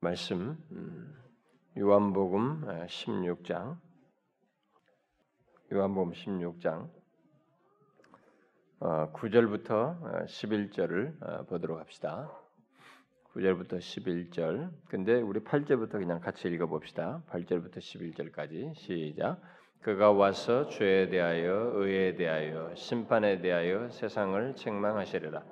말씀 0.00 0.56
음, 0.70 1.12
요한복음 1.76 2.62
16장 2.86 3.76
요한복음 5.72 6.12
16장 6.12 6.88
9절부터 8.78 10.24
11절을 10.24 11.48
보도록 11.48 11.80
합시다. 11.80 12.30
9절부터 13.34 13.78
11절. 13.78 14.70
근데 14.88 15.20
우리 15.20 15.40
8절부터 15.40 15.90
그냥 15.94 16.20
같이 16.20 16.46
읽어 16.46 16.66
봅시다. 16.66 17.20
8절부터 17.30 17.78
11절까지 17.78 18.76
시작. 18.76 19.40
그가 19.80 20.12
와서 20.12 20.68
죄에 20.68 21.08
대하여 21.08 21.72
의에 21.74 22.14
대하여 22.14 22.72
심판에 22.76 23.40
대하여 23.40 23.88
세상을 23.90 24.54
책망하시리라. 24.54 25.44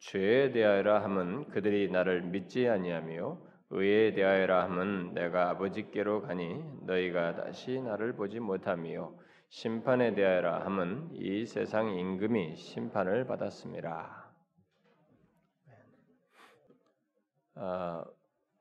죄에 0.00 0.50
대하여라 0.50 1.04
함은 1.04 1.50
그들이 1.50 1.88
나를 1.88 2.22
믿지 2.22 2.68
아니하며 2.68 3.51
의에 3.74 4.12
대하여라 4.12 4.64
함은 4.64 5.14
내가 5.14 5.48
아버지께로 5.50 6.22
가니 6.22 6.62
너희가 6.82 7.36
다시 7.36 7.80
나를 7.80 8.14
보지 8.14 8.38
못하며 8.38 9.14
심판에 9.48 10.14
대하여라 10.14 10.64
함은 10.66 11.08
이 11.12 11.46
세상 11.46 11.90
임금이 11.90 12.56
심판을 12.56 13.26
받았습니다. 13.26 14.30
어, 17.54 18.04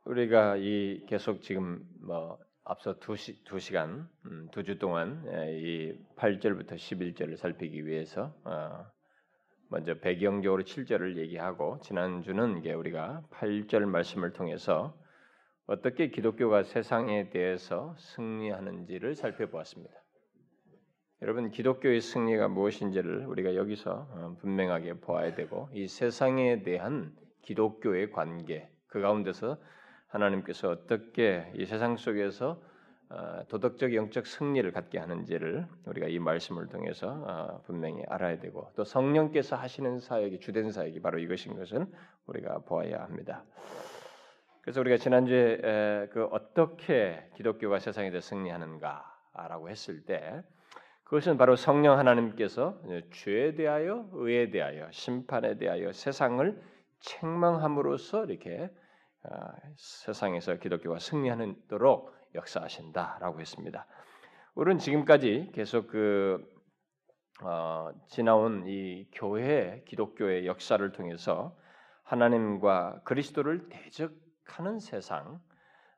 우리가 0.05 0.55
이 0.57 1.05
계속 1.07 1.41
지금 1.41 1.83
뭐 2.05 2.39
앞서 2.63 2.97
두, 2.99 3.17
시, 3.17 3.43
두 3.43 3.59
시간 3.59 4.07
음, 4.25 4.47
두주 4.51 4.79
동안 4.79 5.25
예, 5.27 5.59
이 5.59 5.99
8절부터 6.15 6.75
11절을 6.75 7.35
살피기 7.35 7.85
위해서 7.85 8.33
어, 8.45 8.85
먼저 9.69 9.97
배경적으로 9.99 10.63
7절을 10.63 11.17
얘기하고 11.17 11.79
지난주는 11.81 12.57
이게 12.57 12.73
우리가 12.73 13.23
8절 13.31 13.85
말씀을 13.85 14.33
통해서 14.33 15.00
어떻게 15.71 16.09
기독교가 16.09 16.63
세상에 16.63 17.29
대해서 17.29 17.95
승리하는지를 17.97 19.15
살펴보았습니다. 19.15 19.93
여러분 21.21 21.49
기독교의 21.49 22.01
승리가 22.01 22.49
무엇인지를 22.49 23.25
우리가 23.27 23.55
여기서 23.55 23.91
어, 24.11 24.35
분명하게 24.41 24.95
보아야 24.95 25.33
되고 25.33 25.69
이 25.71 25.87
세상에 25.87 26.63
대한 26.63 27.15
기독교의 27.43 28.11
관계 28.11 28.69
그 28.87 28.99
가운데서 28.99 29.57
하나님께서 30.07 30.71
어떻게 30.71 31.49
이 31.55 31.65
세상 31.65 31.95
속에서 31.95 32.61
어, 33.07 33.45
도덕적 33.47 33.95
영적 33.95 34.27
승리를 34.27 34.69
갖게 34.73 34.99
하는지를 34.99 35.65
우리가 35.85 36.07
이 36.07 36.19
말씀을 36.19 36.67
통해서 36.67 37.07
어, 37.07 37.61
분명히 37.65 38.03
알아야 38.09 38.39
되고 38.39 38.69
또 38.75 38.83
성령께서 38.83 39.55
하시는 39.55 40.01
사역이 40.01 40.41
주된 40.41 40.71
사역이 40.71 40.99
바로 41.01 41.19
이것인 41.19 41.55
것은 41.55 41.89
우리가 42.25 42.59
보아야 42.65 43.03
합니다. 43.03 43.45
그래서 44.61 44.79
우리가 44.81 44.97
지난주에 44.97 46.09
그 46.11 46.25
어떻게 46.31 47.27
기독교가 47.35 47.79
세상에 47.79 48.11
대해 48.11 48.21
승리하는가라고 48.21 49.69
했을 49.69 50.05
때 50.05 50.43
그것은 51.03 51.37
바로 51.37 51.55
성령 51.55 51.97
하나님께서 51.97 52.81
죄에 53.11 53.55
대하여 53.55 54.07
의에 54.13 54.49
대하여 54.49 54.89
심판에 54.91 55.57
대하여 55.57 55.91
세상을 55.91 56.61
책망함으로써 56.99 58.25
이렇게 58.25 58.69
아, 59.23 59.53
세상에서 59.75 60.55
기독교가 60.55 60.99
승리하도록 60.99 62.15
역사하신다라고 62.33 63.39
했습니다. 63.39 63.85
우리는 64.55 64.79
지금까지 64.79 65.51
계속 65.53 65.87
그 65.87 66.43
어, 67.43 67.91
지나온 68.07 68.65
이 68.67 69.07
교회 69.11 69.83
기독교의 69.87 70.45
역사를 70.45 70.91
통해서 70.91 71.57
하나님과 72.03 73.01
그리스도를 73.03 73.69
대적 73.69 74.11
하는 74.45 74.79
세상, 74.79 75.39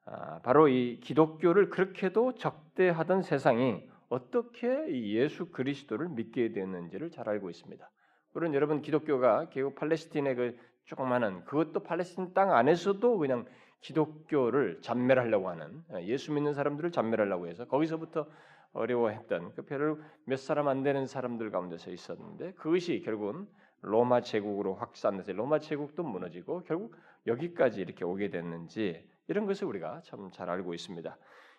아, 0.06 0.40
바로 0.42 0.68
이 0.68 1.00
기독교를 1.00 1.70
그렇게도 1.70 2.36
적대하던 2.36 3.22
세상이 3.22 3.84
어떻게 4.10 4.68
예수 5.10 5.52
그리스도를 5.52 6.10
믿게 6.10 6.52
되었는지를 6.52 7.10
잘 7.10 7.30
알고 7.30 7.50
있습니다. 7.50 7.90
물론 8.34 8.54
여러분 8.54 8.82
기독교가 8.82 9.50
결국 9.50 9.76
팔레스틴의 9.76 10.36
그 10.36 10.58
조그마한 10.86 11.46
그것도 11.46 11.84
팔레스틴 11.84 12.34
땅 12.34 12.54
안에서도 12.54 13.18
그냥 13.18 13.46
기독교를 13.82 14.82
잔멸하려고 14.82 15.50
하는 15.50 15.84
예수 16.02 16.32
믿는 16.34 16.54
사람들을 16.54 16.92
잔멸하려고 16.92 17.48
해서 17.48 17.66
거기서부터 17.66 18.28
어려워했던 18.74 19.54
그 19.56 19.66
별로 19.66 20.00
몇 20.26 20.40
사람 20.40 20.68
안 20.68 20.84
되는 20.84 21.06
사람들 21.06 21.52
가운데서 21.52 21.92
있었는데 21.92 22.54
그것이 22.54 23.02
결국은 23.04 23.48
로마 23.82 24.22
제국으로 24.22 24.76
확산돼서 24.76 25.34
로마 25.34 25.60
제국도 25.60 26.04
무너지고 26.04 26.64
결국 26.64 26.96
여기까지 27.28 27.82
이렇게 27.82 28.06
오게 28.06 28.30
됐는지 28.30 29.08
이런 29.28 29.46
것을 29.46 29.68
우리가 29.68 30.02
참 30.04 30.30
잘 30.32 30.50
알고 30.50 30.74
있습니다. 30.74 31.18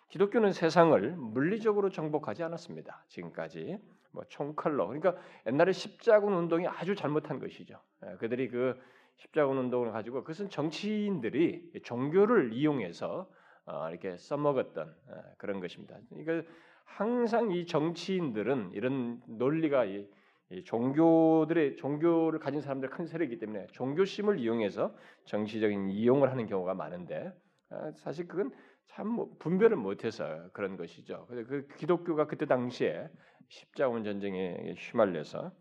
기독교는 0.09 0.51
세상을 0.51 1.15
물리적으로 1.17 1.89
정복하지 1.89 2.43
않았습니다. 2.43 3.03
지금까지 3.07 3.77
뭐 4.11 4.23
총칼로 4.29 4.87
그러니까 4.87 5.15
옛날에 5.47 5.71
십자군 5.71 6.33
운동이 6.33 6.67
아주 6.67 6.95
잘못한 6.95 7.39
것이죠. 7.39 7.79
예, 8.05 8.15
그들이 8.17 8.49
그 8.49 8.79
십자군 9.17 9.57
운동을 9.57 9.91
가지고 9.91 10.21
그것은 10.21 10.49
정치인들이 10.49 11.71
종교를 11.83 12.53
이용해서 12.53 13.27
어, 13.65 13.89
이렇게 13.89 14.15
써먹었던 14.17 14.95
예, 15.09 15.13
그런 15.37 15.59
것입니다. 15.59 15.97
그러니까 16.09 16.49
항상 16.85 17.51
이 17.51 17.65
정치인들은 17.65 18.71
이런 18.73 19.21
논리가 19.27 19.85
이, 19.85 20.07
종교들의 20.65 21.77
종교를 21.77 22.39
가진 22.39 22.61
사람들 22.61 22.89
큰 22.89 23.07
세력이기 23.07 23.39
때문에 23.39 23.67
종교심을 23.71 24.39
이용해서 24.39 24.95
정치적인 25.25 25.89
이용을 25.89 26.31
하는 26.31 26.45
경우가 26.45 26.73
많은데 26.75 27.31
아, 27.69 27.91
사실 27.95 28.27
그건 28.27 28.51
참뭐 28.87 29.37
분별을 29.39 29.75
못해서 29.75 30.49
그런 30.53 30.77
것이죠. 30.77 31.25
그 31.27 31.67
기독교가 31.77 32.27
그때 32.27 32.45
당시에 32.45 33.09
십자군 33.49 34.03
전쟁에 34.03 34.75
휘말려서 34.77 35.51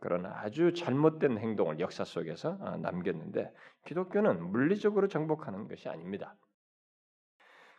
그런 0.00 0.26
아주 0.26 0.72
잘못된 0.72 1.38
행동을 1.38 1.80
역사 1.80 2.04
속에서 2.04 2.56
어, 2.60 2.76
남겼는데 2.76 3.52
기독교는 3.86 4.50
물리적으로 4.50 5.08
정복하는 5.08 5.66
것이 5.66 5.88
아닙니다. 5.88 6.36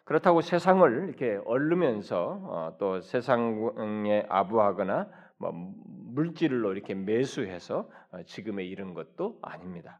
그렇다고 0.03 0.41
세상을 0.41 1.07
이렇게 1.07 1.39
얼르면서 1.45 2.41
어, 2.43 2.77
또 2.79 2.99
세상에 2.99 4.25
아부하거나 4.27 5.09
뭐 5.37 5.73
물질로 6.13 6.73
이렇게 6.73 6.93
매수해서 6.93 7.89
어, 8.11 8.23
지금에 8.23 8.63
이른 8.65 8.93
것도 8.93 9.39
아닙니다. 9.41 9.99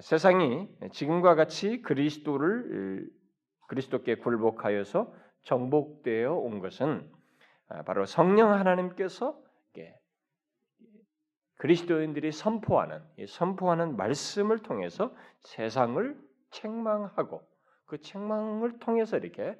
세상이 0.00 0.68
지금과 0.92 1.34
같이 1.34 1.82
그리스도를 1.82 3.10
그리스도께 3.66 4.14
굴복하여서 4.16 5.12
정복되어 5.42 6.32
온 6.32 6.60
것은 6.60 7.10
바로 7.84 8.06
성령 8.06 8.52
하나님께서 8.52 9.36
그리스도인들이 11.56 12.32
선포하는 12.32 13.02
선포하는 13.28 13.96
말씀을 13.96 14.58
통해서 14.58 15.14
세상을 15.40 16.16
책망하고 16.50 17.42
그 17.86 18.00
책망을 18.00 18.78
통해서 18.78 19.16
이렇게 19.16 19.56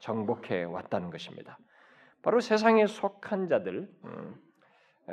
정복해 0.00 0.64
왔다는 0.64 1.10
것입니다. 1.10 1.58
바로 2.22 2.40
세상에 2.40 2.86
속한 2.86 3.48
자들, 3.48 3.88
음, 4.04 4.34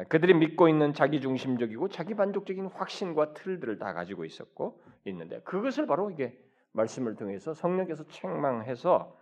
그들이 0.07 0.34
믿고 0.34 0.69
있는 0.69 0.94
자기 0.94 1.19
중심적이고 1.19 1.90
자기 1.90 2.13
만족적인 2.13 2.68
확신과 2.68 3.34
틀들을 3.34 3.78
다 3.78 3.94
가지고 3.94 4.24
있었고 4.24 4.81
있는데 5.06 5.41
그것을 5.41 5.85
바로 5.85 6.09
이게 6.12 6.38
말씀을 6.72 7.16
통해서 7.16 7.53
성령께서 7.53 8.07
책망해서 8.07 9.18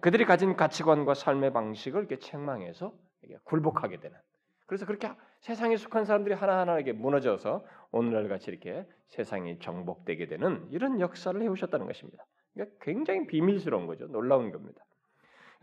그들이 0.00 0.24
가진 0.24 0.56
가치관과 0.56 1.14
삶의 1.14 1.52
방식을 1.52 2.00
이렇게 2.00 2.18
책망해서 2.18 2.92
굴복하게 3.44 3.98
되는. 3.98 4.16
그래서 4.66 4.86
그렇게 4.86 5.10
세상에 5.40 5.76
속한 5.76 6.04
사람들이 6.04 6.34
하나하나에게 6.34 6.92
무너져서 6.92 7.64
오늘날 7.90 8.28
같이 8.28 8.50
이렇게 8.50 8.86
세상이 9.08 9.58
정복되게 9.58 10.26
되는 10.26 10.66
이런 10.70 11.00
역사를 11.00 11.40
해오셨다는 11.40 11.86
것입니다. 11.86 12.24
그러니까 12.54 12.76
굉장히 12.80 13.26
비밀스러운 13.26 13.86
거죠. 13.86 14.06
놀라운 14.06 14.52
겁니다. 14.52 14.82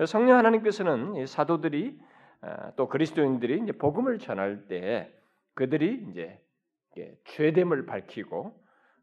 성령 0.05 0.37
하나님께서는 0.37 1.25
사도들이 1.25 1.97
아, 1.99 2.09
또 2.75 2.87
그리스도인들이 2.87 3.61
이제 3.63 3.71
복음을 3.71 4.17
전할 4.19 4.67
때 4.67 5.13
그들이 5.53 6.05
이제 6.09 6.39
죄됨을 7.25 7.85
밝히고 7.85 8.59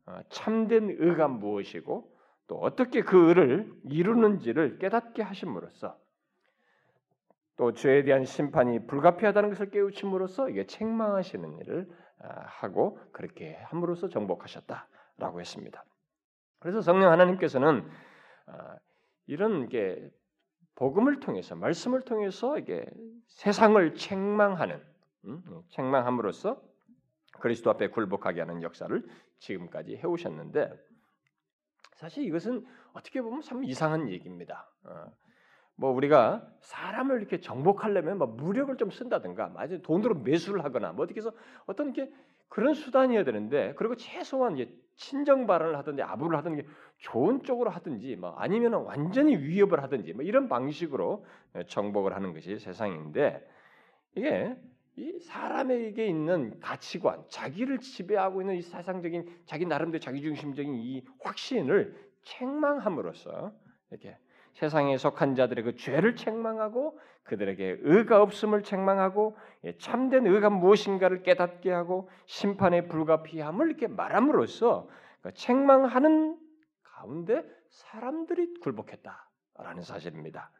어, 0.06 0.20
참된 0.28 0.96
의가 0.98 1.28
무엇이고 1.28 2.16
또 2.46 2.56
어떻게 2.58 3.02
그 3.02 3.28
의를 3.28 3.72
이루는지를 3.84 4.78
깨닫게 4.78 5.22
하심으로써 5.22 5.98
또 7.56 7.72
죄에 7.72 8.04
대한 8.04 8.24
심판이 8.24 8.86
불가피하다는 8.86 9.48
것을 9.50 9.70
깨우침으로써 9.70 10.48
이게 10.50 10.66
책망하시는 10.66 11.58
일을 11.58 11.88
아, 12.18 12.40
하고 12.46 12.98
그렇게 13.12 13.54
함으로써 13.64 14.08
정복하셨다라고 14.08 15.40
했습니다. 15.40 15.84
그래서 16.60 16.80
성령 16.80 17.10
하나님께서는 17.10 17.88
아, 18.46 18.76
이런 19.26 19.68
게 19.68 20.08
복음을 20.76 21.20
통해서 21.20 21.56
말씀을 21.56 22.02
통해서 22.02 22.58
이게 22.58 22.86
세상을 23.26 23.94
책망하는 23.94 24.80
음, 25.24 25.42
책망함으로써 25.70 26.62
그리스도 27.40 27.70
앞에 27.70 27.88
굴복하게 27.88 28.40
하는 28.40 28.62
역사를 28.62 29.02
지금까지 29.38 29.96
해오셨는데 29.96 30.72
사실 31.94 32.24
이것은 32.24 32.64
어떻게 32.92 33.20
보면 33.20 33.40
참 33.40 33.64
이상한 33.64 34.08
얘기입니다. 34.08 34.70
어. 34.84 35.06
뭐 35.76 35.90
우리가 35.90 36.46
사람을 36.60 37.18
이렇게 37.18 37.40
정복하려면 37.40 38.18
뭐 38.18 38.26
무력을 38.26 38.74
좀 38.76 38.90
쓴다든가, 38.90 39.48
맞아 39.48 39.76
돈으로 39.78 40.14
매수를 40.16 40.64
하거나 40.64 40.92
뭐 40.92 41.04
어떻게 41.04 41.20
해서 41.20 41.32
어떤 41.66 41.92
게 41.92 42.10
그런 42.48 42.74
수단이어야 42.74 43.24
되는데 43.24 43.74
그리고 43.76 43.94
최소한 43.96 44.56
이제 44.56 44.74
친정 44.96 45.46
발언을 45.46 45.76
하든지 45.78 46.02
아부를 46.02 46.36
하든지 46.38 46.66
좋은 46.98 47.42
쪽으로 47.42 47.70
하든지 47.70 48.16
뭐 48.16 48.30
아니면 48.36 48.74
완전히 48.74 49.36
위협을 49.36 49.82
하든지 49.82 50.14
뭐 50.14 50.24
이런 50.24 50.48
방식으로 50.48 51.24
정복을 51.68 52.14
하는 52.14 52.32
것이 52.32 52.58
세상인데 52.58 53.46
이게 54.14 54.56
이 54.96 55.18
사람에게 55.20 56.06
있는 56.06 56.58
가치관, 56.60 57.24
자기를 57.28 57.80
지배하고 57.80 58.40
있는 58.40 58.56
이 58.56 58.62
사상적인 58.62 59.42
자기 59.44 59.66
나름대로 59.66 60.00
자기중심적인 60.00 60.74
이 60.74 61.04
확신을 61.20 61.94
책망함으로써 62.22 63.52
이렇게 63.90 64.16
세상에 64.56 64.96
속한 64.96 65.34
자들의 65.34 65.64
그 65.64 65.76
죄를 65.76 66.16
책망하고 66.16 66.98
그들에게 67.24 67.80
의가 67.82 68.22
없음을 68.22 68.62
책망하고 68.62 69.36
예, 69.64 69.76
참된 69.76 70.26
의가 70.26 70.48
무엇인가를 70.48 71.22
깨닫게 71.22 71.70
하고 71.70 72.08
심판에 72.24 72.88
불가피함을 72.88 73.66
이렇게 73.68 73.86
말함으로써 73.86 74.88
그 75.20 75.34
책망하는 75.34 76.38
가운데 76.82 77.44
사람들이 77.68 78.54
굴복했다라는 78.60 79.82
사실입니다. 79.82 80.50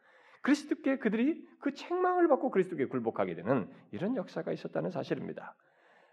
그리스도께 0.43 0.99
그들이 0.99 1.43
그 1.59 1.73
책망을 1.73 2.27
받고 2.27 2.51
그리스도께 2.51 2.85
굴복하게 2.85 3.33
되는 3.33 3.67
이런 3.91 4.15
역사가 4.15 4.51
있었다는 4.51 4.91
사실입니다. 4.91 5.55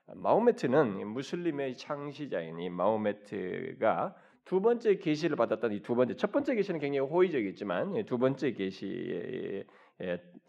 마호메트는 0.07 1.07
무슬림의 1.09 1.77
창시자인 1.77 2.61
이 2.61 2.71
마호메트가 2.71 4.15
두 4.45 4.61
번째 4.61 4.97
계시를 4.97 5.37
받았던 5.37 5.73
이두 5.73 5.95
번째 5.95 6.17
첫 6.17 6.31
번째 6.33 6.55
계시는 6.55 6.81
굉장히 6.81 7.09
호의적이지만 7.09 8.05
두 8.05 8.19
번째 8.19 8.53
계시의 8.53 9.67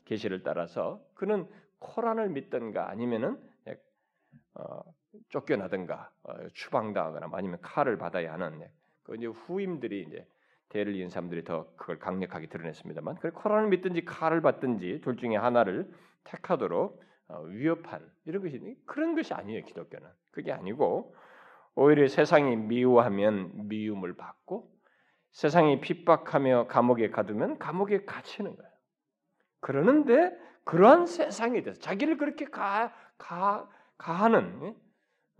계시를 0.06 0.44
따라서 0.44 1.02
그는 1.14 1.48
코란을 1.80 2.30
믿던가 2.30 2.90
아니면은 2.90 3.38
어, 4.56 4.82
쫓겨나든가 5.30 6.12
어, 6.24 6.34
추방당하거나 6.54 7.30
아니면 7.34 7.60
칼을 7.62 7.98
받아야 7.98 8.34
하는 8.34 8.64
그 9.04 9.16
이제 9.16 9.28
후임들이 9.28 10.06
이제 10.08 10.28
대를 10.70 10.96
이은 10.96 11.10
사람들이 11.10 11.44
더 11.44 11.68
그걸 11.76 12.00
강력하게 12.00 12.48
드러냈습니다만 12.48 13.16
그 13.16 13.32
코란을 13.32 13.70
믿든지 13.70 14.04
칼을 14.06 14.42
받든지 14.42 15.02
둘 15.02 15.18
중에 15.18 15.36
하나를 15.36 15.90
택하도록 16.24 17.02
어, 17.28 17.42
위협한 17.42 18.10
이런 18.26 18.42
것이 18.44 18.78
그런 18.86 19.16
것이 19.16 19.34
아니에요 19.34 19.64
기독교는. 19.66 20.08
그게 20.32 20.52
아니고 20.52 21.16
오히려 21.76 22.08
세상이 22.08 22.56
미워하면 22.56 23.68
미움을 23.68 24.16
받고 24.16 24.74
세상이 25.32 25.82
핍박하며 25.82 26.68
감옥에 26.68 27.10
가두면 27.10 27.60
감옥에 27.60 28.06
갇히는 28.06 28.56
거예요. 28.56 28.72
그러는데 29.60 30.32
그러한 30.64 31.06
세상에 31.06 31.62
대해서 31.62 31.80
자기를 31.82 32.18
그렇게 32.18 32.46
가, 32.46 32.94
가, 33.18 33.70
가하는 33.98 34.76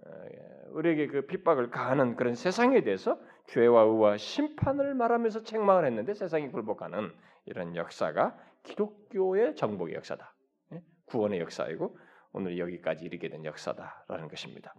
예? 0.06 0.46
우리에게 0.72 1.08
그 1.08 1.26
핍박을 1.26 1.72
가하는 1.72 2.16
그런 2.16 2.36
세상에 2.36 2.82
대해서 2.84 3.20
죄와 3.48 3.84
의와 3.84 4.18
심판을 4.18 4.94
말하면서 4.96 5.44
책망을 5.44 5.86
했는데 5.86 6.14
세상이 6.14 6.50
굴복하는 6.52 7.12
이런 7.46 7.76
역사가 7.76 8.38
기독교의 8.64 9.56
정복의 9.56 9.96
역사다. 9.96 10.34
예? 10.74 10.82
구원의 11.06 11.40
역사이고 11.40 11.98
오늘 12.34 12.58
여기까지 12.60 13.06
이르게 13.06 13.30
된 13.30 13.46
역사다라는 13.46 14.28
것입니다. 14.28 14.74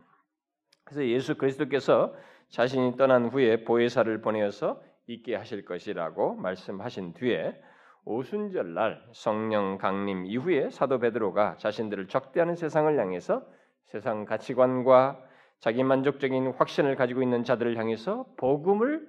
그래서 0.86 1.04
예수 1.04 1.36
그리스도께서 1.36 2.14
자신이 2.48 2.96
떠난 2.96 3.26
후에 3.26 3.64
보혜사를 3.64 4.20
보내어서 4.20 4.80
있게 5.08 5.34
하실 5.34 5.64
것이라고 5.64 6.34
말씀하신 6.36 7.14
뒤에 7.14 7.60
오순절 8.04 8.74
날 8.74 9.04
성령 9.12 9.78
강림 9.78 10.26
이후에 10.26 10.70
사도 10.70 11.00
베드로가 11.00 11.56
자신들을 11.58 12.06
적대하는 12.06 12.54
세상을 12.54 12.98
향해서 12.98 13.44
세상 13.86 14.24
가치관과 14.24 15.20
자기 15.58 15.82
만족적인 15.82 16.52
확신을 16.56 16.94
가지고 16.94 17.22
있는 17.22 17.42
자들을 17.42 17.76
향해서 17.76 18.26
복음을 18.36 19.08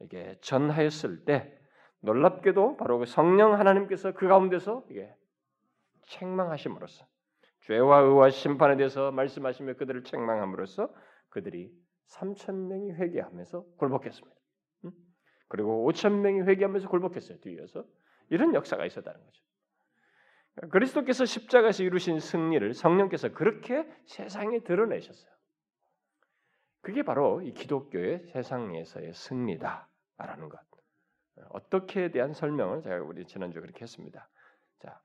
이게 0.00 0.36
전하였을 0.42 1.24
때 1.24 1.56
놀랍게도 2.00 2.76
바로 2.76 2.98
그 2.98 3.06
성령 3.06 3.58
하나님께서 3.58 4.12
그 4.12 4.28
가운데서 4.28 4.84
이게 4.90 5.10
책망하심으로써 6.02 7.06
죄와 7.62 8.00
의와 8.00 8.28
심판에 8.28 8.76
대해서 8.76 9.10
말씀하시며 9.10 9.74
그들을 9.74 10.04
책망함으로써 10.04 10.90
그들이 11.34 11.70
3천 12.08 12.54
명이 12.68 12.92
회개하면서 12.92 13.64
굴복했습니다. 13.76 14.36
그리고 15.48 15.90
5천 15.90 16.20
명이 16.20 16.42
회개하면서 16.42 16.88
굴복했어요. 16.88 17.38
뒤에서 17.40 17.84
이런 18.30 18.54
역사가 18.54 18.86
있었다는 18.86 19.20
거죠. 19.20 19.42
그리스도께서 20.70 21.24
십자가에서 21.24 21.82
이루신 21.82 22.20
승리를 22.20 22.72
성령께서 22.72 23.32
그렇게 23.32 23.86
세상에 24.06 24.60
드러내셨어요. 24.60 25.32
그게 26.80 27.02
바로 27.02 27.42
이 27.42 27.52
기독교의 27.52 28.26
세상에서의 28.32 29.12
승리다라는 29.14 30.48
것. 30.48 30.60
어떻게에 31.50 32.10
대한 32.10 32.32
설명을 32.32 32.82
제가 32.82 33.02
우리 33.02 33.26
지난주 33.26 33.60
그렇게 33.60 33.82
했습니다. 33.82 34.28
자, 34.80 35.00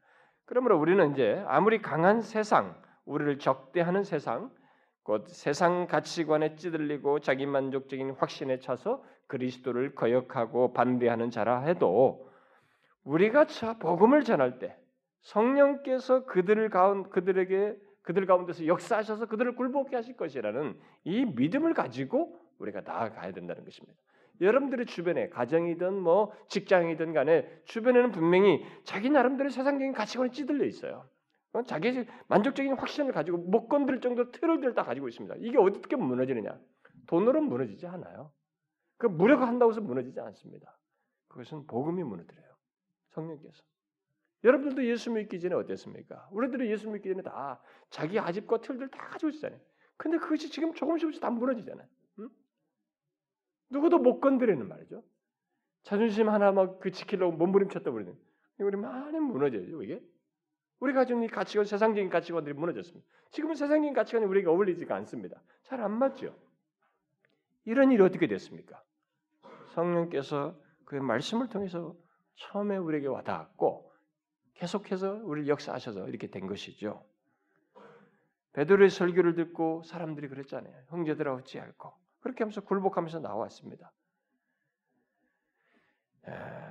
그러므로 0.45 0.79
우리는 0.79 1.11
이제 1.11 1.43
아무리 1.47 1.81
강한 1.81 2.21
세상, 2.21 2.79
우리를 3.05 3.39
적대하는 3.39 4.03
세상, 4.03 4.51
곧 5.09 5.27
세상 5.27 5.87
가치관에 5.87 6.55
찌들리고 6.55 7.17
자기 7.17 7.47
만족적인 7.47 8.11
확신에 8.19 8.59
차서 8.59 9.03
그리스도를 9.25 9.95
거역하고 9.95 10.71
반대하는 10.71 11.31
자라 11.31 11.61
해도 11.61 12.29
우리가 13.05 13.47
복음을 13.79 14.23
전할 14.23 14.59
때 14.59 14.77
성령께서 15.21 16.25
그들을 16.25 16.69
가운 16.69 17.09
그들에게 17.09 17.75
그들 18.03 18.27
가운데서 18.27 18.67
역사하셔서 18.67 19.25
그들을 19.25 19.55
굴복케 19.55 19.95
하실 19.95 20.15
것이라는 20.15 20.79
이 21.05 21.25
믿음을 21.25 21.73
가지고 21.73 22.39
우리가 22.59 22.81
나아가야 22.81 23.31
된다는 23.31 23.65
것입니다. 23.65 23.97
여러분들의 24.41 24.85
주변에 24.85 25.29
가정이든 25.29 25.91
뭐 25.99 26.31
직장이든 26.49 27.13
간에 27.13 27.49
주변에는 27.65 28.11
분명히 28.11 28.63
자기 28.83 29.09
나름대로 29.09 29.49
세상적인 29.49 29.91
가치관에 29.91 30.29
찌들려 30.29 30.65
있어요. 30.65 31.09
어? 31.53 31.63
자기 31.63 32.05
만족적인 32.27 32.73
확신을 32.73 33.11
가지고 33.11 33.37
못 33.37 33.67
건들 33.67 34.01
정도 34.01 34.31
틀을 34.31 34.73
다 34.75 34.83
가지고 34.83 35.07
있습니다. 35.07 35.35
이게 35.39 35.57
어떻게 35.57 35.95
무너지느냐? 35.95 36.59
돈으로 37.07 37.41
무너지지 37.41 37.87
않아요. 37.87 38.31
그 38.97 39.07
무력을 39.07 39.47
한다고 39.47 39.71
해서 39.71 39.81
무너지지 39.81 40.19
않습니다. 40.19 40.77
그것은 41.27 41.65
복음이 41.67 42.03
무너뜨려요. 42.03 42.55
성령께서. 43.09 43.63
여러분들도 44.43 44.85
예수 44.85 45.11
믿기 45.11 45.39
전에 45.39 45.55
어땠습니까? 45.55 46.29
우리들이 46.31 46.69
예수 46.71 46.89
믿기 46.89 47.09
전에 47.09 47.21
다 47.23 47.61
자기 47.89 48.19
아집과 48.19 48.61
틀들 48.61 48.89
다 48.89 49.07
가지고 49.09 49.31
있잖아요. 49.31 49.59
근데 49.97 50.17
그것이 50.17 50.49
지금 50.49 50.73
조금씩 50.73 51.19
다 51.19 51.29
무너지잖아요. 51.29 51.87
응? 52.19 52.29
누구도 53.69 53.97
못 53.97 54.19
건드리는 54.21 54.65
말이죠. 54.67 55.03
자존심 55.83 56.29
하나 56.29 56.51
막 56.51 56.79
그 56.79 56.91
지키려고 56.91 57.35
몸부림쳤다 57.35 57.91
버리는. 57.91 58.15
우리 58.59 58.77
많이 58.77 59.19
무너져요, 59.19 59.81
이게. 59.81 60.01
우리가 60.79 61.01
가지고 61.01 61.19
있는 61.19 61.33
가치관, 61.33 61.65
세상적인 61.65 62.09
가치관들이 62.09 62.53
무너졌습니다. 62.55 63.05
지금은 63.31 63.55
세상적인 63.55 63.93
가치관이 63.93 64.25
우리에게 64.25 64.47
어울리지가 64.49 64.95
않습니다. 64.95 65.41
잘 65.63 65.81
안 65.81 65.91
맞죠. 65.97 66.35
이런 67.65 67.91
일이 67.91 68.01
어떻게 68.01 68.27
됐습니까? 68.27 68.81
성령께서 69.73 70.55
그의 70.85 71.01
말씀을 71.01 71.49
통해서 71.49 71.95
처음에 72.35 72.77
우리에게 72.77 73.07
와닿았고 73.07 73.91
계속해서 74.55 75.21
우리를 75.23 75.47
역사하셔서 75.47 76.07
이렇게 76.07 76.27
된 76.27 76.47
것이죠. 76.47 77.05
베드로의 78.53 78.89
설교를 78.89 79.35
듣고 79.35 79.83
사람들이 79.83 80.27
그랬잖아요. 80.27 80.73
형제들아 80.87 81.33
어찌할꼬 81.35 81.93
그렇게 82.21 82.43
하면서 82.43 82.61
굴복하면서 82.61 83.19
나왔습니다. 83.19 83.91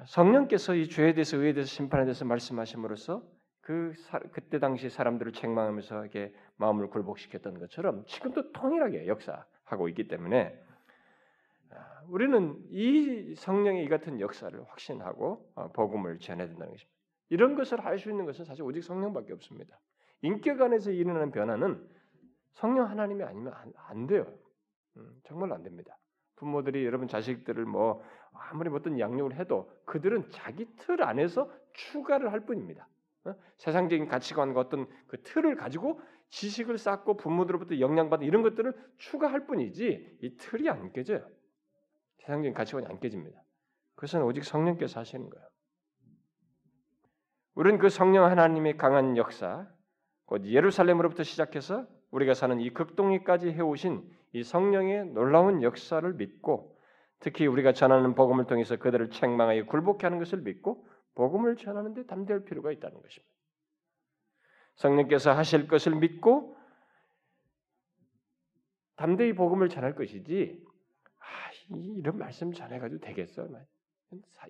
성령께서 0.07 0.75
이 0.75 0.89
죄에 0.89 1.15
대해서 1.15 1.37
의에 1.37 1.53
대해서 1.53 1.69
심판에 1.69 2.05
대해서 2.05 2.25
말씀하심으로써 2.25 3.23
그 3.69 3.93
사, 3.99 4.19
그때 4.33 4.59
당시 4.59 4.89
사람들을 4.89 5.33
책망하면서 5.33 6.01
이렇게 6.01 6.33
마음을 6.57 6.89
굴복시켰던 6.89 7.59
것처럼 7.59 8.03
지금도 8.07 8.53
통일하게 8.53 9.07
역사하고 9.07 9.91
있기 9.91 10.09
때문에 10.09 10.59
아, 11.73 11.77
우리는 12.09 12.57
이 12.71 13.35
성령의 13.37 13.85
이 13.85 13.89
같은 13.91 14.21
역사를 14.21 14.59
확신하고 14.69 15.53
어, 15.55 15.71
복음을 15.73 16.19
전해야 16.19 16.47
된다는 16.47 16.73
것입니다. 16.73 16.99
이런 17.29 17.57
것을 17.57 17.85
할 17.85 17.99
수 17.99 18.09
있는 18.09 18.25
것은 18.25 18.47
사실 18.47 18.63
오직 18.63 18.81
성령밖에 18.81 19.35
없습니다. 19.35 19.79
인격 20.23 20.63
안에서 20.63 20.91
일어나는 20.91 21.31
변화는 21.31 21.87
성령 22.55 22.89
하나님이 22.89 23.23
아니면 23.23 23.53
안, 23.53 23.71
안 23.89 24.07
돼요. 24.07 24.33
음, 24.97 25.13
정말 25.25 25.53
안 25.53 25.63
됩니다. 25.63 25.99
부모들이 26.37 26.87
여러분 26.87 27.07
자식들을 27.07 27.67
뭐 27.67 28.03
아무리 28.33 28.71
어떤 28.71 28.99
양육을 28.99 29.35
해도 29.35 29.71
그들은 29.85 30.31
자기 30.31 30.75
틀 30.77 31.03
안에서 31.03 31.53
추가를 31.75 32.33
할 32.33 32.47
뿐입니다. 32.47 32.89
어? 33.31 33.37
세상적인 33.57 34.09
가치관과 34.09 34.61
어떤 34.61 34.87
그 35.07 35.23
틀을 35.23 35.57
가지고 35.57 36.01
지식을 36.31 36.79
쌓고 36.79 37.17
부모들로부터 37.17 37.81
영향받는 37.81 38.27
이런 38.27 38.43
것들을 38.43 38.75
추가할 38.99 39.47
뿐이지 39.47 40.19
이 40.23 40.37
틀이 40.37 40.69
안 40.69 40.93
깨져요. 40.93 41.27
세상적인 42.19 42.55
가치관이 42.55 42.87
안 42.87 43.01
깨집니다. 43.01 43.43
그것은 43.95 44.23
오직 44.23 44.45
성령께서 44.45 45.01
하시는 45.01 45.29
거예요. 45.29 45.49
우리는 47.55 47.79
그 47.79 47.89
성령 47.89 48.25
하나님의 48.25 48.77
강한 48.77 49.17
역사, 49.17 49.67
곧 50.27 50.45
예루살렘으로부터 50.45 51.25
시작해서 51.25 51.87
우리가 52.11 52.35
사는 52.35 52.61
이 52.61 52.71
극동리까지 52.71 53.51
해오신 53.51 54.09
이 54.35 54.43
성령의 54.43 55.07
놀라운 55.07 55.63
역사를 55.63 56.13
믿고 56.15 56.79
특히 57.21 57.47
우리가 57.47 57.73
전하는 57.73 58.15
복음을 58.15 58.47
통해서 58.47 58.77
그들을 58.77 59.11
책망하여 59.11 59.67
굴복케 59.67 60.07
하는 60.07 60.19
것을 60.19 60.43
믿고 60.43 60.87
복음을 61.19 61.57
전하는 61.57 61.95
데 61.95 62.07
담대할 62.07 62.45
필요가 62.45 62.71
있다는 62.71 63.03
것입니다. 63.03 63.35
성령께서 64.77 65.33
하실 65.33 65.67
것을 65.67 65.97
믿고 65.97 66.57
담대히 68.95 69.33
복음을 69.35 69.69
전할 69.69 69.97
것이지 69.97 70.65
아, 71.19 71.25
이런 71.97 72.19
말씀 72.19 72.53
전해가지고 72.53 73.01
되겠어? 73.01 73.49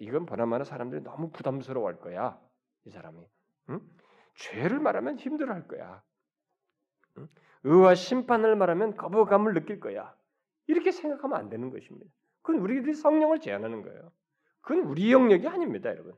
이건 0.01 0.27
보나마나 0.27 0.63
사람들이 0.63 1.01
너무 1.01 1.31
부담스러워할 1.31 2.01
거야. 2.01 2.39
이 2.85 2.91
사람이 2.91 3.19
응? 3.71 3.81
죄를 4.35 4.79
말하면 4.79 5.19
힘들어할 5.19 5.69
거야. 5.69 6.03
응? 7.17 7.29
의와 7.65 7.95
심판을 7.95 8.57
말하면 8.57 8.95
거부감을 8.99 9.55
느낄 9.55 9.81
거야. 9.81 10.15
이렇게 10.67 10.91
생각하면 10.91 11.39
안 11.39 11.49
되는 11.49 11.71
것입니다. 11.71 12.13
그건 12.43 12.61
우리들이 12.61 12.93
성령을 12.93 13.41
제한하는 13.41 13.81
거예요. 13.81 14.13
그건 14.61 14.85
우리 14.85 15.11
영역이 15.11 15.49
아닙니다, 15.49 15.89
여러분. 15.89 16.15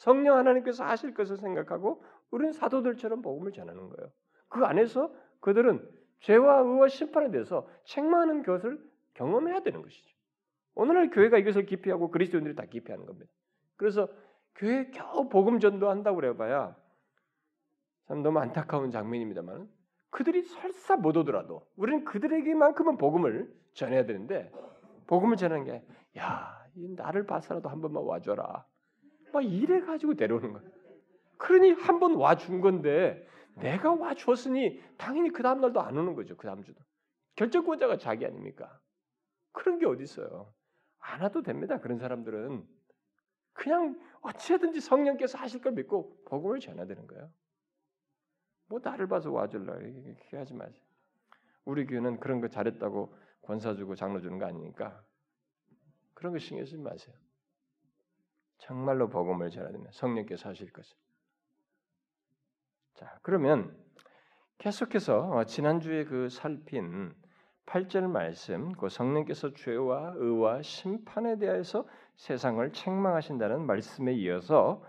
성령 0.00 0.38
하나님께서 0.38 0.82
하실 0.82 1.12
것을 1.12 1.36
생각하고 1.36 2.02
우리는 2.30 2.52
사도들처럼 2.52 3.20
복음을 3.20 3.52
전하는 3.52 3.90
거예요. 3.90 4.10
그 4.48 4.64
안에서 4.64 5.12
그들은 5.40 5.86
죄와 6.20 6.60
의와 6.60 6.88
심판에 6.88 7.30
대해서 7.30 7.68
책망하는 7.84 8.42
것을 8.42 8.82
경험해야 9.12 9.60
되는 9.60 9.82
것이죠. 9.82 10.08
오늘날 10.74 11.10
교회가 11.10 11.36
이것을 11.36 11.66
기피하고 11.66 12.10
그리스도인들이 12.10 12.54
다 12.54 12.64
기피하는 12.64 13.04
겁니다. 13.04 13.30
그래서 13.76 14.08
교회 14.54 14.90
겨우 14.90 15.28
복음 15.28 15.58
전도한다고 15.58 16.16
그래봐야 16.16 16.74
참 18.08 18.22
너무 18.22 18.38
안타까운 18.38 18.90
장면입니다만 18.90 19.68
그들이 20.08 20.44
설사 20.44 20.96
못 20.96 21.14
오더라도 21.14 21.66
우리는 21.76 22.04
그들에게만큼은 22.06 22.96
복음을 22.96 23.54
전해야 23.74 24.06
되는데 24.06 24.50
복음을 25.06 25.36
전하는 25.36 25.64
게 25.64 25.84
야, 26.16 26.66
나를 26.96 27.26
봐서라도 27.26 27.68
한 27.68 27.82
번만 27.82 28.02
와줘라. 28.02 28.64
막 29.32 29.42
이래 29.42 29.80
가지고 29.80 30.14
데려오는 30.14 30.52
거야. 30.52 30.62
그러니 31.38 31.72
한 31.72 31.98
번 32.00 32.14
와 32.16 32.34
준 32.36 32.60
건데 32.60 33.26
내가 33.56 33.92
와 33.94 34.14
줬으니 34.14 34.80
당연히 34.96 35.30
그 35.30 35.42
다음 35.42 35.60
날도 35.60 35.80
안 35.80 35.96
오는 35.96 36.14
거죠. 36.14 36.36
그 36.36 36.46
다음 36.46 36.62
주도 36.62 36.80
결정권자가 37.36 37.98
자기 37.98 38.26
아닙니까? 38.26 38.80
그런 39.52 39.78
게 39.78 39.86
어디 39.86 40.02
있어요? 40.04 40.52
안 40.98 41.22
와도 41.22 41.42
됩니다. 41.42 41.78
그런 41.80 41.98
사람들은 41.98 42.66
그냥 43.52 43.98
어찌든지 44.22 44.80
성령께서 44.80 45.38
하실 45.38 45.60
걸 45.62 45.72
믿고 45.72 46.22
복음을 46.26 46.60
전해야 46.60 46.86
되는 46.86 47.06
거예요. 47.06 47.30
뭐 48.68 48.80
나를 48.82 49.08
봐서 49.08 49.30
와줄라 49.32 49.76
이렇게 49.76 50.36
하지 50.36 50.54
마세요. 50.54 50.82
우리 51.64 51.86
교회는 51.86 52.20
그런 52.20 52.40
거 52.40 52.48
잘했다고 52.48 53.14
권사 53.42 53.74
주고 53.74 53.94
장로 53.94 54.20
주는 54.20 54.38
거 54.38 54.46
아니니까 54.46 55.02
그런 56.14 56.32
거 56.32 56.38
신경 56.38 56.64
쓰지 56.64 56.78
마세요. 56.78 57.14
정말로 58.60 59.08
복음을 59.08 59.50
됩니다. 59.50 59.90
성령께서 59.92 60.48
하실 60.50 60.72
것을. 60.72 60.96
자, 62.94 63.18
그러면 63.22 63.76
계속해서 64.58 65.30
어, 65.30 65.44
지난주에 65.44 66.04
그 66.04 66.28
살핀 66.28 67.14
8절 67.66 68.08
말씀, 68.08 68.72
그 68.72 68.88
성령께서 68.88 69.54
죄와 69.54 70.14
의와 70.16 70.62
심판에 70.62 71.38
대해서 71.38 71.86
세상을 72.16 72.72
책망하신다는 72.72 73.64
말씀에 73.64 74.12
이어서 74.14 74.84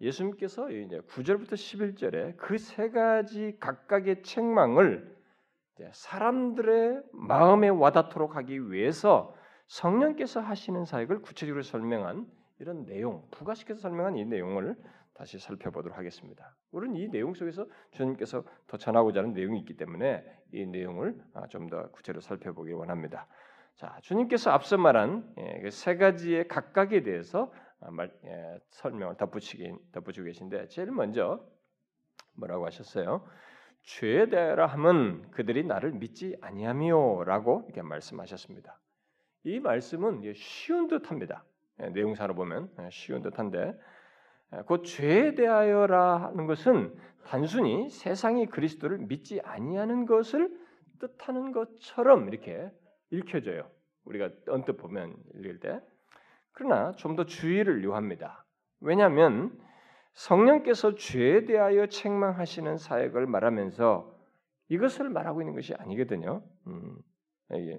예수님께서 0.00 0.70
이제 0.70 1.00
9절부터 1.00 1.54
11절에 1.54 2.36
그 2.36 2.58
세 2.58 2.90
가지 2.90 3.56
각각의 3.58 4.22
책망을 4.22 5.16
사람들의 5.92 7.02
마음에 7.12 7.68
와닿도록 7.68 8.36
하기 8.36 8.70
위해서 8.70 9.34
성령께서 9.66 10.40
하시는 10.40 10.84
사역을 10.84 11.22
구체적으로 11.22 11.62
설명한 11.62 12.26
이런 12.58 12.84
내용, 12.86 13.26
부가시켜서 13.30 13.80
설명한 13.80 14.16
이 14.16 14.24
내용을 14.24 14.76
다시 15.14 15.38
살펴보도록 15.38 15.96
하겠습니다. 15.96 16.54
우리는 16.70 16.96
이 16.96 17.08
내용 17.08 17.34
속에서 17.34 17.66
주님께서 17.92 18.44
더 18.66 18.76
전하고자 18.76 19.20
하는 19.20 19.32
내용이 19.32 19.58
있기 19.60 19.76
때문에 19.76 20.24
이 20.52 20.66
내용을 20.66 21.18
아, 21.34 21.46
좀더 21.48 21.90
구체로 21.90 22.20
살펴보기 22.20 22.72
원합니다. 22.72 23.26
자, 23.76 23.98
주님께서 24.02 24.50
앞서 24.50 24.76
말한 24.76 25.34
예, 25.38 25.60
그세 25.60 25.96
가지의 25.96 26.48
각각에 26.48 27.02
대해서 27.02 27.52
아, 27.80 27.90
말, 27.90 28.10
예, 28.24 28.58
설명을 28.70 29.16
덧붙이고 29.16 30.24
계신데 30.24 30.68
제일 30.68 30.90
먼저 30.90 31.46
뭐라고 32.34 32.66
하셨어요? 32.66 33.26
죄에 33.82 34.28
대하여 34.28 34.64
함은 34.66 35.30
그들이 35.30 35.64
나를 35.64 35.92
믿지 35.92 36.36
아니하며라고 36.40 37.64
이렇게 37.66 37.82
말씀하셨습니다. 37.82 38.78
이 39.44 39.60
말씀은 39.60 40.22
쉬운 40.34 40.88
듯합니다. 40.88 41.44
예, 41.82 41.88
내용사로 41.90 42.34
보면 42.34 42.70
쉬운 42.90 43.22
듯한데 43.22 43.78
그 44.66 44.82
죄에 44.82 45.34
대하여라 45.34 46.18
하는 46.18 46.46
것은 46.46 46.94
단순히 47.24 47.90
세상이 47.90 48.46
그리스도를 48.46 48.98
믿지 48.98 49.40
아니하는 49.40 50.06
것을 50.06 50.50
뜻하는 51.00 51.52
것처럼 51.52 52.28
이렇게 52.28 52.70
읽혀져요. 53.10 53.68
우리가 54.04 54.30
언뜻 54.48 54.76
보면 54.76 55.16
읽을 55.34 55.60
때. 55.60 55.80
그러나 56.52 56.92
좀 56.92 57.16
더 57.16 57.24
주의를 57.24 57.84
요합니다. 57.84 58.44
왜냐하면 58.80 59.58
성령께서 60.14 60.94
죄에 60.94 61.44
대하여 61.44 61.86
책망하시는 61.86 62.78
사역을 62.78 63.26
말하면서 63.26 64.16
이것을 64.68 65.10
말하고 65.10 65.42
있는 65.42 65.54
것이 65.54 65.74
아니거든요. 65.74 66.42
음, 66.66 66.96
예. 67.52 67.78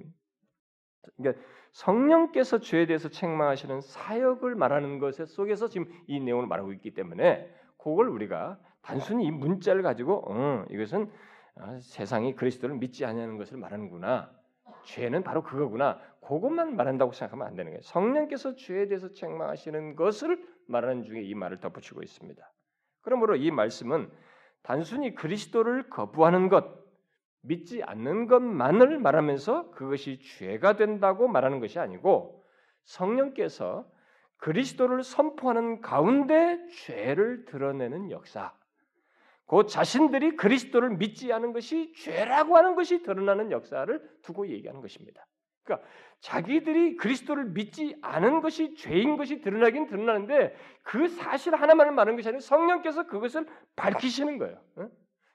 그러니까 1.18 1.42
성령께서 1.72 2.60
죄에 2.60 2.86
대해서 2.86 3.10
책망하시는 3.10 3.82
사역을 3.82 4.56
말하는 4.56 5.00
것 5.00 5.14
속에서 5.14 5.68
지금 5.68 5.92
이 6.08 6.20
내용을 6.20 6.48
말하고 6.48 6.74
있기 6.74 6.94
때문에 6.94 7.54
그걸 7.78 8.10
우리가 8.10 8.60
단순히 8.82 9.26
이 9.26 9.32
문자를 9.32 9.84
가지고 9.84 10.24
어, 10.28 10.66
이것은 10.70 11.12
어, 11.56 11.80
세상이 11.82 12.36
그리스도를 12.36 12.76
믿지 12.76 13.06
않는 13.06 13.38
것을 13.38 13.58
말하는구나. 13.58 14.32
죄는 14.86 15.24
바로 15.24 15.44
그거구나. 15.44 16.00
그것만 16.22 16.76
말한다고 16.76 17.12
생각하면 17.12 17.48
안 17.48 17.56
되는 17.56 17.72
거예요. 17.72 17.82
성령께서 17.82 18.56
죄에 18.56 18.88
대해서 18.88 19.14
책망하시는 19.14 19.96
것을 19.96 20.46
말하는 20.68 21.04
중에 21.04 21.22
이 21.22 21.34
말을 21.36 21.60
덧붙이고 21.60 22.02
있습니다. 22.04 22.52
그러므로 23.02 23.36
이 23.36 23.52
말씀은 23.52 24.10
단순히 24.62 25.16
그리스도를 25.16 25.90
거부하는 25.90 26.50
것, 26.50 26.66
믿지 27.42 27.84
않는 27.84 28.28
것만을 28.28 29.00
말하면서 29.00 29.72
그것이 29.72 30.20
죄가 30.20 30.76
된다고 30.76 31.28
말하는 31.28 31.60
것이 31.60 31.80
아니고 31.80 32.44
성령께서 32.84 33.90
그리스도를 34.38 35.04
선포하는 35.04 35.82
가운데 35.82 36.60
죄를 36.84 37.46
드러내는 37.46 38.12
역사, 38.12 38.54
그 39.48 39.66
자신들이 39.66 40.36
그리스도를 40.36 40.98
믿지 40.98 41.32
않은 41.32 41.54
것이 41.54 41.94
죄라고 41.94 42.58
하는 42.58 42.76
것이 42.76 43.02
드러나는 43.02 43.52
역사를 43.52 44.20
두고 44.22 44.50
얘기하는 44.50 44.82
것입니다. 44.82 45.26
그러니까 45.64 45.88
자기들이 46.20 46.98
그리스도를 46.98 47.46
믿지 47.46 47.96
않은 48.02 48.42
것이 48.42 48.76
죄인 48.76 49.18
것이 49.18 49.42
드러나긴 49.42 49.88
드러나는데 49.88 50.56
그 50.84 51.08
사실 51.08 51.56
하나만을 51.56 51.94
말하는 51.94 52.16
것이 52.16 52.28
아니라 52.28 52.42
성령께서 52.42 53.08
그것을 53.08 53.46
밝히시는 53.76 54.38
거예요. 54.38 54.62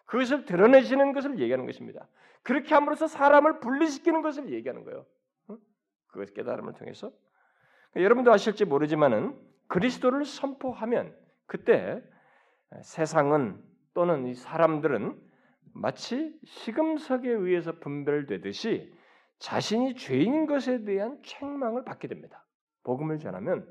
그것을 0.05 0.45
드러내시는 0.45 1.13
것을 1.13 1.39
얘기하는 1.39 1.67
것입니다. 1.67 2.09
그렇게 2.43 2.75
함으로써 2.75 3.07
사람을 3.07 3.61
분리시키는 3.61 4.23
것을 4.23 4.53
얘기하는 4.53 4.85
거예요. 4.85 5.07
그것 6.09 6.35
깨달음을 6.35 6.75
통해서 6.75 7.11
여러분도 7.97 8.33
아실지 8.33 8.65
모르지만은 8.65 9.39
그리스도를 9.69 10.25
선포하면 10.25 11.17
그때 11.47 12.03
세상은 12.83 13.63
또는 13.95 14.27
이 14.27 14.35
사람들은 14.35 15.19
마치 15.75 16.39
시금석에 16.45 17.31
의해서 17.31 17.73
분별되듯이 17.79 18.93
자신이 19.39 19.97
죄인인 19.97 20.47
것에 20.47 20.85
대한 20.85 21.19
책망을 21.23 21.85
받게 21.85 22.09
됩니다. 22.09 22.45
복음을 22.85 23.19
전하면 23.19 23.67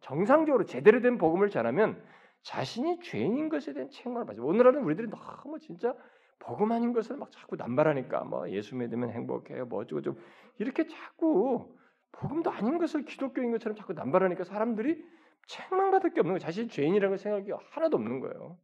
정상적으로 0.00 0.64
제대로 0.64 1.00
된 1.00 1.18
복음을 1.18 1.50
전하면 1.50 2.02
자신이 2.44 3.00
죄인인 3.00 3.48
것에 3.48 3.72
대한 3.72 3.90
책망을 3.90 4.26
받죠. 4.26 4.44
오늘날은 4.44 4.84
우리들이 4.84 5.08
너무 5.08 5.58
진짜 5.58 5.94
복음 6.38 6.72
아닌 6.72 6.92
것을 6.92 7.16
막 7.16 7.30
자꾸 7.30 7.56
남발하니까 7.56 8.24
뭐 8.24 8.48
예수 8.50 8.76
믿으면 8.76 9.10
행복해요, 9.10 9.64
뭐 9.64 9.80
어쩌고 9.80 10.02
좀 10.02 10.16
이렇게 10.58 10.86
자꾸 10.86 11.74
복음도 12.12 12.50
아닌 12.50 12.78
것을 12.78 13.06
기독교인 13.06 13.50
것처럼 13.50 13.74
자꾸 13.76 13.94
남발하니까 13.94 14.44
사람들이 14.44 15.02
책망받을 15.48 16.12
게 16.12 16.20
없는 16.20 16.34
거예요. 16.34 16.38
자신 16.38 16.68
죄인이라는 16.68 17.16
생각이 17.16 17.50
하나도 17.70 17.96
없는 17.96 18.20
거예요. 18.20 18.58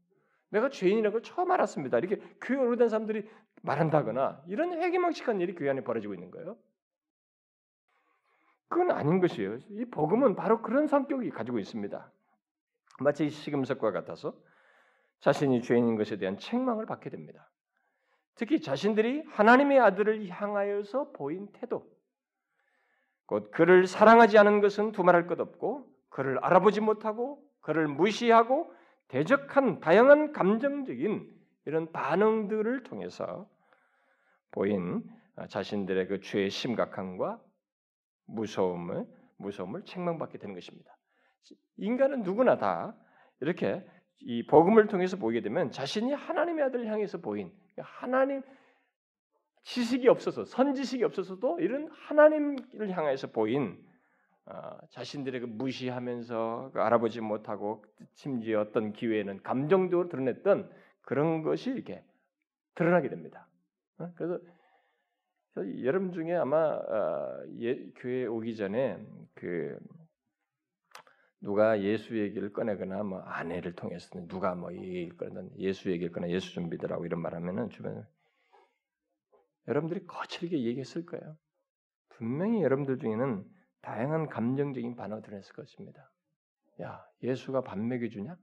내가 0.51 0.69
죄인이라는 0.69 1.13
걸 1.13 1.23
처음 1.23 1.51
알았습니다. 1.51 1.99
이렇게 1.99 2.21
교회 2.41 2.59
오래된 2.59 2.91
사람들이 2.91 3.29
말한다거나 3.63 4.43
이런 4.47 4.75
회개망측한 4.75 5.41
일이 5.41 5.55
교회 5.55 5.71
안에 5.71 5.83
벌어지고 5.83 6.13
있는 6.13 6.31
거예요. 6.31 6.59
그건 8.69 8.91
아닌 8.91 9.21
것이에요. 9.21 9.59
이 9.71 9.87
복음은 9.87 10.37
바로 10.37 10.61
그런 10.61 10.87
성격이 10.87 11.31
가지고 11.31 11.59
있습니다. 11.59 12.13
마치 13.01 13.31
시금석과 13.31 13.93
같아서 13.93 14.35
자신이 15.21 15.63
죄인인 15.63 15.97
것에 15.97 16.17
대한 16.17 16.39
책망을 16.39 16.87
받게 16.87 17.11
됩니다. 17.11 17.51
특히 18.35 18.61
자신들이 18.61 19.25
하나님의 19.29 19.79
아들을 19.81 20.29
향하여서 20.29 21.13
보인 21.13 21.49
태도, 21.53 21.87
곧 23.27 23.51
그를 23.51 23.87
사랑하지 23.87 24.39
않은 24.39 24.61
것은 24.61 24.93
두말할 24.93 25.27
것 25.27 25.39
없고 25.41 25.87
그를 26.09 26.39
알아보지 26.45 26.81
못하고 26.81 27.43
그를 27.61 27.87
무시하고 27.87 28.73
대적한 29.09 29.81
다양한 29.81 30.33
감정적인 30.33 31.31
이런 31.67 31.93
반응들을 31.93 32.83
통해서 32.85 33.49
보인 34.51 35.05
자신들의 35.49 36.09
그 36.09 36.21
죄의 36.21 36.51
심각함과 36.51 37.41
무서움을 38.27 39.07
무서움을 39.37 39.85
책망받게 39.85 40.39
되는 40.39 40.55
것입니다. 40.55 40.97
인간은 41.77 42.23
누구나 42.23 42.59
다 42.59 42.95
이렇게 43.41 43.85
이 44.21 44.47
복음을 44.47 44.87
통해서 44.87 45.17
보게 45.17 45.41
되면 45.41 45.71
자신이 45.71 46.13
하나님의 46.13 46.65
아들을 46.67 46.87
향해서 46.87 47.19
보인 47.19 47.53
하나님 47.79 48.43
지식이 49.63 50.09
없어서 50.09 50.45
선지식이 50.45 51.05
없어서도 51.05 51.61
이런 51.61 51.89
하나님을 51.91 52.91
향해서 52.91 53.29
보인 53.29 53.83
어, 54.47 54.79
자신들의 54.91 55.41
그 55.43 55.47
무시하면서 55.47 56.71
그 56.73 56.81
알아보지 56.81 57.21
못하고 57.21 57.85
심지어 58.15 58.61
어떤 58.61 58.93
기회에는 58.93 59.43
감정적으로 59.43 60.09
드러냈던 60.09 60.71
그런 61.03 61.43
것이 61.43 61.71
이렇게 61.71 62.03
드러나게 62.75 63.09
됩니다. 63.09 63.49
어? 63.99 64.11
그래서 64.17 64.41
여러분 65.83 66.13
중에 66.13 66.35
아마 66.35 66.75
어, 66.75 67.43
예, 67.61 67.91
교회 67.97 68.27
오기 68.27 68.57
전에 68.57 68.99
그 69.35 69.79
누가 71.41 71.81
예수 71.83 72.19
얘기를 72.19 72.53
꺼내거나 72.53 73.03
뭐 73.03 73.21
아내를 73.21 73.75
통해서 73.75 74.09
누가 74.27 74.55
뭐 74.55 74.73
얘기를 74.75 75.17
꺼내 75.17 75.49
예수 75.57 75.91
얘기를 75.91 76.13
꺼내 76.13 76.31
예수 76.31 76.53
좀 76.53 76.69
믿으라고 76.69 77.07
이런 77.07 77.21
말하면은 77.23 77.71
주변에 77.71 78.03
여러분들이 79.69 80.07
거칠게 80.07 80.65
얘기했을 80.65 81.07
거예요. 81.07 81.37
분명히 82.11 82.63
여러분들 82.63 82.99
중에는 82.99 83.45
다양한 83.81 84.29
감정적인 84.29 84.97
반응을 84.97 85.23
드러냈을 85.23 85.55
것입니다. 85.55 86.11
야 86.83 87.03
예수가 87.23 87.63
밥 87.63 87.79
먹여주냐? 87.79 88.37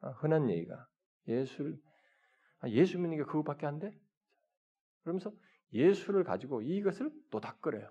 아, 0.00 0.10
흔한 0.10 0.48
얘기가 0.50 0.86
예수를 1.28 1.78
아, 2.60 2.68
예수 2.70 2.98
믿는 2.98 3.18
게 3.18 3.24
그거밖에 3.24 3.66
안 3.66 3.78
돼? 3.78 3.92
그러면서 5.02 5.32
예수를 5.72 6.24
가지고 6.24 6.62
이것을 6.62 7.10
노닥거려요. 7.30 7.90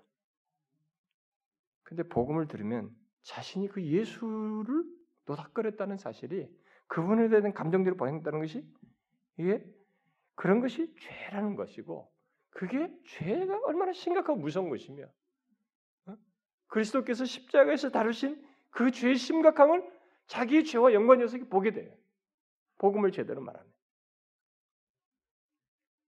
근데 1.82 2.02
복음을 2.04 2.48
들으면 2.48 2.90
자신이 3.22 3.68
그 3.68 3.82
예수를 3.82 4.84
노닥거렸다는 5.26 5.96
사실이 5.96 6.48
그분에 6.88 7.28
대한 7.28 7.52
감정대로 7.52 7.96
반응했다는 7.96 8.40
것이 8.40 8.66
이게 9.38 9.64
그런 10.34 10.60
것이 10.60 10.94
죄라는 11.00 11.56
것이고 11.56 12.10
그게 12.50 12.92
죄가 13.06 13.60
얼마나 13.64 13.92
심각하고 13.92 14.38
무서운 14.38 14.68
것이며 14.68 15.06
어? 16.06 16.16
그리스도께서 16.66 17.24
십자가에서 17.24 17.90
다루신 17.90 18.44
그 18.70 18.90
죄의 18.90 19.16
심각함을 19.16 19.90
자기의 20.26 20.64
죄와 20.64 20.92
연관해서 20.92 21.38
보게 21.50 21.72
돼요. 21.72 21.94
복음을 22.78 23.12
제대로 23.12 23.40
말하면. 23.40 23.70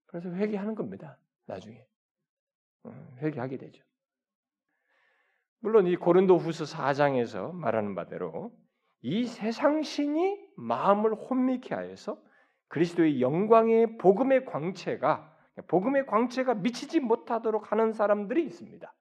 그래서 0.07 0.29
회개하는 0.29 0.75
겁니다. 0.75 1.17
나중에 1.45 1.85
어, 2.83 3.17
회개하게 3.17 3.57
되죠. 3.57 3.83
물론 5.65 5.87
이 5.87 5.95
고린도 5.95 6.37
후서 6.37 6.63
4장에서 6.63 7.51
말하는 7.51 7.95
바대로 7.95 8.51
이 9.01 9.25
세상 9.25 9.81
신이 9.81 10.37
마음을 10.57 11.15
혼미케 11.15 11.73
하여서 11.73 12.21
그리스도의 12.67 13.19
영광의 13.19 13.97
복음의 13.97 14.45
광채가 14.45 15.33
복음의 15.67 16.05
광채가 16.05 16.53
미치지 16.53 16.99
못하도록 16.99 17.71
하는 17.71 17.93
사람들이 17.93 18.45
있습니다. 18.45 18.93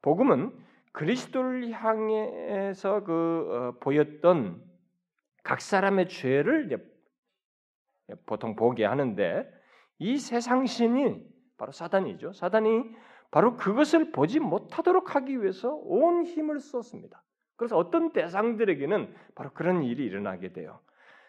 복음은 0.00 0.58
그리스도를 0.92 1.70
향해서 1.70 3.04
그 3.04 3.12
어, 3.12 3.78
보였던 3.80 4.58
각 5.44 5.60
사람의 5.60 6.08
죄를 6.08 6.82
보통 8.24 8.56
보게 8.56 8.86
하는데 8.86 9.46
이 9.98 10.16
세상 10.16 10.64
신이 10.64 11.22
바로 11.58 11.72
사단이죠. 11.72 12.32
사단이 12.32 12.84
바로 13.32 13.56
그것을 13.56 14.12
보지 14.12 14.38
못하도록 14.38 15.16
하기 15.16 15.42
위해서 15.42 15.74
온 15.74 16.24
힘을 16.24 16.60
썼습니다. 16.60 17.24
그래서 17.56 17.76
어떤 17.76 18.12
대상들에게는 18.12 19.12
바로 19.34 19.50
그런 19.54 19.82
일이 19.82 20.04
일어나게 20.04 20.52
돼요. 20.52 20.80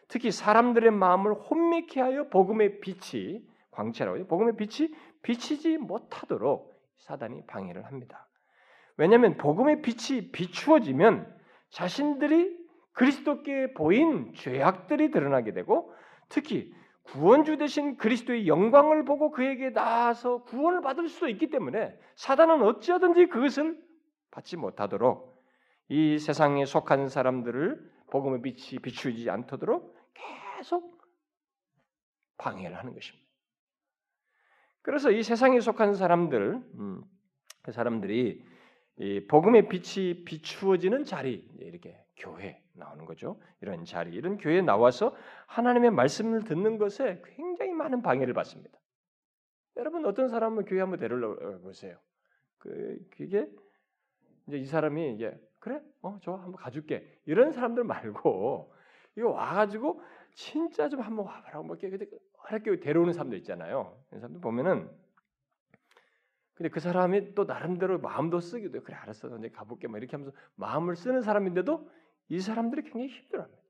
특히 0.09 0.29
사람들의 0.29 0.91
마음을 0.91 1.33
혼미케 1.33 2.01
하여 2.01 2.27
복음의 2.27 2.81
빛이 2.81 3.41
광채라고 3.71 4.17
해요. 4.17 4.27
복음의 4.27 4.57
빛이 4.57 4.89
비치지 5.23 5.77
못하도록 5.77 6.73
사단이 6.99 7.45
방해를 7.47 7.85
합니다. 7.85 8.27
왜냐하면 8.97 9.37
복음의 9.37 9.81
빛이 9.81 10.31
비추어지면 10.31 11.33
자신들이 11.69 12.55
그리스도께 12.91 13.73
보인 13.73 14.33
죄악들이 14.33 15.09
드러나게 15.09 15.53
되고 15.53 15.93
특히 16.27 16.73
구원주 17.03 17.57
되신 17.57 17.97
그리스도의 17.97 18.47
영광을 18.47 19.05
보고 19.05 19.31
그에게 19.31 19.69
나아서 19.69 20.43
구원을 20.43 20.81
받을 20.81 21.07
수도 21.09 21.27
있기 21.27 21.49
때문에 21.49 21.97
사단은 22.15 22.63
어찌하든지 22.63 23.27
그것을 23.27 23.77
받지 24.31 24.57
못하도록 24.57 25.33
이 25.89 26.17
세상에 26.17 26.65
속한 26.65 27.09
사람들을 27.09 27.91
복음의 28.09 28.41
빛이 28.41 28.79
비추지 28.81 29.29
않도록 29.29 29.95
계속 30.13 31.01
방해를 32.37 32.77
하는 32.77 32.93
것입니다. 32.93 33.23
그래서 34.81 35.11
이 35.11 35.23
세상에 35.23 35.59
속한 35.59 35.95
사람들, 35.95 36.61
음, 36.75 37.03
그 37.61 37.71
사람들이 37.71 38.43
이 38.97 39.27
복음의 39.27 39.69
빛이 39.69 40.23
비추어지는 40.25 41.05
자리 41.05 41.47
이렇게 41.59 41.97
교회 42.17 42.62
나오는 42.73 43.05
거죠. 43.05 43.39
이런 43.61 43.85
자리, 43.85 44.13
이런 44.13 44.37
교회에 44.37 44.61
나와서 44.61 45.15
하나님의 45.47 45.91
말씀을 45.91 46.43
듣는 46.43 46.77
것에 46.77 47.21
굉장히 47.25 47.73
많은 47.73 48.01
방해를 48.01 48.33
받습니다. 48.33 48.77
여러분 49.77 50.05
어떤 50.05 50.27
사람을 50.27 50.65
교회 50.65 50.79
한번 50.79 50.99
데려러 50.99 51.59
보세요. 51.59 51.97
그 52.57 52.97
그게 53.11 53.49
이제 54.47 54.57
이 54.57 54.65
사람이 54.65 55.13
이제 55.15 55.39
그래, 55.59 55.81
어, 56.01 56.19
저 56.21 56.33
한번 56.33 56.53
가줄게 56.53 57.07
이런 57.25 57.51
사람들 57.51 57.83
말고 57.83 58.73
이거 59.15 59.29
와가지고 59.29 60.01
진짜 60.33 60.89
좀 60.89 61.01
한번 61.01 61.25
와봐라 61.25 61.61
뭐 61.61 61.77
이렇게 61.81 62.07
이렇게 62.49 62.79
데려오는 62.79 63.13
사람들 63.13 63.37
있잖아요. 63.39 63.97
이 64.13 64.17
사람들 64.17 64.41
보면은 64.41 64.89
근데 66.55 66.69
그 66.69 66.79
사람이 66.79 67.33
또 67.33 67.45
나름대로 67.45 67.99
마음도 67.99 68.39
쓰기도 68.39 68.77
해. 68.77 68.81
그래 68.81 68.95
알았어, 68.95 69.35
이제 69.37 69.49
가볼게. 69.49 69.87
뭐 69.87 69.97
이렇게 69.97 70.11
하면서 70.11 70.31
마음을 70.55 70.95
쓰는 70.95 71.21
사람인데도 71.21 71.89
이 72.33 72.39
사람들이 72.39 72.81
굉장히 72.81 73.09
힘들어합니다. 73.09 73.61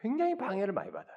굉장히 0.00 0.36
방해를 0.36 0.72
많이 0.72 0.92
받아요. 0.92 1.16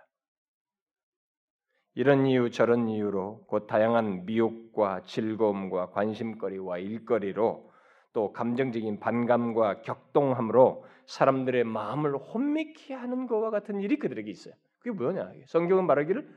이런 1.94 2.26
이유 2.26 2.50
저런 2.50 2.90
이유로 2.90 3.46
곧 3.46 3.68
다양한 3.68 4.26
미혹과 4.26 5.04
즐거움과 5.04 5.92
관심거리와 5.92 6.80
일거리로 6.80 7.72
또 8.14 8.34
감정적인 8.34 9.00
반감과 9.00 9.84
격동함으로 9.84 10.86
사람들의 11.06 11.64
마음을 11.64 12.18
혼미케 12.18 12.96
하는 12.96 13.28
것과 13.28 13.52
같은 13.52 13.80
일이 13.80 14.00
그들에게 14.00 14.32
있어요. 14.32 14.56
그게 14.80 14.90
뭐냐? 14.90 15.32
성경은 15.46 15.86
말하기를 15.86 16.28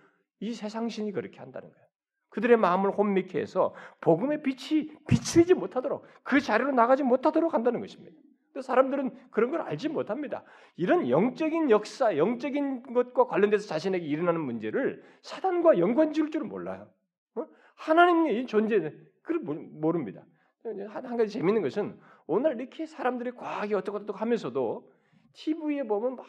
이 0.40 0.53
세상 0.53 0.90
신이 0.90 1.12
그렇게 1.12 1.38
한다는 1.38 1.70
거예요. 1.70 1.87
그들의 2.29 2.59
마음을 2.59 2.90
혼미케 2.90 3.40
해서 3.40 3.75
복음의 4.03 4.42
빛이 4.42 4.90
비추지 5.09 5.55
못하도록 5.55 6.05
그 6.25 6.40
자리로 6.40 6.72
나가지 6.72 7.05
못하도록 7.05 7.55
한다는 7.55 7.81
것입니다. 7.81 8.14
사람들은 8.62 9.30
그런 9.30 9.50
걸 9.50 9.62
알지 9.62 9.88
못합니다. 9.88 10.44
이런 10.76 11.08
영적인 11.08 11.70
역사, 11.70 12.16
영적인 12.16 12.92
것과 12.92 13.26
관련돼서 13.26 13.66
자신에게 13.66 14.04
일어나는 14.04 14.40
문제를 14.40 15.02
사단과 15.22 15.78
연관 15.78 16.12
지을 16.12 16.30
줄은 16.30 16.48
몰라요. 16.48 16.88
어? 17.34 17.46
하나님의 17.74 18.46
존재는 18.46 19.06
그걸 19.22 19.40
모릅니다. 19.40 20.24
한 20.64 21.16
가지 21.16 21.32
재밌는 21.32 21.62
것은 21.62 21.98
오늘 22.26 22.60
이렇게 22.60 22.86
사람들이 22.86 23.32
과학이 23.32 23.74
어떻고 23.74 23.98
어떻고 23.98 24.18
하면서도 24.18 24.90
TV에 25.32 25.84
보면 25.84 26.16
막 26.16 26.26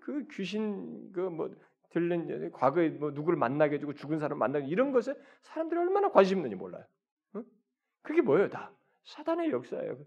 그 0.00 0.26
귀신 0.30 1.12
그뭐 1.12 1.54
들린 1.90 2.50
과거에 2.52 2.90
뭐 2.90 3.10
누구를 3.10 3.38
만나게 3.38 3.74
해주고 3.76 3.94
죽은 3.94 4.18
사람 4.18 4.38
만나게 4.38 4.66
이런 4.66 4.92
것에 4.92 5.14
사람들이 5.42 5.78
얼마나 5.78 6.10
관심 6.10 6.38
있는지 6.38 6.56
몰라요. 6.56 6.84
어? 7.34 7.42
그게 8.02 8.22
뭐예요? 8.22 8.48
다 8.48 8.72
사단의 9.04 9.50
역사예요. 9.50 9.98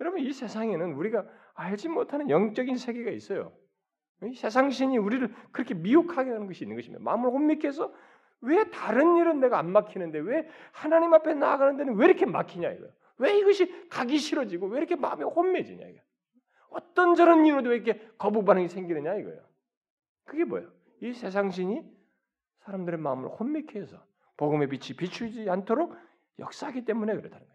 여러분 0.00 0.20
이 0.20 0.32
세상에는 0.32 0.94
우리가 0.94 1.26
알지 1.54 1.88
못하는 1.88 2.30
영적인 2.30 2.76
세계가 2.76 3.10
있어요. 3.10 3.52
이 4.24 4.34
세상 4.34 4.70
신이 4.70 4.98
우리를 4.98 5.34
그렇게 5.50 5.74
미혹하게 5.74 6.30
하는 6.30 6.46
것이 6.46 6.64
있는 6.64 6.76
것입니다. 6.76 7.02
마음을 7.02 7.30
혼미케 7.30 7.66
해서 7.66 7.92
왜 8.40 8.68
다른 8.70 9.16
일은 9.16 9.40
내가 9.40 9.58
안 9.58 9.70
막히는데 9.70 10.18
왜 10.18 10.48
하나님 10.72 11.14
앞에 11.14 11.34
나아가는 11.34 11.76
데는 11.76 11.94
왜 11.96 12.06
이렇게 12.06 12.26
막히냐 12.26 12.70
이거예요. 12.70 12.92
왜 13.18 13.38
이것이 13.38 13.88
가기 13.88 14.18
싫어지고 14.18 14.66
왜 14.66 14.78
이렇게 14.78 14.96
마음이 14.96 15.24
혼매지냐 15.24 15.86
이거. 15.86 16.00
어떤 16.70 17.14
저런 17.14 17.44
이유로도 17.46 17.70
왜 17.70 17.76
이렇게 17.76 18.00
거부 18.18 18.44
반응이 18.44 18.68
생기느냐 18.68 19.14
이거예요. 19.14 19.40
그게 20.24 20.44
뭐예요? 20.44 20.70
이 21.00 21.12
세상 21.12 21.50
신이 21.50 21.82
사람들의 22.60 22.98
마음을 22.98 23.28
혼미케 23.28 23.78
해서 23.78 24.04
복음의 24.36 24.68
빛이 24.68 24.96
비추지 24.96 25.50
않도록 25.50 25.94
역사하기 26.38 26.84
때문에 26.84 27.14
그렇다는 27.14 27.46
거죠. 27.46 27.51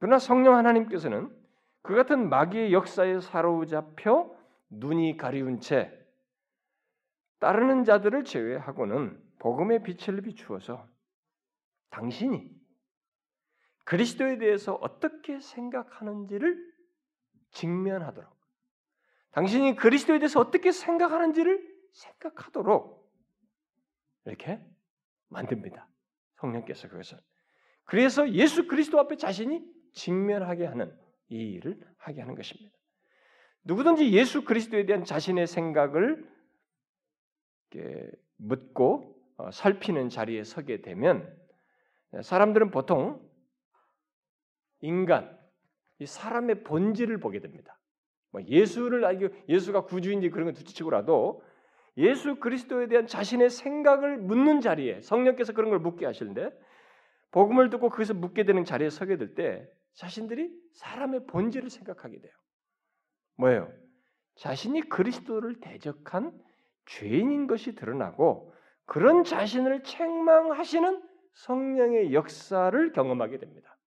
그러나 0.00 0.18
성령 0.18 0.56
하나님께서는 0.56 1.30
그 1.82 1.94
같은 1.94 2.28
마귀의 2.28 2.72
역사에 2.72 3.20
사로잡혀 3.20 4.34
눈이 4.70 5.16
가리운 5.16 5.60
채 5.60 5.96
따르는 7.38 7.84
자들을 7.84 8.24
제외하고는 8.24 9.22
복음의 9.38 9.82
빛을 9.82 10.22
비추어서 10.22 10.86
당신이 11.90 12.50
그리스도에 13.84 14.38
대해서 14.38 14.74
어떻게 14.74 15.38
생각하는지를 15.38 16.72
직면하도록 17.52 18.30
당신이 19.32 19.76
그리스도에 19.76 20.18
대해서 20.18 20.40
어떻게 20.40 20.72
생각하는지를 20.72 21.68
생각하도록 21.92 23.10
이렇게 24.24 24.64
만듭니다. 25.28 25.88
성령께서 26.36 26.88
그것을. 26.88 27.18
그래서 27.84 28.30
예수 28.30 28.66
그리스도 28.66 28.98
앞에 29.00 29.16
자신이 29.16 29.79
직면하게 29.92 30.66
하는 30.66 30.92
이 31.28 31.36
일을 31.36 31.78
하게 31.96 32.20
하는 32.20 32.34
것입니다. 32.34 32.76
누구든지 33.64 34.12
예수 34.12 34.44
그리스도에 34.44 34.86
대한 34.86 35.04
자신의 35.04 35.46
생각을 35.46 36.28
묻고 38.36 39.16
어, 39.36 39.50
살피는 39.50 40.08
자리에 40.08 40.44
서게 40.44 40.82
되면 40.82 41.36
사람들은 42.22 42.70
보통 42.70 43.20
인간, 44.80 45.38
이 45.98 46.06
사람의 46.06 46.64
본질을 46.64 47.20
보게 47.20 47.40
됩니다. 47.40 47.78
뭐 48.30 48.42
예수를 48.42 49.04
알고 49.04 49.28
예수가 49.48 49.84
구주인지 49.84 50.30
그런 50.30 50.46
건 50.46 50.54
둘째치고라도 50.54 51.42
예수 51.96 52.36
그리스도에 52.36 52.86
대한 52.86 53.06
자신의 53.06 53.50
생각을 53.50 54.16
묻는 54.16 54.60
자리에 54.60 55.00
성령께서 55.00 55.52
그런 55.52 55.70
걸 55.70 55.78
묻게 55.78 56.06
하시는데 56.06 56.50
복음을 57.30 57.70
듣고 57.70 57.90
거기서 57.90 58.14
묻게 58.14 58.44
되는 58.44 58.64
자리에 58.64 58.90
서게 58.90 59.16
될 59.16 59.34
때 59.34 59.68
자신들이 59.94 60.50
사람의 60.74 61.26
본질을 61.26 61.70
생각하게 61.70 62.20
돼요. 62.20 62.32
뭐예요? 63.36 63.72
자신이 64.36 64.82
그리스도를 64.82 65.60
대적한 65.60 66.32
죄인인 66.86 67.46
것이 67.46 67.74
드러나고 67.74 68.54
그런 68.86 69.24
자신을 69.24 69.82
책망하시는 69.82 71.02
성령의 71.34 72.12
역사를 72.12 72.92
경험하게 72.92 73.38
됩니다. 73.38 73.78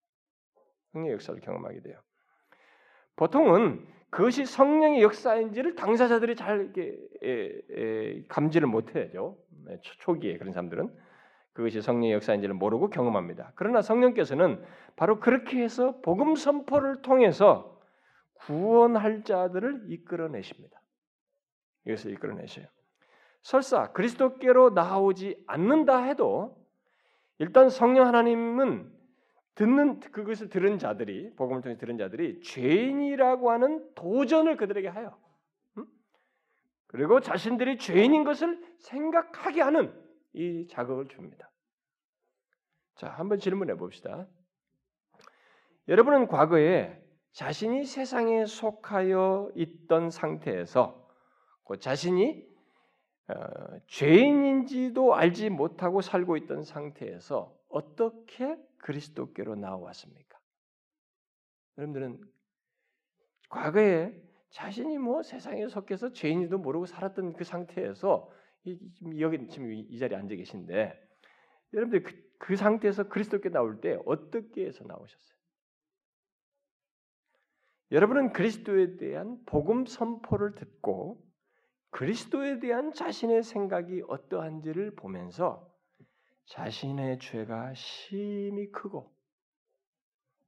성령의 0.91 1.13
역사를 1.13 1.39
경험하게 1.41 1.81
돼요. 1.81 1.99
보통은 3.15 3.85
그것이 4.09 4.45
성령의 4.45 5.01
역사인지를 5.01 5.75
당사자들이 5.75 6.35
잘 6.35 6.71
이렇게 6.77 8.25
감지를 8.27 8.67
못해죠. 8.67 9.37
네, 9.65 9.79
초기에 9.81 10.37
그런 10.37 10.53
사람들은 10.53 10.95
그것이 11.53 11.81
성령의 11.81 12.13
역사인지를 12.13 12.55
모르고 12.55 12.89
경험합니다. 12.89 13.53
그러나 13.55 13.81
성령께서는 13.81 14.63
바로 14.95 15.19
그렇게 15.19 15.61
해서 15.61 15.99
복음 16.01 16.35
선포를 16.35 17.01
통해서 17.01 17.79
구원할 18.33 19.23
자들을 19.23 19.85
이끌어내십니다. 19.87 20.81
이것을 21.85 22.11
이끌어내셔요. 22.11 22.65
설사 23.41 23.91
그리스도께로 23.91 24.71
나오지 24.71 25.43
않는다 25.47 26.03
해도 26.03 26.57
일단 27.37 27.69
성령 27.69 28.07
하나님은 28.07 28.91
듣는 29.55 29.99
그것을 29.99 30.49
들은 30.49 30.79
자들이 30.79 31.35
복음을 31.35 31.61
통해 31.61 31.77
들은 31.77 31.97
자들이 31.97 32.41
죄인이라고 32.41 33.51
하는 33.51 33.87
도전을 33.93 34.57
그들에게 34.57 34.87
하여 34.87 35.15
그리고 36.87 37.19
자신들이 37.19 37.77
죄인인 37.77 38.23
것을 38.23 38.63
생각하게 38.79 39.61
하는 39.61 39.93
이 40.33 40.67
자극을 40.67 41.07
줍니다. 41.07 41.51
자, 42.95 43.09
한번 43.09 43.39
질문해 43.39 43.75
봅시다. 43.75 44.27
여러분은 45.87 46.27
과거에 46.27 47.01
자신이 47.31 47.85
세상에 47.85 48.45
속하여 48.45 49.51
있던 49.55 50.09
상태에서 50.09 51.07
그 51.65 51.79
자신이 51.79 52.45
어, 53.27 53.33
죄인인지도 53.87 55.15
알지 55.15 55.49
못하고 55.49 56.01
살고 56.01 56.37
있던 56.37 56.63
상태에서 56.63 57.55
어떻게 57.69 58.57
그리스도께로 58.79 59.55
나왔습니까? 59.55 60.37
여러분들은 61.77 62.21
과거에 63.49 64.13
자신이 64.49 64.97
뭐 64.97 65.23
세상에 65.23 65.67
속해서 65.67 66.11
죄인지도 66.11 66.57
모르고 66.59 66.85
살았던 66.85 67.33
그 67.33 67.43
상태에서 67.43 68.29
여기 69.19 69.47
지금 69.49 69.71
이 69.71 69.97
자리에 69.97 70.17
앉아 70.17 70.35
계신데 70.35 70.93
여러분들 71.73 72.03
그, 72.03 72.33
그 72.39 72.55
상태에서 72.55 73.09
그리스도께 73.09 73.49
나올 73.49 73.81
때 73.81 73.97
어떻게 74.05 74.65
해서 74.65 74.83
나오셨어요? 74.85 75.37
여러분은 77.91 78.33
그리스도에 78.33 78.97
대한 78.97 79.43
복음 79.45 79.85
선포를 79.85 80.55
듣고 80.55 81.23
그리스도에 81.91 82.59
대한 82.59 82.93
자신의 82.93 83.43
생각이 83.43 84.03
어떠한지를 84.07 84.95
보면서 84.95 85.71
자신의 86.45 87.19
죄가 87.19 87.73
심히 87.75 88.71
크고 88.71 89.13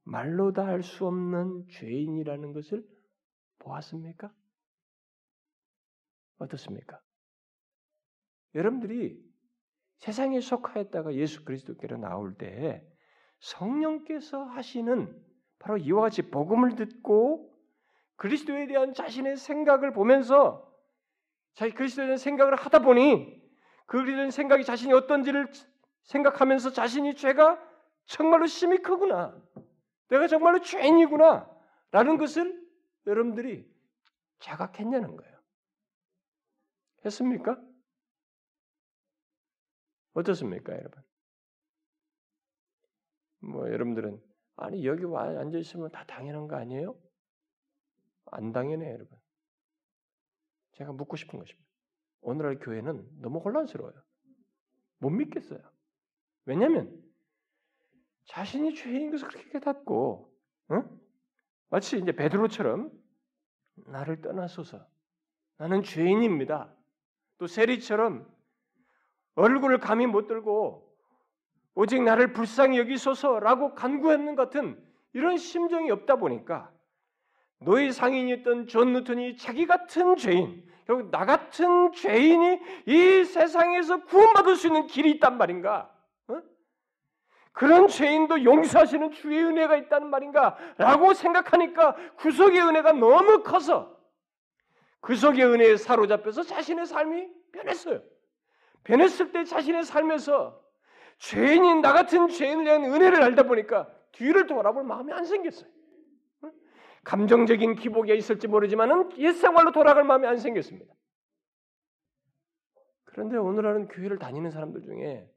말로 0.04 0.52
다 0.52 0.64
할 0.66 0.82
수 0.82 1.06
없는 1.06 1.68
죄인이라는 1.68 2.52
것을 2.52 2.86
보았습니까? 3.58 4.32
어떻습니까? 6.38 7.00
여러분들이 8.56 9.22
세상에 9.98 10.40
속하였다가 10.40 11.14
예수 11.14 11.44
그리스도께로 11.44 11.98
나올 11.98 12.34
때 12.36 12.84
성령께서 13.38 14.44
하시는 14.44 15.14
바로 15.58 15.76
이와 15.76 16.02
같이 16.02 16.22
복음을 16.30 16.74
듣고 16.74 17.54
그리스도에 18.16 18.66
대한 18.66 18.94
자신의 18.94 19.36
생각을 19.36 19.92
보면서 19.92 20.74
자기 21.54 21.72
그리스도에 21.72 22.06
대한 22.06 22.18
생각을 22.18 22.56
하다 22.56 22.80
보니 22.80 23.42
그 23.86 23.98
그리스도에 23.98 24.16
대한 24.16 24.30
생각이 24.30 24.64
자신이 24.64 24.92
어떤지를 24.94 25.48
생각하면서 26.04 26.72
자신이 26.72 27.14
죄가 27.14 27.62
정말로 28.06 28.46
심히 28.46 28.78
크구나. 28.78 29.36
내가 30.08 30.28
정말로 30.28 30.60
죄인이구나. 30.60 31.50
라는 31.90 32.16
것을 32.16 32.64
여러분들이 33.06 33.68
자각했냐는 34.38 35.16
거예요. 35.16 35.36
했습니까? 37.04 37.60
어떻습니까, 40.16 40.72
여러분? 40.72 41.02
뭐 43.40 43.70
여러분들은 43.70 44.18
아니 44.56 44.86
여기 44.86 45.04
와 45.04 45.24
앉아 45.24 45.58
있으면 45.58 45.90
다 45.90 46.04
당연한 46.06 46.48
거 46.48 46.56
아니에요? 46.56 46.98
안 48.32 48.52
당연해, 48.52 48.90
여러분. 48.90 49.18
제가 50.72 50.92
묻고 50.92 51.16
싶은 51.16 51.38
것입니다. 51.38 51.68
오늘날 52.22 52.58
교회는 52.58 53.20
너무 53.20 53.38
혼란스러워요. 53.40 53.94
못 54.98 55.10
믿겠어요. 55.10 55.60
왜냐하면 56.46 57.02
자신이 58.24 58.74
죄인 58.74 59.10
것을 59.10 59.28
그렇게 59.28 59.50
깨닫고, 59.50 60.34
응? 60.72 61.00
마치 61.68 61.98
이제 61.98 62.12
베드로처럼 62.12 62.90
나를 63.86 64.22
떠나소서. 64.22 64.88
나는 65.58 65.82
죄인입니다. 65.82 66.74
또 67.36 67.46
세리처럼 67.46 68.34
얼굴을 69.36 69.78
감히 69.78 70.06
못 70.06 70.26
들고 70.26 70.86
오직 71.74 72.02
나를 72.02 72.32
불쌍히 72.32 72.78
여기소서라고 72.78 73.74
간구했는 73.74 74.34
같은 74.34 74.82
이런 75.12 75.36
심정이 75.36 75.90
없다 75.90 76.16
보니까 76.16 76.70
노예 77.60 77.90
상인이었던 77.90 78.66
존 78.66 78.92
뉴턴이 78.92 79.36
자기 79.36 79.66
같은 79.66 80.16
죄인, 80.16 80.66
결국 80.86 81.10
나 81.10 81.24
같은 81.24 81.92
죄인이 81.92 82.60
이 82.86 83.24
세상에서 83.24 84.04
구원받을 84.04 84.56
수 84.56 84.66
있는 84.66 84.86
길이 84.86 85.10
있단 85.12 85.38
말인가? 85.38 85.90
어? 86.28 86.42
그런 87.52 87.88
죄인도 87.88 88.44
용서하시는 88.44 89.12
주의 89.12 89.42
은혜가 89.42 89.76
있다는 89.76 90.08
말인가? 90.08 90.56
라고 90.76 91.14
생각하니까 91.14 91.96
구속의 92.16 92.60
은혜가 92.60 92.92
너무 92.92 93.42
커서 93.42 93.96
구속의 95.00 95.44
은혜에 95.44 95.76
사로잡혀서 95.76 96.42
자신의 96.42 96.86
삶이 96.86 97.28
변했어요. 97.52 98.02
변했을 98.86 99.32
때 99.32 99.44
자신의 99.44 99.84
삶에서 99.84 100.64
죄인인 101.18 101.80
나 101.80 101.92
같은 101.92 102.28
죄인을 102.28 102.64
위한 102.64 102.84
은혜를 102.84 103.20
알다 103.20 103.42
보니까 103.42 103.92
뒤를 104.12 104.46
돌아볼 104.46 104.84
마음이 104.84 105.12
안 105.12 105.24
생겼어요. 105.24 105.68
감정적인 107.02 107.74
기복이 107.76 108.16
있을지 108.16 108.46
모르지만은 108.46 109.18
옛생활로 109.18 109.72
돌아갈 109.72 110.04
마음이 110.04 110.26
안 110.26 110.38
생겼습니다. 110.38 110.94
그런데 113.04 113.36
오늘날은 113.36 113.88
교회를 113.88 114.18
다니는 114.18 114.50
사람들 114.50 114.82
중에 114.82 115.28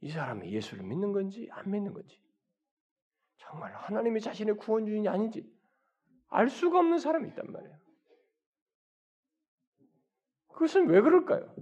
이 0.00 0.10
사람이 0.10 0.52
예수를 0.52 0.84
믿는 0.84 1.12
건지 1.12 1.48
안 1.52 1.70
믿는 1.70 1.92
건지 1.92 2.20
정말 3.36 3.72
하나님이 3.74 4.20
자신의 4.20 4.56
구원 4.56 4.86
주인이 4.86 5.08
아닌지 5.08 5.48
알 6.28 6.48
수가 6.48 6.80
없는 6.80 6.98
사람이 6.98 7.28
있단 7.28 7.52
말이에요. 7.52 7.76
그것은 10.48 10.88
왜 10.88 11.00
그럴까요? 11.00 11.54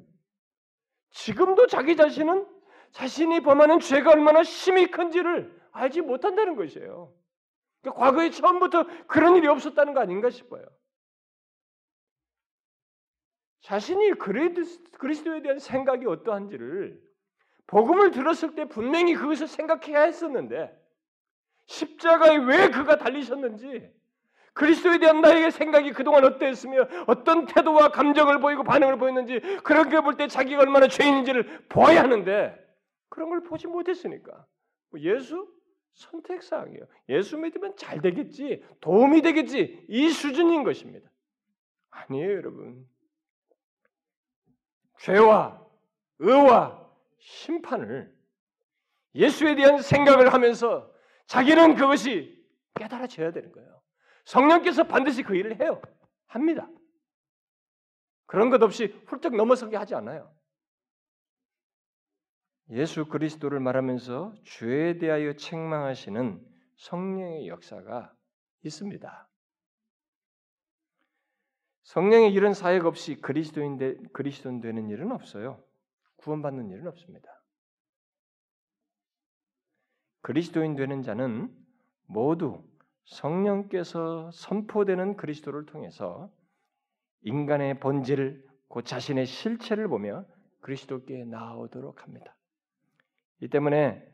지금도 1.10 1.66
자기 1.66 1.96
자신은 1.96 2.46
자신이 2.92 3.40
범하는 3.40 3.80
죄가 3.80 4.10
얼마나 4.10 4.42
심히 4.42 4.90
큰지를 4.90 5.60
알지 5.72 6.00
못한다는 6.00 6.56
것이에요. 6.56 7.14
그러니까 7.80 8.04
과거에 8.04 8.30
처음부터 8.30 8.84
그런 9.06 9.36
일이 9.36 9.46
없었다는 9.46 9.94
거 9.94 10.00
아닌가 10.00 10.30
싶어요. 10.30 10.64
자신이 13.62 14.12
그리스도에 14.98 15.42
대한 15.42 15.58
생각이 15.58 16.06
어떠한지를 16.06 17.00
복음을 17.66 18.10
들었을 18.10 18.54
때 18.54 18.64
분명히 18.64 19.14
그것을 19.14 19.46
생각해야 19.46 20.02
했었는데 20.02 20.76
십자가에 21.66 22.36
왜 22.36 22.70
그가 22.70 22.98
달리셨는지 22.98 23.92
그리스도에 24.52 24.98
대한 24.98 25.20
나에게 25.20 25.50
생각이 25.50 25.92
그동안 25.92 26.24
어땠으며 26.24 26.86
어떤 27.06 27.46
태도와 27.46 27.90
감정을 27.90 28.40
보이고 28.40 28.64
반응을 28.64 28.98
보였는지 28.98 29.40
그런 29.62 29.88
게볼때 29.88 30.26
자기가 30.26 30.62
얼마나 30.62 30.88
죄인인지를 30.88 31.66
보아야 31.68 32.02
하는데 32.02 32.58
그런 33.08 33.30
걸 33.30 33.42
보지 33.42 33.66
못했으니까 33.66 34.46
뭐 34.90 35.00
예수 35.00 35.48
선택사항이에요. 35.94 36.84
예수 37.08 37.36
믿으면 37.36 37.76
잘 37.76 38.00
되겠지, 38.00 38.64
도움이 38.80 39.22
되겠지 39.22 39.84
이 39.88 40.08
수준인 40.08 40.64
것입니다. 40.64 41.10
아니에요, 41.90 42.32
여러분. 42.36 42.88
죄와 44.98 45.64
의와 46.18 46.88
심판을 47.18 48.12
예수에 49.14 49.56
대한 49.56 49.82
생각을 49.82 50.32
하면서 50.32 50.90
자기는 51.26 51.74
그것이 51.74 52.44
깨달아져야 52.74 53.32
되는 53.32 53.50
거예요. 53.52 53.79
성령께서 54.24 54.84
반드시 54.84 55.22
그 55.22 55.34
일을 55.34 55.60
해요. 55.60 55.80
합니다. 56.26 56.68
그런 58.26 58.50
것 58.50 58.62
없이 58.62 58.86
훌쩍 59.06 59.34
넘어서게 59.34 59.76
하지 59.76 59.94
않아요. 59.96 60.32
예수 62.70 63.06
그리스도를 63.06 63.58
말하면서 63.58 64.34
죄에 64.44 64.98
대하여 64.98 65.32
책망하시는 65.32 66.40
성령의 66.76 67.48
역사가 67.48 68.14
있습니다. 68.62 69.28
성령의 71.82 72.32
일은 72.32 72.54
사역 72.54 72.86
없이 72.86 73.16
그리스도인 73.20 73.78
되, 73.78 73.96
그리스도인 74.12 74.60
되는 74.60 74.88
일은 74.88 75.10
없어요. 75.10 75.64
구원받는 76.18 76.70
일은 76.70 76.86
없습니다. 76.86 77.42
그리스도인 80.20 80.76
되는 80.76 81.02
자는 81.02 81.52
모두 82.06 82.62
성령께서 83.04 84.30
선포되는 84.32 85.16
그리스도를 85.16 85.66
통해서 85.66 86.30
인간의 87.22 87.80
본질, 87.80 88.46
그 88.68 88.82
자신의 88.82 89.26
실체를 89.26 89.88
보며 89.88 90.24
그리스도께 90.60 91.24
나오도록 91.24 92.02
합니다. 92.02 92.36
이 93.40 93.48
때문에 93.48 94.06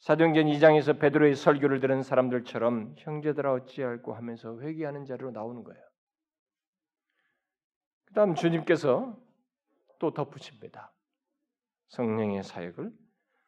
사도행전 0.00 0.46
2장에서 0.46 1.00
베드로의 1.00 1.34
설교를 1.34 1.80
들은 1.80 2.02
사람들처럼 2.02 2.94
형제들아 2.98 3.52
어찌할고 3.52 4.14
하면서 4.14 4.60
회개하는 4.60 5.04
자리로 5.04 5.32
나오는 5.32 5.64
거예요. 5.64 5.82
그다음 8.04 8.34
주님께서 8.34 9.18
또 9.98 10.12
덧붙입니다. 10.12 10.92
성령의 11.88 12.42
사역을 12.44 12.92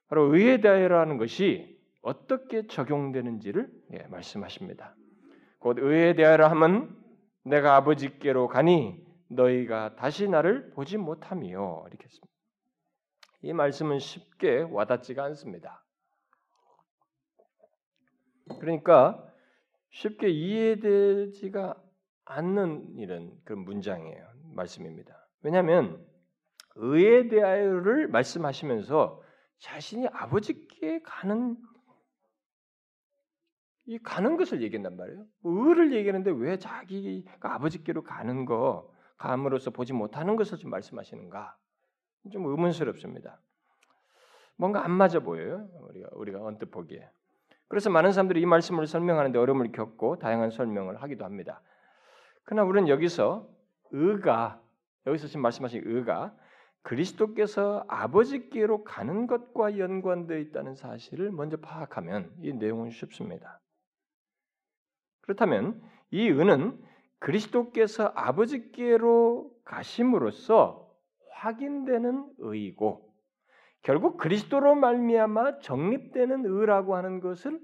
바로 0.09 0.35
의에 0.35 0.61
대하여라는 0.61 1.19
것이 1.19 1.80
어떻게 2.03 2.67
적용되는지를 2.67 3.71
예, 3.93 3.99
말씀하십니다. 4.09 4.95
곧 5.59 5.79
의에 5.79 6.15
대하여라 6.15 6.51
하면 6.51 6.97
내가 7.45 7.77
아버지께로 7.77 8.49
가니 8.49 9.05
너희가 9.29 9.97
다시 9.97 10.29
나를 10.29 10.71
보지 10.71 10.97
못함이요 10.97 11.85
이렇게 11.89 12.05
했습니다. 12.05 12.33
이 13.43 13.53
말씀은 13.53 13.99
쉽게 13.99 14.63
와닿지가 14.71 15.25
않습니다. 15.25 15.85
그러니까 18.59 19.25
쉽게 19.91 20.29
이해되지가 20.29 21.75
않는 22.25 22.95
이런 22.99 23.33
그런 23.45 23.65
문장이에요. 23.65 24.31
말씀입니다. 24.55 25.29
왜냐하면 25.43 26.05
의에 26.77 27.29
대하여를 27.29 28.09
말씀하시면서 28.09 29.23
자신이 29.59 30.07
아버지께 30.09 31.03
가는 31.03 31.57
이 33.87 33.99
가는 33.99 34.37
것을 34.37 34.63
얘기한단 34.63 34.97
말이에요. 34.97 35.25
의를 35.45 35.93
얘기하는데 35.93 36.31
왜 36.31 36.59
자기가 36.59 37.55
아버지께로 37.55 38.03
가는 38.03 38.45
거 38.45 38.93
감으로써 39.17 39.71
보지 39.71 39.93
못하는 39.93 40.37
것을 40.37 40.59
좀 40.59 40.71
말씀하시는가? 40.71 41.57
좀 42.33 42.47
의문스럽습니다. 42.47 43.41
뭔가 44.57 44.85
안 44.85 44.91
맞아 44.91 45.21
보여요. 45.21 45.69
우리가 45.89 46.09
우리가 46.13 46.43
언뜻 46.43 46.71
보기에. 46.71 47.09
그래서 47.69 47.89
많은 47.89 48.13
사람들이 48.13 48.41
이 48.41 48.47
말씀을 48.47 48.87
설명하는데 48.87 49.39
어려움을 49.39 49.73
겪고 49.73 50.19
다양한 50.19 50.51
설명을 50.51 51.03
하기도 51.03 51.25
합니다. 51.25 51.63
그러나 52.45 52.65
우리는 52.65 52.89
여기서 52.89 53.49
의가 53.93 54.61
여기서 55.07 55.29
지금 55.29 55.43
말씀하신 55.43 55.83
의가 55.85 56.35
그리스도께서 56.83 57.85
아버지께로 57.89 58.85
가는 58.85 59.27
것과 59.27 59.79
연관되어 59.79 60.39
있다는 60.39 60.75
사실을 60.75 61.31
먼저 61.31 61.57
파악하면 61.59 62.33
이 62.43 62.53
내용은 62.53 62.91
쉽습니다. 62.91 63.61
그렇다면 65.23 65.81
이 66.11 66.29
의는 66.29 66.79
그리스도께서 67.19 68.13
아버지께로 68.15 69.51
가심으로써 69.65 70.89
확인되는 71.33 72.27
의이고 72.39 73.09
결국 73.83 74.19
그리스도로 74.19 74.75
말미암아 74.75 75.61
정립되는 75.61 76.45
의라고 76.45 76.97
하는 76.97 77.21
것을 77.21 77.61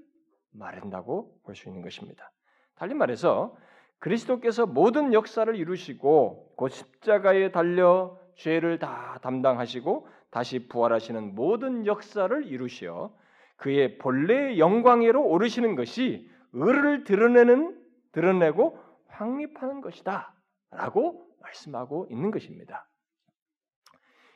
말한다고 0.51 1.39
볼 1.43 1.55
수 1.55 1.69
있는 1.69 1.81
것입니다. 1.81 2.31
달리 2.75 2.93
말해서 2.93 3.55
그리스도께서 3.99 4.65
모든 4.65 5.13
역사를 5.13 5.53
이루시고 5.55 6.53
곧 6.55 6.69
십자가에 6.69 7.51
달려 7.51 8.17
죄를 8.35 8.79
다 8.79 9.19
담당하시고 9.21 10.07
다시 10.29 10.67
부활하시는 10.67 11.33
모든 11.35 11.85
역사를 11.85 12.45
이루시어 12.45 13.11
그의 13.55 13.97
본래의 13.97 14.59
영광에로 14.59 15.23
오르시는 15.25 15.75
것이 15.75 16.29
의를 16.53 17.03
드러내는 17.03 17.81
드러내고 18.11 18.79
확립하는 19.07 19.81
것이다라고 19.81 21.27
말씀하고 21.41 22.07
있는 22.09 22.31
것입니다. 22.31 22.87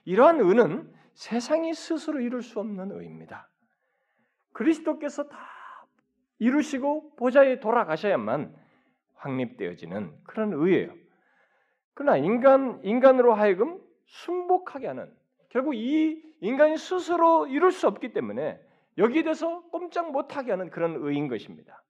이러한 0.05 0.39
의는 0.39 0.91
세상이 1.13 1.73
스스로 1.73 2.19
이룰 2.19 2.41
수 2.41 2.59
없는 2.59 2.91
의입니다. 2.91 3.49
그리스도께서 4.53 5.27
다 5.27 5.37
이루시고 6.39 7.15
보좌에 7.15 7.59
돌아가셔야만 7.59 8.55
확립되어지는 9.15 10.23
그런 10.23 10.53
의예요. 10.53 10.93
그러나 11.93 12.17
인간 12.17 12.79
인간으로 12.83 13.33
하여금 13.33 13.79
순복하게 14.05 14.87
하는 14.87 15.13
결국 15.49 15.75
이 15.75 16.21
인간이 16.39 16.77
스스로 16.77 17.45
이룰 17.45 17.71
수 17.71 17.87
없기 17.87 18.13
때문에 18.13 18.59
여기에 18.97 19.23
대해서 19.23 19.61
꼼짝 19.69 20.11
못하게 20.11 20.51
하는 20.51 20.69
그런 20.69 20.95
의인 20.95 21.27
것입니다. 21.27 21.83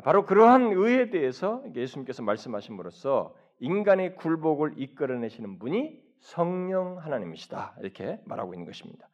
바로 0.00 0.24
그러한 0.24 0.72
의에 0.72 1.10
대해서 1.10 1.62
예수님께서 1.74 2.22
말씀하심으로써 2.22 3.34
인간의 3.60 4.16
굴복을 4.16 4.74
이끌어내시는 4.76 5.58
분이 5.58 6.00
성령 6.20 6.98
하나님이시다 6.98 7.76
이렇게 7.80 8.18
말하고 8.24 8.54
있는 8.54 8.66
것입니다. 8.66 9.08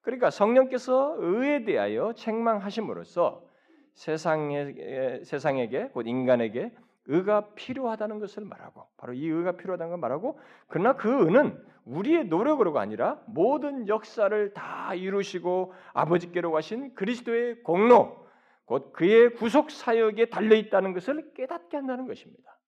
그러니까 0.00 0.30
성령께서 0.30 1.16
의에 1.18 1.64
대하여 1.64 2.12
책망하심으로써 2.12 3.42
세상에 3.94 5.20
세상에게 5.24 5.88
곧 5.88 6.06
인간에게 6.06 6.72
의가 7.06 7.48
필요하다는 7.54 8.20
것을 8.20 8.44
말하고 8.44 8.86
바로 8.96 9.12
이 9.12 9.26
의가 9.26 9.52
필요하다는 9.52 9.90
걸 9.90 9.98
말하고 9.98 10.38
그러나 10.68 10.94
그 10.94 11.24
의는 11.24 11.60
우리의 11.84 12.26
노력으로가 12.26 12.80
아니라 12.80 13.20
모든 13.26 13.88
역사를 13.88 14.54
다 14.54 14.94
이루시고 14.94 15.72
아버지께로 15.94 16.52
가신 16.52 16.94
그리스도의 16.94 17.62
공로 17.64 18.21
곧 18.72 18.90
그의 18.94 19.34
구속 19.34 19.70
사역에 19.70 20.30
달려 20.30 20.56
있다는 20.56 20.94
것을 20.94 21.34
깨닫게 21.34 21.76
한다는 21.76 22.06
것입니다. 22.06 22.58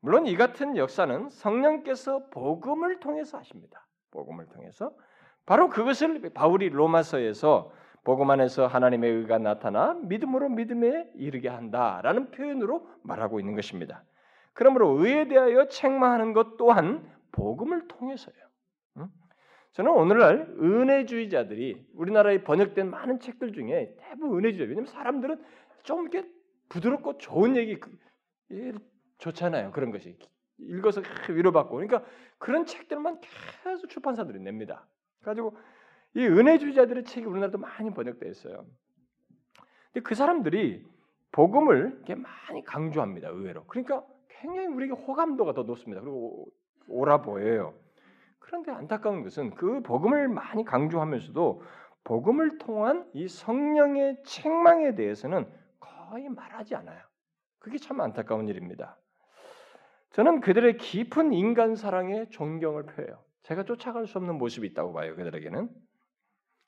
물론 0.00 0.26
이 0.26 0.34
같은 0.34 0.78
역사는 0.78 1.28
성령께서 1.28 2.30
복음을 2.30 2.98
통해서 2.98 3.36
하십니다. 3.36 3.86
복음을 4.10 4.46
통해서 4.46 4.90
바로 5.44 5.68
그것을 5.68 6.30
바울이 6.32 6.70
로마서에서 6.70 7.70
복음 8.02 8.30
안에서 8.30 8.66
하나님의 8.66 9.12
의가 9.12 9.36
나타나 9.36 9.92
믿음으로 10.04 10.48
믿음에 10.48 11.10
이르게 11.16 11.50
한다라는 11.50 12.30
표현으로 12.30 12.88
말하고 13.02 13.40
있는 13.40 13.54
것입니다. 13.56 14.04
그러므로 14.54 14.88
의에 15.00 15.28
대하여 15.28 15.68
책망하는 15.68 16.32
것 16.32 16.56
또한 16.56 17.06
복음을 17.32 17.88
통해서요. 17.88 18.47
저는 19.78 19.92
오늘날 19.92 20.56
은혜주의자들이 20.58 21.86
우리나라에 21.94 22.42
번역된 22.42 22.90
많은 22.90 23.20
책들 23.20 23.52
중에 23.52 23.94
대부분 23.96 24.36
은혜주의. 24.36 24.68
왜냐면 24.68 24.86
사람들은 24.86 25.40
좀 25.84 26.08
이렇게 26.08 26.28
부드럽고 26.68 27.18
좋은 27.18 27.54
얘기 27.56 27.78
그, 27.78 27.96
예, 28.50 28.72
좋잖아요. 29.18 29.70
그런 29.70 29.92
것이 29.92 30.18
읽어서 30.58 31.00
위로받고. 31.30 31.76
그러니까 31.76 32.02
그런 32.38 32.66
책들만 32.66 33.20
계속 33.20 33.86
출판사들이 33.88 34.40
냅니다. 34.40 34.84
가지고 35.22 35.56
이 36.16 36.26
은혜주의자들의 36.26 37.04
책이 37.04 37.24
우리나라도 37.24 37.58
많이 37.58 37.94
번역되어 37.94 38.28
있어요. 38.30 38.66
근데 39.92 40.02
그 40.02 40.16
사람들이 40.16 40.84
복음을 41.30 41.92
이렇게 41.98 42.16
많이 42.16 42.64
강조합니다. 42.64 43.28
의외로. 43.28 43.64
그러니까 43.66 44.04
굉장히 44.26 44.66
우리에게 44.66 44.94
호감도가 44.94 45.54
더 45.54 45.62
높습니다. 45.62 46.00
그리고 46.00 46.48
오라 46.88 47.22
보여요. 47.22 47.74
그런데 48.48 48.72
안타까운 48.72 49.22
것은 49.22 49.54
그 49.54 49.82
복음을 49.82 50.26
많이 50.26 50.64
강조하면서도 50.64 51.62
복음을 52.02 52.56
통한 52.56 53.06
이 53.12 53.28
성령의 53.28 54.22
책망에 54.24 54.94
대해서는 54.94 55.46
거의 55.78 56.30
말하지 56.30 56.74
않아요. 56.76 56.98
그게 57.58 57.76
참 57.76 58.00
안타까운 58.00 58.48
일입니다. 58.48 58.98
저는 60.12 60.40
그들의 60.40 60.78
깊은 60.78 61.34
인간 61.34 61.76
사랑에 61.76 62.26
존경을 62.30 62.86
표해요. 62.86 63.22
제가 63.42 63.64
쫓아갈 63.64 64.06
수 64.06 64.16
없는 64.16 64.38
모습이 64.38 64.66
있다고 64.68 64.94
봐요. 64.94 65.14
그들에게는. 65.14 65.68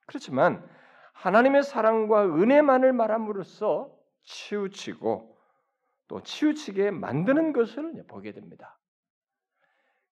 그렇지만 0.07 0.63
하나님의 1.15 1.63
사랑과 1.63 2.27
은혜만을 2.27 2.93
말함으로써 2.93 3.91
치우치고 4.25 5.35
또 6.09 6.23
치우치게 6.23 6.91
만드는 6.91 7.55
것을 7.55 8.05
보게 8.07 8.33
됩니다. 8.33 8.80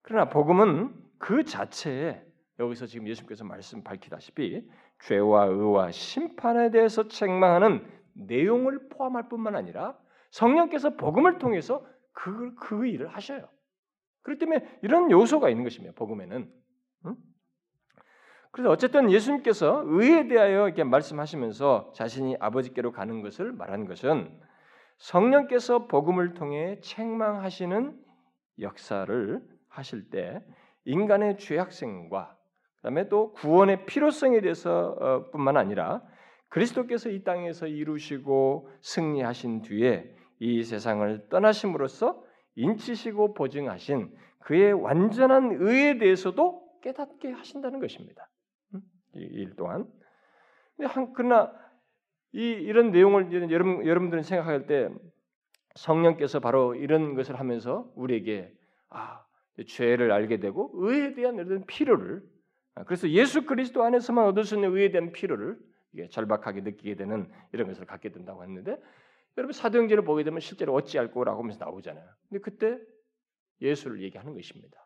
그러나 0.08 0.30
복음은 0.30 0.94
그 1.18 1.44
자체에 1.44 2.24
여기서 2.58 2.86
지금 2.86 3.06
예수님께서 3.08 3.44
말씀 3.44 3.84
밝히다시피 3.84 4.66
죄와 5.02 5.44
의와 5.44 5.90
심판에 5.90 6.70
대해서 6.70 7.08
책망하는 7.08 7.86
내용을 8.14 8.88
포함할 8.88 9.28
뿐만 9.28 9.54
아니라 9.54 9.98
성령께서 10.30 10.96
복음을 10.96 11.38
통해서 11.38 11.84
그, 12.12 12.54
그 12.54 12.86
일을 12.86 13.08
하셔요. 13.08 13.50
그렇기 14.22 14.38
때문에 14.38 14.78
이런 14.80 15.10
요소가 15.10 15.50
있는 15.50 15.62
것입니다. 15.62 15.94
복음에는. 15.94 16.50
응? 17.04 17.16
그래서 18.50 18.70
어쨌든 18.70 19.10
예수님께서 19.10 19.82
의에 19.84 20.26
대하여 20.26 20.68
이렇게 20.68 20.84
말씀하시면서 20.84 21.92
자신이 21.94 22.38
아버지께로 22.40 22.92
가는 22.92 23.20
것을 23.20 23.52
말한 23.52 23.84
것은 23.84 24.40
성령께서 24.96 25.86
복음을 25.86 26.32
통해 26.32 26.80
책망하시는 26.80 28.02
역사를 28.60 29.57
하실 29.68 30.10
때 30.10 30.42
인간의 30.84 31.38
죄악성과 31.38 32.36
그다음에 32.76 33.08
또 33.08 33.32
구원의 33.32 33.86
필요성에 33.86 34.40
대해서뿐만 34.40 35.56
아니라 35.56 36.02
그리스도께서 36.48 37.10
이 37.10 37.24
땅에서 37.24 37.66
이루시고 37.66 38.70
승리하신 38.80 39.62
뒤에 39.62 40.14
이 40.40 40.62
세상을 40.62 41.28
떠나심으로써 41.28 42.22
인치시고 42.54 43.34
보증하신 43.34 44.14
그의 44.40 44.72
완전한 44.72 45.58
의에 45.60 45.98
대해서도 45.98 46.80
깨닫게 46.82 47.32
하신다는 47.32 47.80
것입니다. 47.80 48.28
이일 49.14 49.56
동안. 49.56 49.86
그러나 51.14 51.52
이 52.32 52.40
이런 52.40 52.90
내용을 52.92 53.32
여러분 53.50 53.86
여러분들은 53.86 54.22
생각할 54.22 54.66
때 54.66 54.88
성령께서 55.74 56.40
바로 56.40 56.74
이런 56.74 57.14
것을 57.14 57.38
하면서 57.38 57.90
우리에게 57.94 58.52
아 58.90 59.24
죄를 59.66 60.12
알게 60.12 60.38
되고 60.38 60.70
의에 60.74 61.14
대한 61.14 61.36
이런 61.36 61.66
필요를 61.66 62.22
아, 62.74 62.84
그래서 62.84 63.08
예수 63.10 63.44
그리스도 63.44 63.82
안에서만 63.82 64.24
얻을 64.26 64.44
수 64.44 64.54
있는 64.54 64.74
의에 64.74 64.90
대한 64.90 65.12
이게 65.92 66.08
절박하게 66.08 66.60
느끼게 66.60 66.94
되는 66.94 67.30
이런 67.52 67.66
것을 67.66 67.86
갖게 67.86 68.10
된다고 68.10 68.42
했는데 68.42 68.76
여러분 69.36 69.52
사도행전을 69.52 70.04
보게 70.04 70.24
되면 70.24 70.40
실제로 70.40 70.74
어찌할 70.74 71.10
거라고 71.10 71.40
하면서 71.40 71.64
나오잖아요. 71.64 72.08
근데 72.28 72.40
그때 72.40 72.78
예수를 73.60 74.02
얘기하는 74.02 74.34
것입니다. 74.34 74.78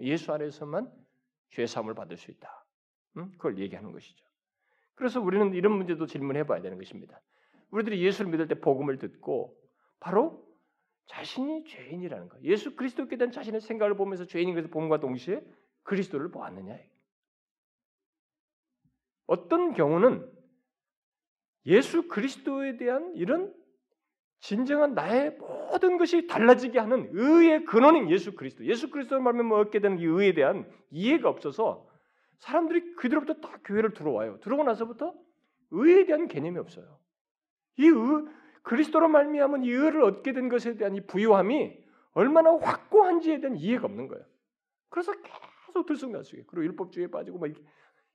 예수 0.00 0.32
안에서만 0.32 0.90
죄 1.50 1.66
사함을 1.66 1.94
받을 1.94 2.16
수 2.16 2.30
있다. 2.30 2.66
그걸 3.14 3.58
얘기하는 3.58 3.92
것이죠. 3.92 4.24
그래서 4.94 5.20
우리는 5.20 5.54
이런 5.54 5.72
문제도 5.72 6.04
질문해 6.06 6.44
봐야 6.44 6.60
되는 6.60 6.76
것입니다. 6.78 7.20
우리들이 7.70 8.04
예수를 8.04 8.30
믿을 8.30 8.48
때 8.48 8.60
복음을 8.60 8.98
듣고 8.98 9.56
바로 9.98 10.46
자신이 11.10 11.64
죄인이라는 11.64 12.28
거. 12.28 12.40
예수 12.42 12.76
그리스도께 12.76 13.16
대한 13.16 13.32
자신의 13.32 13.60
생각을 13.62 13.96
보면서 13.96 14.26
죄인인 14.26 14.54
것을 14.54 14.70
봄과 14.70 15.00
동시에 15.00 15.42
그리스도를 15.82 16.30
보았느냐. 16.30 16.78
어떤 19.26 19.74
경우는 19.74 20.30
예수 21.66 22.06
그리스도에 22.06 22.76
대한 22.76 23.12
이런 23.16 23.52
진정한 24.38 24.94
나의 24.94 25.36
모든 25.36 25.98
것이 25.98 26.28
달라지게 26.28 26.78
하는 26.78 27.10
의의 27.12 27.64
근원인 27.64 28.08
예수 28.08 28.34
그리스도. 28.34 28.64
예수 28.64 28.88
그리스도를 28.88 29.20
말하면 29.22 29.58
얻게 29.58 29.80
되는 29.80 29.98
이 29.98 30.04
의에 30.04 30.32
대한 30.32 30.70
이해가 30.90 31.28
없어서 31.28 31.88
사람들이 32.38 32.94
그들로부터 32.94 33.34
다 33.40 33.58
교회를 33.64 33.94
들어와요. 33.94 34.38
들어오고 34.40 34.62
나서부터 34.62 35.12
의에 35.72 36.06
대한 36.06 36.28
개념이 36.28 36.56
없어요. 36.58 37.00
이 37.78 37.86
의, 37.86 37.94
그리스도로 38.62 39.08
말미암은 39.08 39.64
이 39.64 39.70
의를 39.70 40.02
얻게 40.02 40.32
된 40.32 40.48
것에 40.48 40.76
대한 40.76 40.94
이 40.94 41.00
부유함이 41.00 41.78
얼마나 42.12 42.56
확고한지에 42.56 43.40
대한 43.40 43.56
이해가 43.56 43.86
없는 43.86 44.08
거예요. 44.08 44.24
그래서 44.88 45.12
계속 45.22 45.86
들쑥날쑥해. 45.86 46.44
그리고 46.46 46.64
율법주의에 46.64 47.08
빠지고 47.08 47.38
막 47.38 47.50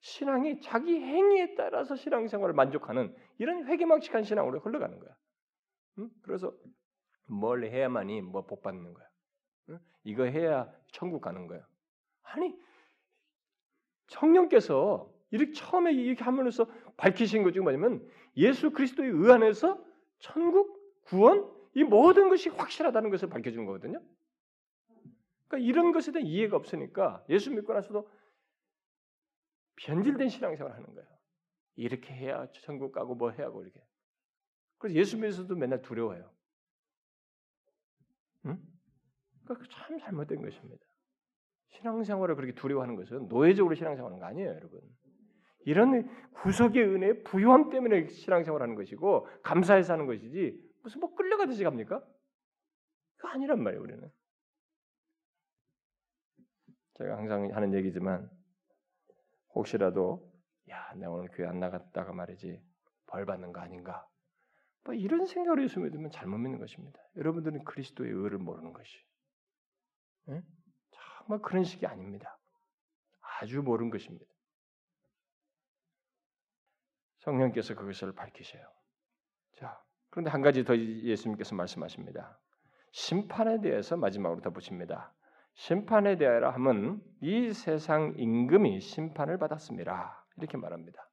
신앙이 0.02 0.60
자기 0.62 1.00
행위에 1.00 1.56
따라서 1.56 1.96
신앙생활을 1.96 2.54
만족하는 2.54 3.16
이런 3.38 3.66
회개망측한 3.66 4.24
신앙으로 4.24 4.60
흘러가는 4.60 5.00
거야. 5.00 5.16
응? 6.00 6.10
그래서 6.22 6.54
뭘 7.28 7.64
해야만이 7.64 8.22
뭐 8.22 8.46
복 8.46 8.62
받는 8.62 8.94
거야. 8.94 9.08
응? 9.70 9.80
이거 10.04 10.24
해야 10.26 10.72
천국 10.92 11.22
가는 11.22 11.48
거야. 11.48 11.66
아니 12.22 12.56
성령께서 14.08 15.10
이렇게 15.32 15.54
처음에 15.54 15.92
이렇게 15.94 16.24
함으로써 16.24 16.68
밝히신 16.98 17.44
것중 17.44 17.64
뭐냐면 17.64 18.08
예수 18.38 18.72
그리스도의 18.72 19.10
의 19.10 19.34
안에서 19.34 19.84
천국, 20.26 21.04
구원 21.04 21.54
이 21.76 21.84
모든 21.84 22.30
것이 22.30 22.50
확실하다는 22.50 23.12
것을 23.12 23.30
밝혀주는 23.30 23.64
거거든요. 23.66 24.02
그러니까 25.48 25.70
이런 25.70 25.92
것에 25.92 26.12
대한 26.12 26.28
이해가 26.28 26.58
없으니까 26.58 27.24
예수 27.30 27.52
믿고 27.52 27.74
나서도 27.74 28.10
변질된 29.76 30.30
신앙생활 30.30 30.72
을 30.72 30.78
하는 30.78 30.94
거예요. 30.96 31.08
이렇게 31.76 32.14
해야 32.14 32.48
천국 32.64 32.92
가고 32.92 33.14
뭐 33.14 33.30
해야 33.30 33.48
하고 33.48 33.62
이렇게. 33.62 33.80
그래서 34.80 34.98
예수 34.98 35.18
믿어서도 35.18 35.56
맨날 35.56 35.82
두려워요. 35.82 36.32
응? 38.46 38.60
그러니까 39.44 39.68
참 39.70 40.00
잘못된 40.00 40.42
것입니다. 40.42 40.84
신앙생활을 41.68 42.36
그렇게 42.36 42.54
두려워하는 42.54 42.96
것은 42.96 43.28
노예적으로 43.28 43.76
신앙생활하는 43.76 44.20
거 44.20 44.26
아니에요, 44.26 44.50
여러분. 44.50 44.82
이런 45.66 46.08
구속의 46.34 46.84
은혜, 46.84 47.24
부유함 47.24 47.70
때문에 47.70 48.08
신앙생활하는 48.08 48.76
것이고 48.76 49.28
감사해서 49.44 49.94
하는 49.94 50.06
것이지 50.06 50.64
무슨 50.84 51.00
뭐 51.00 51.16
끌려가듯이 51.16 51.64
갑니까? 51.64 52.04
그거 53.16 53.28
아니란 53.30 53.62
말이에요, 53.64 53.82
우리는. 53.82 54.12
제가 56.94 57.18
항상 57.18 57.50
하는 57.54 57.74
얘기지만 57.74 58.30
혹시라도 59.54 60.32
야, 60.70 60.94
내가 60.96 61.12
오늘 61.12 61.30
교회 61.30 61.48
안 61.48 61.60
나갔다가 61.60 62.14
말이지 62.14 62.62
벌 63.08 63.26
받는 63.26 63.52
거 63.52 63.60
아닌가? 63.60 64.08
뭐 64.84 64.94
이런 64.94 65.26
생각을 65.26 65.64
믿으면 65.64 66.12
잘못 66.12 66.38
믿는 66.38 66.60
것입니다. 66.60 67.00
여러분들은 67.16 67.64
그리스도의 67.64 68.12
의를 68.12 68.38
모르는 68.38 68.72
것이. 68.72 68.98
네? 70.26 70.44
정말 70.92 71.42
그런 71.42 71.64
식이 71.64 71.86
아닙니다. 71.88 72.38
아주 73.42 73.62
모르는 73.64 73.90
것입니다. 73.90 74.26
성령께서 77.26 77.76
그것을 77.76 78.14
밝히셔요. 78.14 78.64
자, 79.58 79.80
그런데 80.10 80.30
한 80.30 80.42
가지 80.42 80.64
더 80.64 80.78
예수님께서 80.78 81.56
말씀하십니다. 81.56 82.40
심판에 82.92 83.62
대해서 83.62 83.98
마지막으로 83.98 84.42
덧붙입니다. 84.42 85.14
심판에 85.56 86.18
대하여 86.18 86.50
하면 86.50 87.02
이 87.22 87.52
세상 87.52 88.14
임금이 88.18 88.80
심판을 88.80 89.38
받았습니다. 89.38 90.26
이렇게 90.38 90.58
말합니다. 90.58 91.10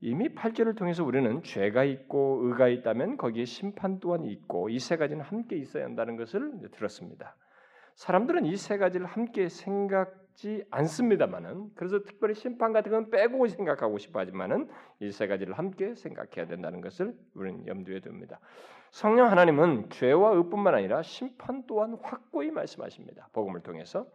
이미 0.00 0.34
8절을 0.34 0.76
통해서 0.76 1.04
우리는 1.04 1.42
죄가 1.42 1.84
있고 1.84 2.40
의가 2.42 2.68
있다면 2.68 3.16
거기에 3.18 3.44
심판 3.44 4.00
또한 4.00 4.24
있고 4.24 4.68
이 4.68 4.78
세 4.78 4.96
가지는 4.96 5.24
함께 5.24 5.56
있어야 5.56 5.84
한다는 5.84 6.16
것을 6.16 6.70
들었습니다. 6.72 7.36
사람들은 7.94 8.46
이 8.46 8.56
세 8.56 8.78
가지를 8.78 9.06
함께 9.06 9.48
생각 9.48 10.21
지 10.34 10.64
않습니다만은 10.70 11.70
그래서 11.74 12.02
특별히 12.02 12.34
심판 12.34 12.72
같은 12.72 12.90
건 12.90 13.10
빼고 13.10 13.46
생각하고 13.48 13.98
싶어 13.98 14.20
하지만은 14.20 14.68
이 15.00 15.10
세 15.10 15.26
가지를 15.26 15.58
함께 15.58 15.94
생각해야 15.94 16.46
된다는 16.46 16.80
것을 16.80 17.14
우리는 17.34 17.66
염두에 17.66 18.00
둡니다. 18.04 18.40
성령 18.90 19.30
하나님은 19.30 19.90
죄와 19.90 20.32
의뿐만 20.32 20.74
아니라 20.74 21.02
심판 21.02 21.64
또한 21.66 21.98
확고히 22.02 22.50
말씀하십니다. 22.50 23.28
복음을 23.32 23.60
통해서 23.62 24.06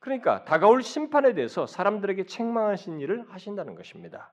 그러니까 0.00 0.44
다가올 0.44 0.82
심판에 0.82 1.34
대해서 1.34 1.66
사람들에게 1.66 2.24
책망하신 2.24 3.00
일을 3.00 3.24
하신다는 3.30 3.74
것입니다. 3.74 4.32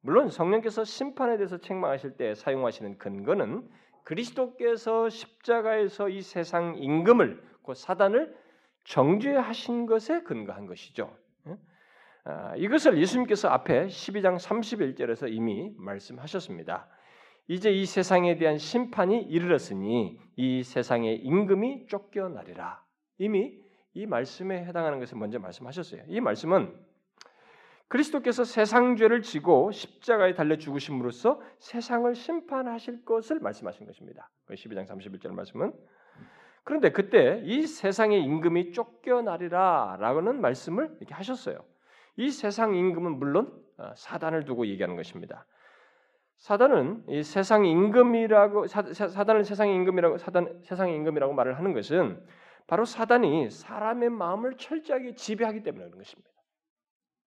물론 0.00 0.28
성령께서 0.30 0.84
심판에 0.84 1.36
대해서 1.36 1.58
책망하실 1.58 2.16
때 2.16 2.34
사용하시는 2.34 2.98
근거는 2.98 3.68
그리스도께서 4.04 5.08
십자가에서 5.08 6.08
이 6.08 6.22
세상 6.22 6.76
임금을 6.76 7.42
그 7.64 7.74
사단을 7.74 8.36
정죄하신 8.84 9.86
것에 9.86 10.22
근거한 10.22 10.66
것이죠. 10.66 11.16
아, 12.24 12.54
이것을 12.56 12.98
예수님께서 12.98 13.48
앞에 13.48 13.86
12장 13.86 14.38
31절에서 14.38 15.32
이미 15.32 15.72
말씀하셨습니다. 15.76 16.88
이제 17.48 17.72
이 17.72 17.84
세상에 17.84 18.36
대한 18.36 18.58
심판이 18.58 19.20
이르렀으니 19.22 20.20
이 20.36 20.62
세상의 20.62 21.16
임금이 21.18 21.86
쫓겨나리라. 21.88 22.84
이미 23.18 23.60
이 23.94 24.06
말씀에 24.06 24.64
해당하는 24.64 25.00
것을 25.00 25.18
먼저 25.18 25.40
말씀하셨어요. 25.40 26.04
이 26.06 26.20
말씀은 26.20 26.72
그리스도께서 27.88 28.44
세상 28.44 28.96
죄를 28.96 29.20
지고 29.20 29.70
십자가에 29.72 30.34
달려 30.34 30.56
죽으심으로써 30.56 31.42
세상을 31.58 32.14
심판하실 32.14 33.04
것을 33.04 33.40
말씀하신 33.40 33.86
것입니다. 33.86 34.30
12장 34.48 34.86
31절 34.86 35.32
말씀은 35.32 35.72
그런데 36.64 36.92
그때 36.92 37.40
이 37.44 37.66
세상의 37.66 38.22
임금이 38.22 38.72
쫓겨나리라라고는 38.72 40.40
말씀을 40.40 40.96
이렇게 40.98 41.14
하셨어요. 41.14 41.64
이 42.16 42.30
세상 42.30 42.74
임금은 42.74 43.18
물론 43.18 43.52
어, 43.78 43.92
사단을 43.96 44.44
두고 44.44 44.66
얘기하는 44.66 44.96
것입니다. 44.96 45.46
사단은 46.38 47.04
이 47.08 47.22
세상 47.22 47.64
임금이라고 47.64 48.66
사, 48.66 48.82
단을 48.82 49.44
세상 49.44 49.68
임금이라고 49.68 50.18
사단 50.18 50.60
세상 50.64 50.90
임금이라고 50.90 51.32
말을 51.32 51.56
하는 51.56 51.72
것은 51.72 52.20
바로 52.66 52.84
사단이 52.84 53.50
사람의 53.50 54.10
마음을 54.10 54.56
철저하게 54.56 55.14
지배하기 55.14 55.62
때문에 55.62 55.84
그런 55.84 55.98
것입니다. 55.98 56.30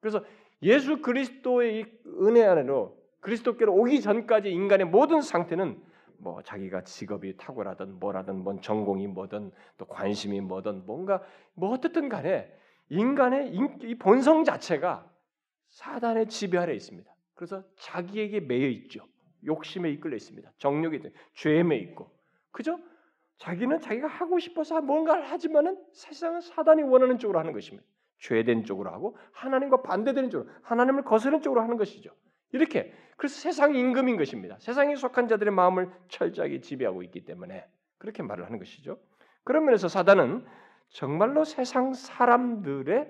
그래서 0.02 0.24
예수 0.62 1.02
그리스도의 1.02 1.86
은혜 2.22 2.44
안에로 2.46 2.98
그리스도께로 3.22 3.74
오기 3.74 4.02
전까지 4.02 4.52
인간의 4.52 4.88
모든 4.88 5.22
상태는 5.22 5.82
뭐 6.20 6.42
자기가 6.42 6.84
직업이 6.84 7.38
탁월하든 7.38 8.00
뭐라든 8.00 8.44
뭔 8.44 8.62
전공이 8.62 9.08
뭐든 9.08 9.52
또 9.78 9.86
관심이 9.86 10.42
뭐든 10.42 10.86
뭔가 10.86 11.22
뭐 11.54 11.72
어떻든 11.72 12.10
간에 12.10 12.52
인간의 12.90 13.56
이 13.84 13.96
본성 13.96 14.44
자체가 14.44 15.10
사단의 15.70 16.28
지배 16.28 16.58
아래 16.58 16.74
있습니다. 16.74 17.14
그래서 17.34 17.64
자기에게 17.78 18.42
매여 18.42 18.68
있죠. 18.68 19.06
욕심에 19.46 19.90
이끌려 19.92 20.16
있습니다. 20.16 20.52
정욕에 20.58 21.02
죄에 21.34 21.64
매여 21.64 21.80
있고 21.82 22.12
그죠? 22.52 22.80
자기는 23.38 23.82
자기가 23.82 24.08
하고 24.08 24.40
싶어서 24.40 24.82
뭔가를 24.82 25.24
하지만은 25.24 25.78
세상은 25.92 26.42
사단이 26.42 26.84
원하는 26.84 27.18
쪽으로 27.18 27.40
하는 27.40 27.52
것입니다. 27.52 27.86
죄된 28.20 28.64
쪽으로 28.64 28.90
하고 28.92 29.18
하나님과 29.34 29.82
반대되는 29.82 30.30
쪽으로 30.30 30.50
하나님을 30.64 31.04
거스르는 31.04 31.42
쪽으로 31.42 31.62
하는 31.62 31.78
것이죠. 31.78 32.12
이렇게 32.54 32.94
그래서 33.16 33.40
세상 33.40 33.76
임금인 33.76 34.18
것입니다. 34.18 34.58
세상에 34.60 34.96
속한 34.96 35.28
자들의 35.28 35.54
마음을 35.54 35.90
철저하게 36.10 36.60
지배하고 36.60 37.04
있기 37.04 37.26
때문에 37.26 37.66
그렇게 37.98 38.24
말을 38.24 38.46
하는 38.46 38.60
것이죠. 38.60 39.00
그런 39.44 39.66
면에서 39.66 39.88
사단은 39.88 40.46
정말로 40.90 41.44
세상 41.44 41.94
사람들의 41.94 43.10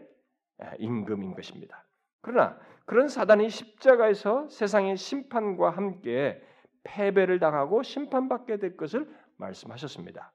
임금인 0.80 1.34
것입니다. 1.34 1.86
그러나 2.22 2.60
그런 2.86 3.08
사단이 3.08 3.50
십자가에서 3.50 4.48
세상의 4.50 4.98
심판과 4.98 5.72
함께 5.72 6.42
패배를 6.84 7.40
당하고 7.40 7.82
심판받게 7.82 8.58
될 8.58 8.78
것을 8.78 9.10
말씀하셨습니다. 9.38 10.32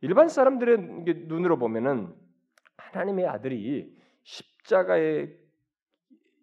일반 0.00 0.28
사람들의 0.28 1.04
눈으로 1.26 1.58
보면은 1.58 2.14
하나님의 2.76 3.26
아들이 3.26 3.94
십자가에 4.22 5.28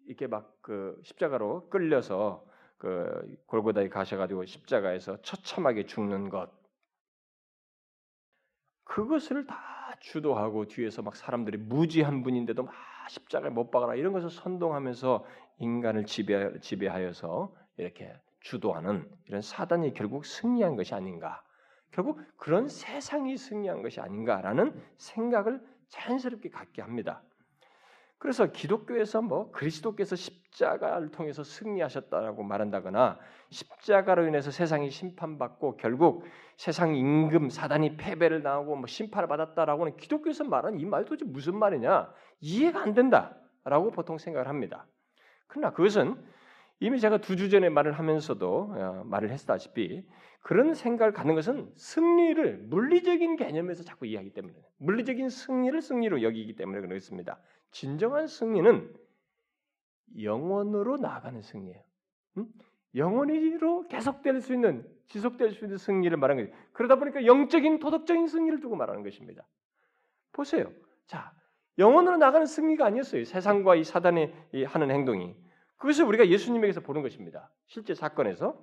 이렇게 0.06 0.26
막 0.26 0.52
그 0.62 0.98
십자가로 1.02 1.68
끌려서 1.68 2.46
그 2.82 3.36
골고다에 3.46 3.88
가셔가지고 3.88 4.44
십자가에서 4.44 5.22
처참하게 5.22 5.86
죽는 5.86 6.30
것 6.30 6.50
그것을 8.82 9.46
다 9.46 9.94
주도하고 10.00 10.66
뒤에서 10.66 11.00
막 11.00 11.14
사람들이 11.14 11.58
무지한 11.58 12.24
분인데도 12.24 12.64
막 12.64 12.74
십자가에 13.08 13.50
못 13.50 13.70
박아라 13.70 13.94
이런 13.94 14.12
것을 14.12 14.30
선동하면서 14.30 15.24
인간을 15.58 16.06
지배, 16.06 16.58
지배하여서 16.58 17.54
이렇게 17.76 18.12
주도하는 18.40 19.08
이런 19.26 19.42
사단이 19.42 19.94
결국 19.94 20.26
승리한 20.26 20.74
것이 20.74 20.92
아닌가 20.92 21.40
결국 21.92 22.20
그런 22.36 22.66
세상이 22.66 23.36
승리한 23.36 23.82
것이 23.82 24.00
아닌가라는 24.00 24.74
생각을 24.96 25.64
자연스럽게 25.86 26.48
갖게 26.48 26.82
합니다. 26.82 27.22
그래서 28.22 28.52
기독교에서 28.52 29.20
뭐 29.20 29.50
그리스도께서 29.50 30.14
십자가를 30.14 31.10
통해서 31.10 31.42
승리하셨다라고 31.42 32.44
말한다거나 32.44 33.18
십자가로 33.50 34.28
인해서 34.28 34.52
세상이 34.52 34.90
심판받고 34.90 35.76
결국 35.76 36.24
세상 36.56 36.94
임금 36.94 37.50
사단이 37.50 37.96
패배를 37.96 38.44
당하고 38.44 38.76
뭐 38.76 38.86
심판을 38.86 39.26
받았다라고는 39.26 39.96
기독교에서 39.96 40.44
말하는 40.44 40.78
이 40.78 40.84
말이 40.84 41.04
도대체 41.04 41.28
무슨 41.28 41.56
말이냐 41.56 42.12
이해가 42.38 42.80
안 42.80 42.94
된다라고 42.94 43.90
보통 43.90 44.18
생각을 44.18 44.46
합니다. 44.46 44.86
그러나 45.48 45.72
그것은 45.72 46.14
이미 46.78 47.00
제가 47.00 47.18
두 47.18 47.34
주 47.34 47.50
전에 47.50 47.70
말을 47.70 47.90
하면서도 47.90 48.74
어, 48.76 49.02
말을 49.04 49.30
했다시피 49.30 50.06
그런 50.42 50.74
생각을 50.74 51.12
갖는 51.12 51.34
것은 51.34 51.72
승리를 51.74 52.58
물리적인 52.68 53.34
개념에서 53.34 53.82
자꾸 53.82 54.06
이해하기 54.06 54.30
때문에 54.30 54.54
물리적인 54.78 55.28
승리를 55.28 55.82
승리로 55.82 56.22
여기기 56.22 56.54
때문에 56.54 56.82
그렇습니다. 56.82 57.40
진정한 57.72 58.26
승리는 58.26 58.94
영원으로 60.20 60.98
나아가는 60.98 61.40
승리예요. 61.42 61.82
음? 62.38 62.46
영원히로 62.94 63.88
계속될 63.88 64.40
수 64.40 64.52
있는 64.52 64.86
지속될 65.08 65.52
수 65.52 65.64
있는 65.64 65.78
승리를 65.78 66.16
말하는 66.16 66.44
거예요. 66.44 66.58
그러다 66.72 66.96
보니까 66.96 67.24
영적인 67.26 67.78
도덕적인 67.78 68.28
승리를 68.28 68.60
두고 68.60 68.76
말하는 68.76 69.02
것입니다. 69.02 69.46
보세요. 70.32 70.70
자, 71.06 71.32
영원으로 71.78 72.18
나가는 72.18 72.46
승리가 72.46 72.84
아니었어요. 72.86 73.24
세상과 73.24 73.76
이 73.76 73.84
사단이 73.84 74.32
하는 74.66 74.90
행동이 74.90 75.34
그것을 75.76 76.04
우리가 76.04 76.28
예수님에게서 76.28 76.80
보는 76.80 77.02
것입니다. 77.02 77.50
실제 77.66 77.94
사건에서 77.94 78.62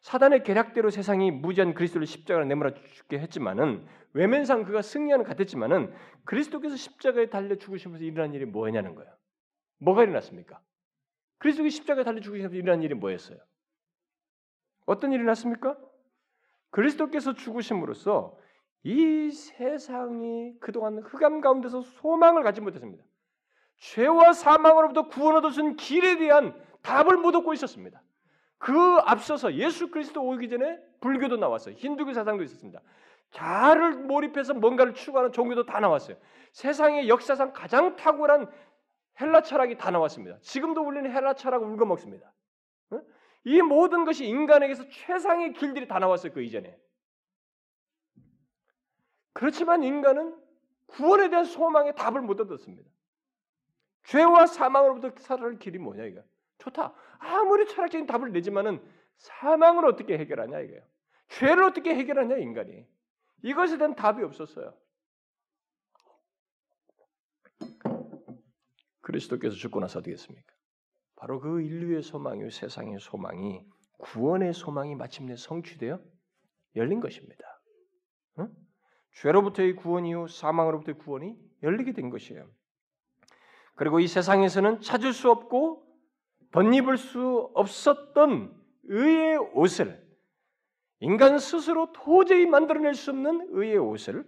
사단의 0.00 0.42
계략대로 0.42 0.90
세상이 0.90 1.30
무지한 1.30 1.74
그리스도를 1.74 2.06
십자가로 2.06 2.46
내몰아 2.46 2.72
죽게 2.74 3.18
했지만은 3.18 3.86
외면상 4.12 4.64
그가 4.64 4.82
승리하는 4.82 5.24
같았지만은 5.24 5.92
그리스도께서 6.24 6.76
십자가에 6.76 7.26
달려 7.26 7.56
죽으시면서 7.56 8.04
일어난 8.04 8.34
일이 8.34 8.44
뭐냐는 8.44 8.94
거예요. 8.94 9.12
뭐가 9.78 10.02
일어났습니까? 10.02 10.60
그리스도가 11.38 11.68
십자가에 11.68 12.04
달려 12.04 12.20
죽으시면서 12.20 12.56
일어난 12.56 12.82
일이 12.82 12.94
뭐였어요? 12.94 13.38
어떤 14.86 15.12
일이 15.12 15.22
났습니까? 15.24 15.76
그리스도께서 16.70 17.34
죽으심으로써 17.34 18.36
이 18.84 19.30
세상이 19.30 20.58
그동안 20.60 20.98
흑암 20.98 21.40
가운데서 21.40 21.82
소망을 21.82 22.42
갖지 22.42 22.60
못했습니다. 22.60 23.04
죄와 23.76 24.32
사망으로부터 24.32 25.08
구원 25.08 25.36
얻을 25.36 25.52
수 25.52 25.60
있는 25.60 25.76
길에 25.76 26.16
대한 26.16 26.54
답을 26.82 27.16
못 27.16 27.34
얻고 27.34 27.52
있었습니다. 27.54 28.02
그 28.58 28.98
앞서서 29.04 29.54
예수 29.54 29.90
그리스도 29.90 30.22
오기 30.22 30.48
전에 30.48 30.78
불교도 31.00 31.36
나왔어요. 31.36 31.74
힌두교 31.76 32.12
사상도 32.12 32.42
있었습니다. 32.44 32.80
자를 33.30 33.92
몰입해서 33.94 34.54
뭔가를 34.54 34.94
추구하는 34.94 35.32
종교도 35.32 35.66
다 35.66 35.80
나왔어요. 35.80 36.16
세상의 36.52 37.08
역사상 37.08 37.52
가장 37.52 37.96
탁월한 37.96 38.50
헬라 39.20 39.42
철학이 39.42 39.76
다 39.76 39.90
나왔습니다. 39.90 40.38
지금도 40.40 40.82
우리는 40.82 41.10
헬라 41.10 41.34
철학을 41.34 41.66
울고 41.66 41.86
먹습니다. 41.86 42.32
이 43.44 43.62
모든 43.62 44.04
것이 44.04 44.26
인간에게서 44.26 44.88
최상의 44.88 45.52
길들이 45.54 45.86
다 45.86 45.98
나왔어요. 45.98 46.32
그 46.32 46.42
이전에. 46.42 46.76
그렇지만 49.32 49.82
인간은 49.82 50.36
구원에 50.86 51.30
대한 51.30 51.44
소망의 51.44 51.94
답을 51.94 52.22
못 52.22 52.40
얻었습니다. 52.40 52.90
죄와 54.04 54.46
사망으로부터 54.46 55.10
살아갈 55.20 55.58
길이 55.58 55.78
뭐냐 55.78 56.04
이거. 56.04 56.22
좋다. 56.68 56.94
아무리 57.18 57.66
철학적인 57.66 58.06
답을 58.06 58.32
내지만은 58.32 58.82
사망을 59.16 59.86
어떻게 59.86 60.18
해결하냐 60.18 60.60
이거예요. 60.60 60.82
죄를 61.28 61.64
어떻게 61.64 61.94
해결하냐 61.94 62.36
인간이. 62.38 62.86
이것에 63.42 63.78
대한 63.78 63.94
답이 63.94 64.22
없었어요. 64.22 64.74
그리스도께서 69.00 69.56
죽고 69.56 69.80
나서 69.80 69.98
어떻게 70.00 70.12
했습니까? 70.12 70.54
바로 71.16 71.40
그 71.40 71.62
인류의 71.62 72.02
소망이 72.02 72.50
세상의 72.50 72.98
소망이 73.00 73.64
구원의 73.98 74.52
소망이 74.54 74.94
마침내 74.94 75.34
성취되어 75.36 75.98
열린 76.76 77.00
것입니다. 77.00 77.60
응? 78.38 78.54
죄로부터의 79.14 79.74
구원 79.74 80.06
이후 80.06 80.28
사망으로부터의 80.28 80.98
구원이 80.98 81.36
열리게 81.62 81.92
된 81.92 82.10
것이에요. 82.10 82.48
그리고 83.74 83.98
이 83.98 84.06
세상에서는 84.06 84.80
찾을 84.80 85.12
수 85.12 85.30
없고 85.30 85.87
덧입을 86.52 86.96
수 86.96 87.50
없었던 87.54 88.54
의의 88.84 89.36
옷을 89.54 90.06
인간 91.00 91.38
스스로 91.38 91.92
도저히 91.92 92.46
만들어낼 92.46 92.94
수 92.94 93.10
없는 93.10 93.48
의의 93.50 93.78
옷을 93.78 94.24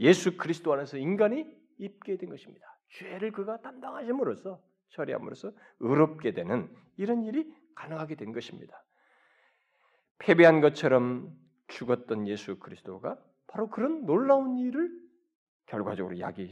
예수 0.00 0.36
그리스도 0.36 0.72
안에서 0.72 0.96
인간이 0.96 1.46
입게 1.78 2.16
된 2.16 2.30
것입니다. 2.30 2.66
죄를 2.90 3.32
그가 3.32 3.60
담당하심으로써 3.60 4.60
처리함으로써 4.90 5.52
의롭게 5.80 6.32
되는 6.32 6.74
이런 6.96 7.22
일이 7.22 7.52
가능하게 7.74 8.14
된 8.14 8.32
것입니다. 8.32 8.82
패배한 10.18 10.60
것처럼 10.60 11.36
죽었던 11.68 12.26
예수 12.26 12.58
그리스도가 12.58 13.18
바로 13.46 13.68
그런 13.68 14.06
놀라운 14.06 14.58
일을 14.58 14.90
결과적으로 15.66 16.18
약이 16.18 16.50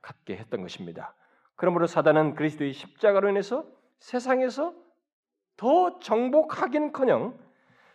갖게 0.00 0.36
했던 0.36 0.62
것입니다. 0.62 1.14
그러므로 1.54 1.86
사단은 1.86 2.34
그리스도의 2.34 2.72
십자가로 2.72 3.28
인해서 3.30 3.66
세상에서 4.00 4.74
더 5.56 5.98
정복하기는커녕 5.98 7.38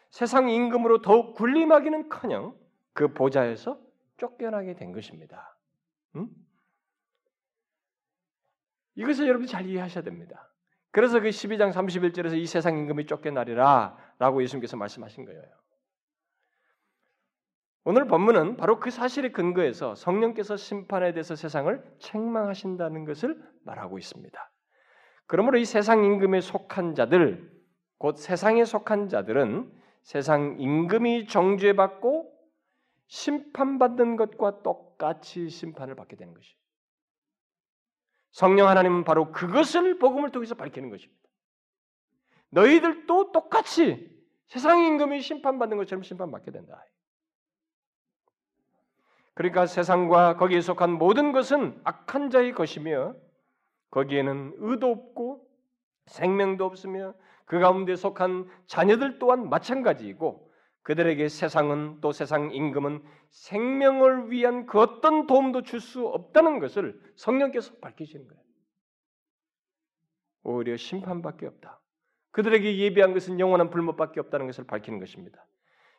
세상 0.09 0.49
임금으로 0.49 1.01
더욱 1.01 1.33
군림하기는커녕 1.35 2.55
그 2.93 3.13
보좌에서 3.13 3.79
쫓겨나게 4.17 4.75
된 4.75 4.91
것입니다. 4.91 5.57
응? 6.15 6.29
이것을 8.95 9.27
여러분이 9.27 9.47
잘 9.47 9.65
이해하셔야 9.65 10.03
됩니다. 10.03 10.51
그래서 10.91 11.19
그 11.19 11.29
12장 11.29 11.71
31절에서 11.71 12.37
이 12.37 12.45
세상 12.45 12.77
임금이 12.77 13.07
쫓겨나리라 13.07 13.97
라고 14.19 14.43
예수님께서 14.43 14.77
말씀하신 14.77 15.25
거예요. 15.25 15.41
오늘 17.85 18.07
본문은 18.07 18.55
바로 18.57 18.79
그 18.79 18.91
사실에 18.91 19.31
근거해서 19.31 19.95
성령께서 19.95 20.55
심판에 20.55 21.11
대해서 21.11 21.35
세상을 21.35 21.95
책망하신다는 21.99 23.05
것을 23.05 23.43
말하고 23.63 23.97
있습니다. 23.97 24.52
그러므로 25.25 25.57
이 25.57 25.65
세상 25.65 26.03
임금에 26.03 26.41
속한 26.41 26.95
자들, 26.95 27.51
곧 27.97 28.17
세상에 28.17 28.65
속한 28.65 29.09
자들은 29.09 29.71
세상 30.01 30.57
임금이 30.59 31.27
정죄받고 31.27 32.31
심판받는 33.07 34.17
것과 34.17 34.61
똑같이 34.63 35.49
심판을 35.49 35.95
받게 35.95 36.15
되는 36.15 36.33
것이. 36.33 36.55
성령 38.31 38.67
하나님은 38.67 39.03
바로 39.03 39.31
그것을 39.31 39.99
복음을 39.99 40.31
통해서 40.31 40.55
밝히는 40.55 40.89
것입니다. 40.89 41.21
너희들도 42.49 43.31
똑같이 43.31 44.11
세상 44.47 44.83
임금이 44.83 45.21
심판받는 45.21 45.77
것처럼 45.77 46.03
심판받게 46.03 46.51
된다. 46.51 46.83
그러니까 49.35 49.65
세상과 49.65 50.37
거기에 50.37 50.61
속한 50.61 50.91
모든 50.91 51.31
것은 51.31 51.79
악한 51.83 52.29
자의 52.29 52.51
것이며 52.51 53.15
거기에는 53.93 54.55
의도 54.57 54.89
없고 54.89 55.47
생명도 56.07 56.65
없으며 56.65 57.13
그 57.45 57.59
가운데 57.59 57.95
속한 57.95 58.49
자녀들 58.65 59.19
또한 59.19 59.49
마찬가지이고 59.49 60.51
그들에게 60.81 61.27
세상은 61.29 61.99
또 62.01 62.11
세상 62.11 62.51
임금은 62.51 63.03
생명을 63.29 64.31
위한 64.31 64.65
그 64.65 64.79
어떤 64.79 65.27
도움도 65.27 65.61
줄 65.61 65.79
수 65.79 66.07
없다는 66.07 66.59
것을 66.59 66.99
성령께서 67.15 67.75
밝히시는 67.75 68.27
거예요. 68.27 68.43
오히려 70.43 70.75
심판밖에 70.75 71.45
없다. 71.45 71.79
그들에게 72.31 72.79
예비한 72.79 73.13
것은 73.13 73.39
영원한 73.39 73.69
불못밖에 73.69 74.19
없다는 74.19 74.47
것을 74.47 74.65
밝히는 74.65 74.99
것입니다. 74.99 75.45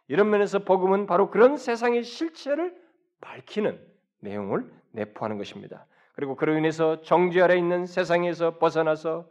이런 0.09 0.31
면에서 0.31 0.59
복음은 0.59 1.07
바로 1.07 1.31
그런 1.31 1.57
세상의 1.57 2.03
실체를 2.03 2.77
밝히는 3.21 3.81
내용을 4.19 4.71
내포하는 4.91 5.39
것입니다. 5.39 5.87
그리고 6.15 6.37
그로 6.37 6.57
인해서 6.57 7.03
정죄 7.03 7.43
아래 7.43 7.57
있는 7.57 7.87
세상에서 7.87 8.59
벗어나서 8.59 9.29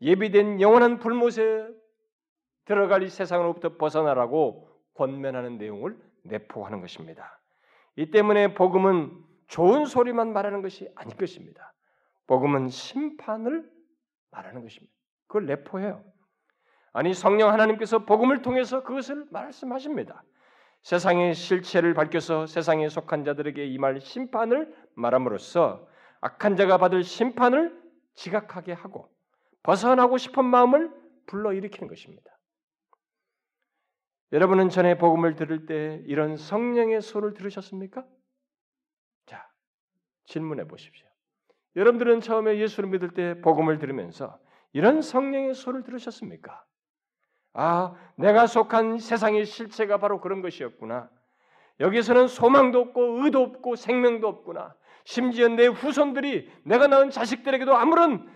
예비된 0.00 0.60
영원한 0.60 0.98
불못에 0.98 1.68
들어갈 2.64 3.02
이 3.02 3.08
세상으로부터 3.08 3.76
벗어나라고 3.76 4.68
권면하는 4.94 5.58
내용을 5.58 5.96
내포하는 6.22 6.80
것입니다. 6.80 7.40
이 7.96 8.10
때문에 8.10 8.54
복음은 8.54 9.10
좋은 9.48 9.84
소리만 9.84 10.32
말하는 10.32 10.62
것이 10.62 10.88
아닐 10.94 11.16
것입니다. 11.16 11.74
복음은 12.28 12.68
심판을 12.68 13.68
말하는 14.30 14.62
것입니다. 14.62 14.94
그걸 15.26 15.46
내포해요. 15.46 16.04
아니 16.92 17.12
성령 17.12 17.52
하나님께서 17.52 18.04
복음을 18.04 18.42
통해서 18.42 18.82
그것을 18.84 19.26
말씀하십니다. 19.30 20.22
세상의 20.82 21.34
실체를 21.34 21.94
밝혀서 21.94 22.46
세상에 22.46 22.88
속한 22.88 23.24
자들에게 23.24 23.66
임할 23.66 24.00
심판을 24.00 24.74
말함으로써 24.94 25.89
악한 26.20 26.56
자가 26.56 26.78
받을 26.78 27.02
심판을 27.02 27.78
지각하게 28.14 28.72
하고 28.72 29.10
벗어나고 29.62 30.18
싶은 30.18 30.44
마음을 30.44 30.90
불러일으키는 31.26 31.88
것입니다. 31.88 32.30
여러분은 34.32 34.68
전에 34.68 34.96
복음을 34.96 35.34
들을 35.34 35.66
때 35.66 36.02
이런 36.06 36.36
성령의 36.36 37.00
소를 37.00 37.34
들으셨습니까? 37.34 38.04
자, 39.26 39.50
질문해 40.26 40.68
보십시오. 40.68 41.06
여러분들은 41.76 42.20
처음에 42.20 42.58
예수를 42.58 42.88
믿을 42.90 43.10
때 43.10 43.40
복음을 43.40 43.78
들으면서 43.78 44.38
이런 44.72 45.02
성령의 45.02 45.54
소를 45.54 45.82
들으셨습니까? 45.82 46.64
아, 47.52 47.94
내가 48.16 48.46
속한 48.46 48.98
세상의 48.98 49.44
실체가 49.44 49.98
바로 49.98 50.20
그런 50.20 50.42
것이었구나. 50.42 51.10
여기서는 51.80 52.28
소망도 52.28 52.80
없고 52.80 53.24
의도 53.24 53.42
없고 53.42 53.74
생명도 53.74 54.28
없구나. 54.28 54.76
심지어 55.04 55.48
내 55.48 55.66
후손들이 55.66 56.50
내가 56.64 56.86
낳은 56.86 57.10
자식들에게도 57.10 57.74
아무런 57.76 58.28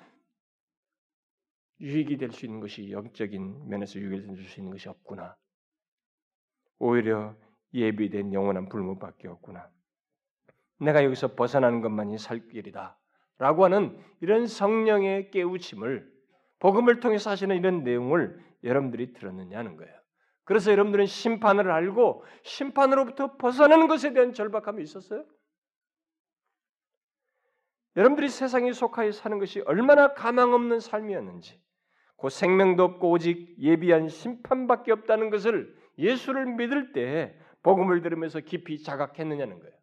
유익이 1.81 2.17
될 2.17 2.33
수 2.33 2.47
있는 2.47 2.61
것이 2.61 2.91
영적인 2.91 3.69
면에서 3.69 3.99
유익을 3.99 4.37
줄수 4.37 4.61
있는 4.61 4.73
것이 4.73 4.89
없구나. 4.89 5.37
오히려 6.79 7.37
예비된 7.73 8.33
영원한 8.33 8.69
불문밖에 8.69 9.29
없구나. 9.29 9.69
내가 10.81 11.05
여기서 11.05 11.35
벗어나는 11.35 11.81
것만이 11.81 12.19
살 12.19 12.47
길이다. 12.49 12.99
라고 13.39 13.65
하는 13.65 13.99
이런 14.21 14.47
성령의 14.47 15.31
깨우침을 15.31 16.13
복음을 16.61 17.01
통해서 17.01 17.31
하시는 17.31 17.55
이런 17.57 17.83
내용을 17.83 18.39
여러분들이 18.63 19.13
들었느냐는 19.13 19.77
거예요. 19.77 19.93
그래서 20.45 20.71
여러분들은 20.71 21.07
심판을 21.07 21.71
알고 21.71 22.25
심판으로부터 22.43 23.37
벗어나는 23.37 23.89
것에 23.89 24.13
대한 24.13 24.33
절박함이 24.33 24.83
있었어요? 24.83 25.25
여러분들이 27.97 28.29
세상에 28.29 28.73
속하여 28.73 29.13
사는 29.13 29.39
것이 29.39 29.61
얼마나 29.61 30.15
가망 30.15 30.53
없는 30.53 30.81
삶이었는지, 30.81 31.61
그 32.17 32.29
생명도 32.29 32.83
없고 32.83 33.11
오직 33.11 33.57
예비한 33.59 34.09
심판밖에 34.09 34.93
없다는 34.93 35.31
것을 35.31 35.77
예수를 35.99 36.47
믿을 36.47 36.93
때 36.93 37.39
복음을 37.63 38.03
들으면서 38.03 38.41
깊이 38.41 38.83
자각했느냐는 38.83 39.61
거예요. 39.61 39.75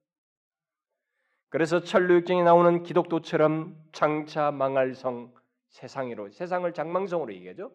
그래서 1.50 1.82
천류역정에 1.82 2.44
나오는 2.44 2.84
기독도처럼 2.84 3.76
장차 3.92 4.52
망할 4.52 4.94
성 4.94 5.34
세상으로 5.70 6.30
세상을 6.32 6.72
장망성으로 6.74 7.34
얘기하죠. 7.34 7.72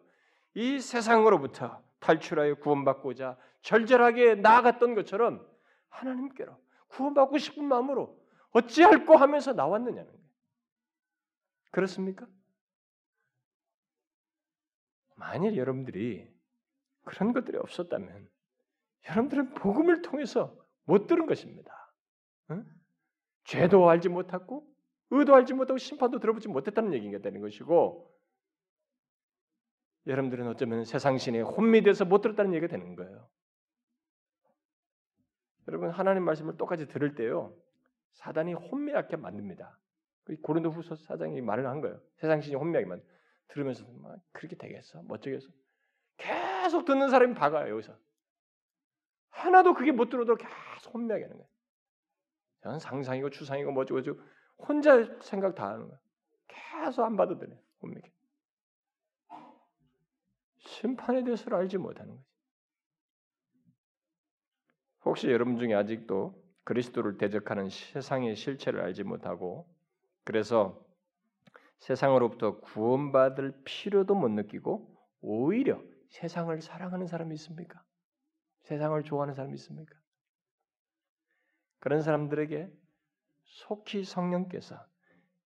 이 0.55 0.79
세상으로부터 0.79 1.81
탈출하여 1.99 2.55
구원받고자 2.55 3.37
절절하게 3.61 4.35
나아갔던 4.35 4.95
것처럼 4.95 5.45
하나님께로 5.89 6.55
구원받고 6.87 7.37
싶은 7.37 7.65
마음으로 7.65 8.17
어찌할꼬 8.51 9.15
하면서 9.15 9.53
나왔느냐는 9.53 10.05
거예요. 10.05 10.26
그렇습니까? 11.71 12.27
만일 15.15 15.57
여러분들이 15.57 16.31
그런 17.03 17.33
것들이 17.33 17.57
없었다면 17.57 18.29
여러분들은 19.09 19.53
복음을 19.55 20.01
통해서 20.01 20.55
못 20.83 21.07
들은 21.07 21.25
것입니다. 21.25 21.93
응? 22.51 22.65
죄도 23.45 23.89
알지 23.89 24.09
못하고 24.09 24.67
의도 25.09 25.33
알지 25.35 25.53
못하고 25.53 25.77
심판도 25.77 26.19
들어보지 26.19 26.49
못했다는 26.49 26.93
얘기가 26.93 27.19
되는 27.19 27.41
것이고 27.41 28.13
여러분들은 30.05 30.47
어쩌면 30.47 30.85
세상 30.85 31.17
신에 31.17 31.41
혼미돼서 31.41 32.05
못 32.05 32.21
들었다는 32.21 32.53
얘기가 32.53 32.67
되는 32.71 32.95
거예요. 32.95 33.27
여러분 35.67 35.89
하나님 35.89 36.23
말씀을 36.23 36.55
똑같이 36.57 36.87
들을 36.87 37.15
때요 37.15 37.53
사단이 38.13 38.53
혼미하게 38.53 39.17
만듭니다. 39.17 39.77
고린도 40.35 40.71
후서 40.71 40.95
사장이 40.95 41.41
말을 41.41 41.67
한 41.67 41.81
거예요. 41.81 41.99
세상 42.17 42.41
신이 42.41 42.55
혼미하게 42.55 42.87
만 42.87 43.03
들으면서 43.47 43.85
막 44.01 44.19
그렇게 44.31 44.55
되겠어, 44.55 45.03
멋지겠어. 45.03 45.47
계속 46.17 46.85
듣는 46.85 47.09
사람이 47.09 47.33
박아요 47.35 47.71
여기서. 47.73 47.97
하나도 49.29 49.73
그게 49.73 49.91
못 49.91 50.09
들어도 50.09 50.35
계속 50.35 50.93
혼미하게 50.93 51.23
하는 51.23 51.37
거예요. 51.37 51.49
저는 52.61 52.79
상상이고 52.79 53.29
추상이고 53.29 53.71
뭐지고 53.71 54.03
저 54.03 54.15
혼자 54.57 55.05
생각 55.21 55.55
다 55.55 55.69
하는 55.69 55.87
거예요. 55.87 55.99
계속 56.47 57.03
안 57.03 57.15
받아들여 57.15 57.55
혼미하게. 57.81 58.11
심판에 60.59 61.23
대해서를 61.23 61.57
알지 61.57 61.77
못하는 61.77 62.15
거지. 62.15 62.27
혹시 65.05 65.29
여러분 65.29 65.57
중에 65.57 65.73
아직도 65.73 66.43
그리스도를 66.63 67.17
대적하는 67.17 67.69
세상의 67.69 68.35
실체를 68.35 68.81
알지 68.81 69.03
못하고 69.03 69.73
그래서 70.27 70.85
세상으로부터 71.79 72.59
구원받을 72.59 73.61
필요도 73.63 74.13
못 74.13 74.27
느끼고 74.27 74.93
오히려 75.21 75.81
세상을 76.09 76.61
사랑하는 76.61 77.07
사람이 77.07 77.33
있습니까? 77.35 77.81
세상을 78.63 79.01
좋아하는 79.03 79.33
사람이 79.33 79.53
있습니까? 79.53 79.95
그런 81.79 82.01
사람들에게 82.01 82.69
속히 83.45 84.03
성령께서 84.03 84.75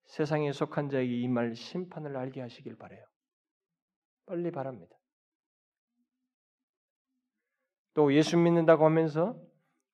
세상에 0.05 0.51
속한 0.51 0.89
자에게 0.89 1.13
이말 1.13 1.53
심판을 1.53 2.17
알게 2.17 2.41
하시길 2.41 2.75
바래요. 2.79 3.05
빨리 4.25 4.49
바랍니다. 4.49 4.95
또 7.93 8.11
예수 8.15 8.35
믿는다고 8.35 8.85
하면서 8.85 9.39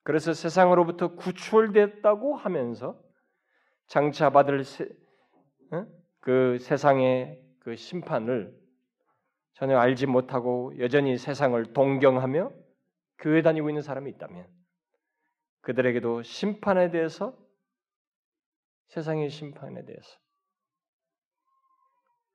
그래서 0.04 0.32
세상으로부터 0.32 1.16
구출됐다고 1.16 2.38
하면서 2.38 3.06
장차 3.88 4.30
받을 4.30 4.64
세, 4.64 4.88
그 6.20 6.58
세상의 6.60 7.42
그 7.60 7.76
심판을 7.76 8.56
전혀 9.54 9.78
알지 9.78 10.06
못하고 10.06 10.78
여전히 10.80 11.18
세상을 11.18 11.74
동경하며 11.74 12.52
교회 13.20 13.42
다니고 13.42 13.70
있는 13.70 13.82
사람이 13.82 14.12
있다면 14.12 14.48
그들에게도 15.62 16.24
심판에 16.24 16.92
대해서 16.92 17.36
세상의 18.90 19.30
심판에 19.30 19.84
대해서 19.86 20.18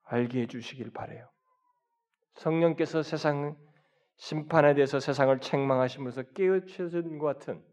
알게 0.05 0.43
해주시길 0.43 0.93
바래요. 0.93 1.31
성령께서 2.35 3.03
세상 3.03 3.57
심판에 4.17 4.75
대해서 4.75 5.01
세상을 5.01 5.39
책망하심으로써 5.41 6.23
깨우쳐준 6.35 7.19
것 7.19 7.27
같은 7.27 7.65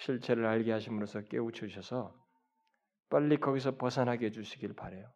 실체를 0.00 0.46
알게 0.46 0.72
하심으로써 0.72 1.22
깨우쳐 1.22 1.66
주셔서 1.66 2.14
빨리 3.08 3.38
거기서 3.38 3.76
벗어나게 3.76 4.26
해 4.26 4.30
주시길 4.30 4.74
바래요. 4.74 5.12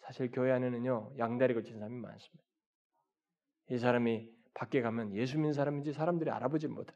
사실 0.00 0.30
교회 0.30 0.52
안에는요 0.52 1.14
양다리 1.18 1.54
걸친 1.54 1.78
사람이 1.78 1.96
많습니다. 1.96 2.44
이 3.70 3.78
사람이 3.78 4.28
밖에 4.54 4.82
가면 4.82 5.14
예수 5.14 5.36
믿는 5.36 5.52
사람인지 5.52 5.92
사람들이 5.92 6.30
알아보지 6.30 6.66
못해. 6.68 6.94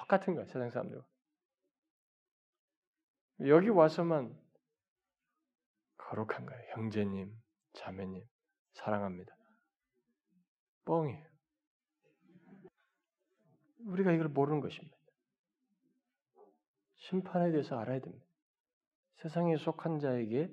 똑같은 0.00 0.34
거야 0.34 0.44
세상 0.46 0.70
사람들. 0.70 1.02
여기 3.46 3.68
와서만 3.68 4.38
거룩한 5.96 6.46
거예요. 6.46 6.62
형제님, 6.74 7.34
자매님, 7.72 8.24
사랑합니다. 8.72 9.36
뻥이에요. 10.84 11.33
우리가 13.86 14.12
이걸 14.12 14.28
모르는 14.28 14.60
것입니다. 14.60 14.96
심판에 16.96 17.50
대해서 17.50 17.78
알아야 17.78 18.00
됩니다. 18.00 18.24
세상에 19.16 19.56
속한 19.56 20.00
자에게 20.00 20.52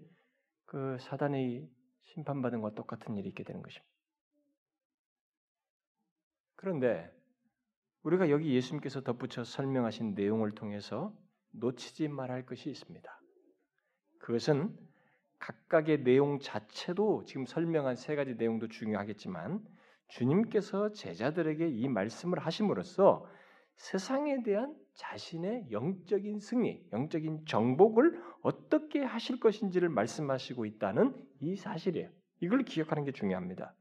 그 0.65 0.97
사단의 0.99 1.69
심판받은 2.03 2.61
것과 2.61 2.75
똑같은 2.75 3.15
일이 3.17 3.29
있게 3.29 3.43
되는 3.43 3.61
것입니다. 3.61 3.91
그런데 6.55 7.11
우리가 8.03 8.29
여기 8.29 8.53
예수님께서 8.53 9.01
덧붙여 9.01 9.43
설명하신 9.43 10.13
내용을 10.13 10.51
통해서 10.51 11.15
놓치지 11.51 12.07
말할 12.07 12.45
것이 12.45 12.69
있습니다. 12.69 13.21
그것은 14.19 14.77
각각의 15.39 16.03
내용 16.03 16.39
자체도 16.39 17.25
지금 17.25 17.45
설명한 17.45 17.95
세 17.95 18.15
가지 18.15 18.35
내용도 18.35 18.67
중요하겠지만 18.67 19.65
주님께서 20.11 20.91
제자들에게 20.91 21.67
이 21.67 21.87
말씀을 21.87 22.39
하심으로써 22.39 23.25
세상에 23.77 24.43
대한 24.43 24.75
자신의 24.93 25.71
영적인 25.71 26.39
승리, 26.39 26.85
영적인 26.91 27.45
정복을 27.45 28.21
어떻게 28.41 29.01
하실 29.01 29.39
것인지를 29.39 29.89
말씀하시고 29.89 30.65
있다는 30.65 31.15
이 31.39 31.55
사실이에요. 31.55 32.09
이걸 32.41 32.63
기억하는 32.63 33.05
게 33.05 33.11
중요합니다. 33.11 33.73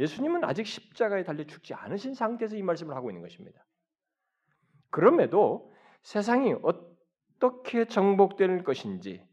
예수님은 0.00 0.44
아직 0.44 0.66
십자가에 0.66 1.22
달려 1.22 1.44
죽지 1.44 1.74
않으신 1.74 2.14
상태에서 2.14 2.56
이 2.56 2.62
말씀을 2.62 2.94
하고 2.94 3.10
있는 3.10 3.22
것입니다. 3.22 3.64
그럼에도 4.90 5.72
세상이 6.02 6.54
어떻게 6.62 7.86
정복될 7.86 8.64
것인지 8.64 9.24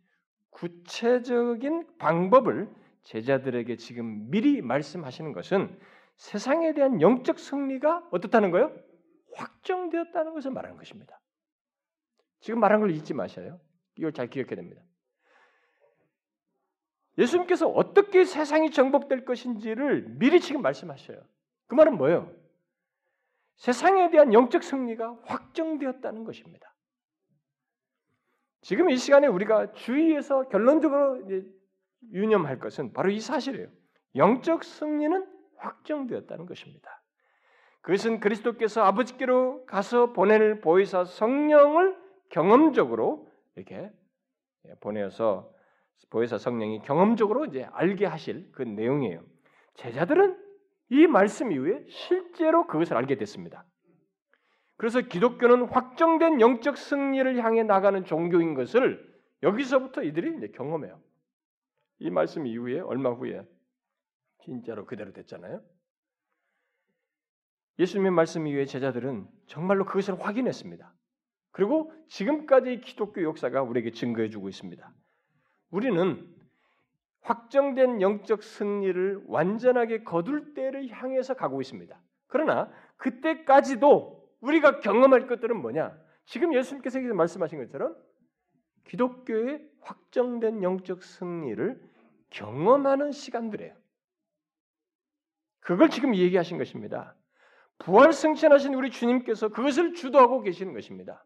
구체적인 0.52 1.98
방법을 1.98 2.70
제자들에게 3.04 3.78
지금 3.78 4.30
미리 4.30 4.62
말씀하시는 4.62 5.34
것은 5.34 5.78
세상에 6.18 6.74
대한 6.74 7.01
영적 7.01 7.39
승리가 7.39 8.09
어떻다는 8.11 8.51
거예요? 8.51 8.76
확정되었다는 9.34 10.34
것을 10.34 10.51
말하는 10.51 10.78
것입니다. 10.78 11.20
지금 12.39 12.59
말한 12.59 12.80
걸 12.80 12.91
잊지 12.91 13.13
마셔요. 13.13 13.59
이걸 13.97 14.13
잘 14.13 14.30
기억해야 14.30 14.55
됩니다. 14.55 14.82
예수님께서 17.18 17.68
어떻게 17.68 18.26
세상이 18.26 18.72
정복될 18.72 19.26
것인지를 19.26 20.05
미리 20.18 20.39
지금 20.39 20.61
말씀하셔요. 20.61 21.22
그 21.68 21.76
말은 21.76 21.97
뭐예요? 21.97 22.32
세상에 23.55 24.09
대한 24.09 24.34
영적 24.34 24.63
승리가 24.63 25.20
확정되었다는 25.24 26.26
것입니다. 26.26 26.74
지금 28.61 28.89
이 28.89 28.97
시간에 28.97 29.28
우리가 29.28 29.72
주의해서 29.74 30.49
결론적으로 30.49 31.24
유념할 32.11 32.59
것은 32.59 32.93
바로 32.93 33.09
이 33.09 33.20
사실이에요. 33.20 33.70
영적 34.16 34.63
승리는 34.63 35.35
확정되었다는 35.66 36.45
것입니다. 36.45 37.01
그것은 37.82 38.20
그리스도께서 38.20 38.82
아버지께로 38.84 39.66
가서 39.66 40.13
보낼 40.13 40.61
보혜사 40.61 41.05
성령을 41.05 41.95
경험적으로 42.30 43.30
이렇게 43.55 43.91
보내어서 44.82 45.51
보혜사 46.09 46.38
성령이 46.38 46.80
경험적으로 46.80 47.45
이제 47.45 47.68
알게 47.72 48.05
하실 48.05 48.49
그 48.51 48.63
내용이에요. 48.63 49.22
제자들은 49.76 50.38
이 50.89 51.07
말씀 51.07 51.51
이후에 51.51 51.86
실제로 51.89 52.68
그것을 52.68 52.97
알게 52.97 53.18
됐습니다. 53.18 53.66
그래서 54.78 55.01
기독교는 55.01 55.68
확정된 55.68 56.41
영적 56.41 56.78
승리를 56.78 57.38
향해 57.43 57.63
나가는 57.63 58.03
종교인 58.03 58.55
것을 58.55 59.13
여기서부터 59.43 60.03
이들이 60.03 60.38
이제 60.38 60.47
경험해요. 60.49 60.99
이 61.99 62.09
말씀 62.09 62.45
이후에 62.45 62.80
얼마 62.80 63.11
후에 63.11 63.41
진짜로 64.46 64.86
그대로 64.86 65.12
됐잖아요. 65.12 65.62
예수님의 67.80 68.12
말씀 68.12 68.48
이후에 68.48 68.66
제자들은 68.66 69.28
정말로 69.48 69.86
그것을 69.86 70.22
확인했습니다. 70.22 70.93
그리고 71.52 71.91
지금까지 72.08 72.80
기독교 72.82 73.24
역사가 73.24 73.64
우리에게 73.64 73.91
증거해 73.91 74.30
주고 74.30 74.48
있습니다. 74.48 74.93
우리는 75.72 76.32
확정된 77.22 78.02
영적 78.02 78.43
승리를 78.43 79.24
완전하게 79.28 80.04
거둘 80.04 80.54
때를 80.54 80.89
향해서 80.89 81.34
가고 81.34 81.60
있습니다. 81.60 82.00
그러나 82.28 82.72
그때까지도 82.98 84.30
우리가 84.41 84.80
경험할 84.80 85.28
것들은 85.28 85.60
뭐냐? 85.60 85.98
지금 86.26 86.54
예수님께서 86.54 87.00
말씀하신 87.00 87.60
것처럼 87.60 87.96
기독교의 88.86 89.68
확정된 89.82 90.62
영적 90.62 91.04
승리를 91.04 91.82
경험하는 92.30 93.12
시간들이에요. 93.12 93.85
그걸 95.66 95.89
지금 95.89 96.16
얘기하신 96.16 96.59
것입니다. 96.59 97.16
부활 97.80 98.13
승천하신 98.13 98.76
우리 98.76 98.91
주님께서 98.91 99.49
그것을 99.49 99.95
주도하고 99.95 100.41
계시는 100.41 100.74
것입니다. 100.74 101.26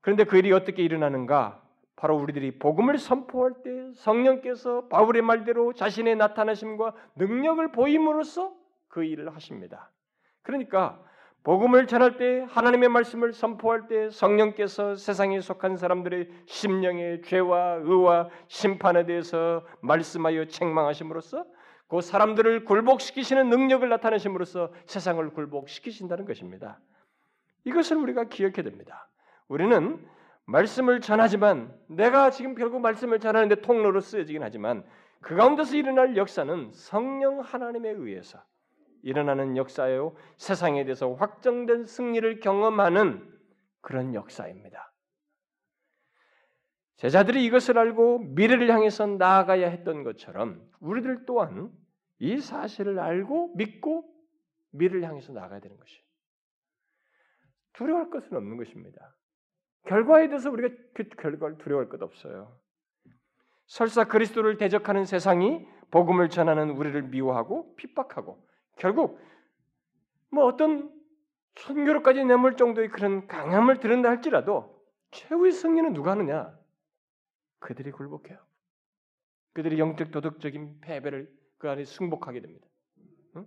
그런데 0.00 0.24
그 0.24 0.36
일이 0.36 0.52
어떻게 0.52 0.82
일어나는가? 0.82 1.62
바로 1.94 2.16
우리들이 2.16 2.58
복음을 2.58 2.98
선포할 2.98 3.52
때 3.62 3.92
성령께서 3.94 4.88
바울의 4.88 5.22
말대로 5.22 5.72
자신의 5.72 6.16
나타나심과 6.16 6.92
능력을 7.16 7.70
보임으로써 7.70 8.52
그 8.88 9.04
일을 9.04 9.32
하십니다. 9.34 9.90
그러니까 10.42 11.00
복음을 11.44 11.86
전할 11.86 12.16
때 12.16 12.44
하나님의 12.48 12.88
말씀을 12.88 13.32
선포할 13.32 13.86
때 13.86 14.10
성령께서 14.10 14.96
세상에 14.96 15.40
속한 15.40 15.76
사람들의 15.76 16.28
심령의 16.46 17.22
죄와 17.22 17.74
의와 17.82 18.28
심판에 18.48 19.06
대해서 19.06 19.64
말씀하여 19.80 20.46
책망하심으로써 20.46 21.44
그 21.88 22.00
사람들을 22.02 22.64
굴복시키시는 22.64 23.48
능력을 23.48 23.88
나타내심으로써 23.88 24.72
세상을 24.86 25.28
굴복시키신다는 25.30 26.26
것입니다. 26.26 26.78
이것을 27.64 27.96
우리가 27.96 28.24
기억해야 28.24 28.62
됩니다. 28.62 29.08
우리는 29.48 30.06
말씀을 30.44 31.00
전하지만 31.00 31.74
내가 31.88 32.30
지금 32.30 32.54
결국 32.54 32.80
말씀을 32.80 33.18
전하는데 33.20 33.56
통로로 33.56 34.00
쓰여지긴 34.00 34.42
하지만 34.42 34.84
그 35.20 35.34
가운데서 35.34 35.76
일어날 35.76 36.16
역사는 36.16 36.70
성령 36.72 37.40
하나님에 37.40 37.90
의해서 37.90 38.42
일어나는 39.02 39.56
역사요 39.56 40.14
세상에 40.36 40.84
대해서 40.84 41.12
확정된 41.14 41.84
승리를 41.84 42.40
경험하는 42.40 43.26
그런 43.80 44.14
역사입니다. 44.14 44.87
제자들이 46.98 47.44
이것을 47.44 47.78
알고 47.78 48.18
미래를 48.34 48.70
향해서 48.70 49.06
나아가야 49.06 49.68
했던 49.68 50.02
것처럼 50.02 50.60
우리들 50.80 51.26
또한 51.26 51.70
이 52.18 52.38
사실을 52.38 52.98
알고 52.98 53.54
믿고 53.56 54.04
미래를 54.72 55.04
향해서 55.04 55.32
나아가야 55.32 55.60
되는 55.60 55.76
것이 55.76 56.02
두려워할 57.74 58.10
것은 58.10 58.36
없는 58.36 58.56
것입니다. 58.56 59.14
결과에 59.86 60.26
대해서 60.26 60.50
우리가 60.50 60.74
그 60.92 61.04
결과를 61.04 61.58
두려워할 61.58 61.88
것 61.88 62.02
없어요. 62.02 62.58
설사 63.66 64.04
그리스도를 64.04 64.56
대적하는 64.56 65.04
세상이 65.04 65.68
복음을 65.92 66.28
전하는 66.30 66.70
우리를 66.70 67.00
미워하고 67.02 67.76
핍박하고 67.76 68.44
결국 68.76 69.20
뭐 70.30 70.46
어떤 70.46 70.92
순교로까지 71.54 72.24
내몰 72.24 72.56
정도의 72.56 72.88
그런 72.88 73.28
강함을 73.28 73.78
드린다 73.78 74.08
할지라도 74.08 74.82
최후의 75.12 75.52
승리는 75.52 75.92
누가 75.92 76.10
하느냐? 76.12 76.57
그들이 77.60 77.90
굴복해요. 77.90 78.38
그들이 79.52 79.78
영적 79.78 80.10
도덕적인 80.10 80.80
패배를 80.80 81.32
그 81.58 81.68
안에 81.68 81.84
승복하게 81.84 82.40
됩니다. 82.40 82.66
응? 83.36 83.46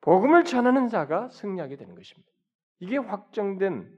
복음을 0.00 0.44
전하는 0.44 0.88
자가 0.88 1.28
승리하게 1.28 1.76
되는 1.76 1.94
것입니다. 1.94 2.30
이게 2.80 2.96
확정된 2.96 3.90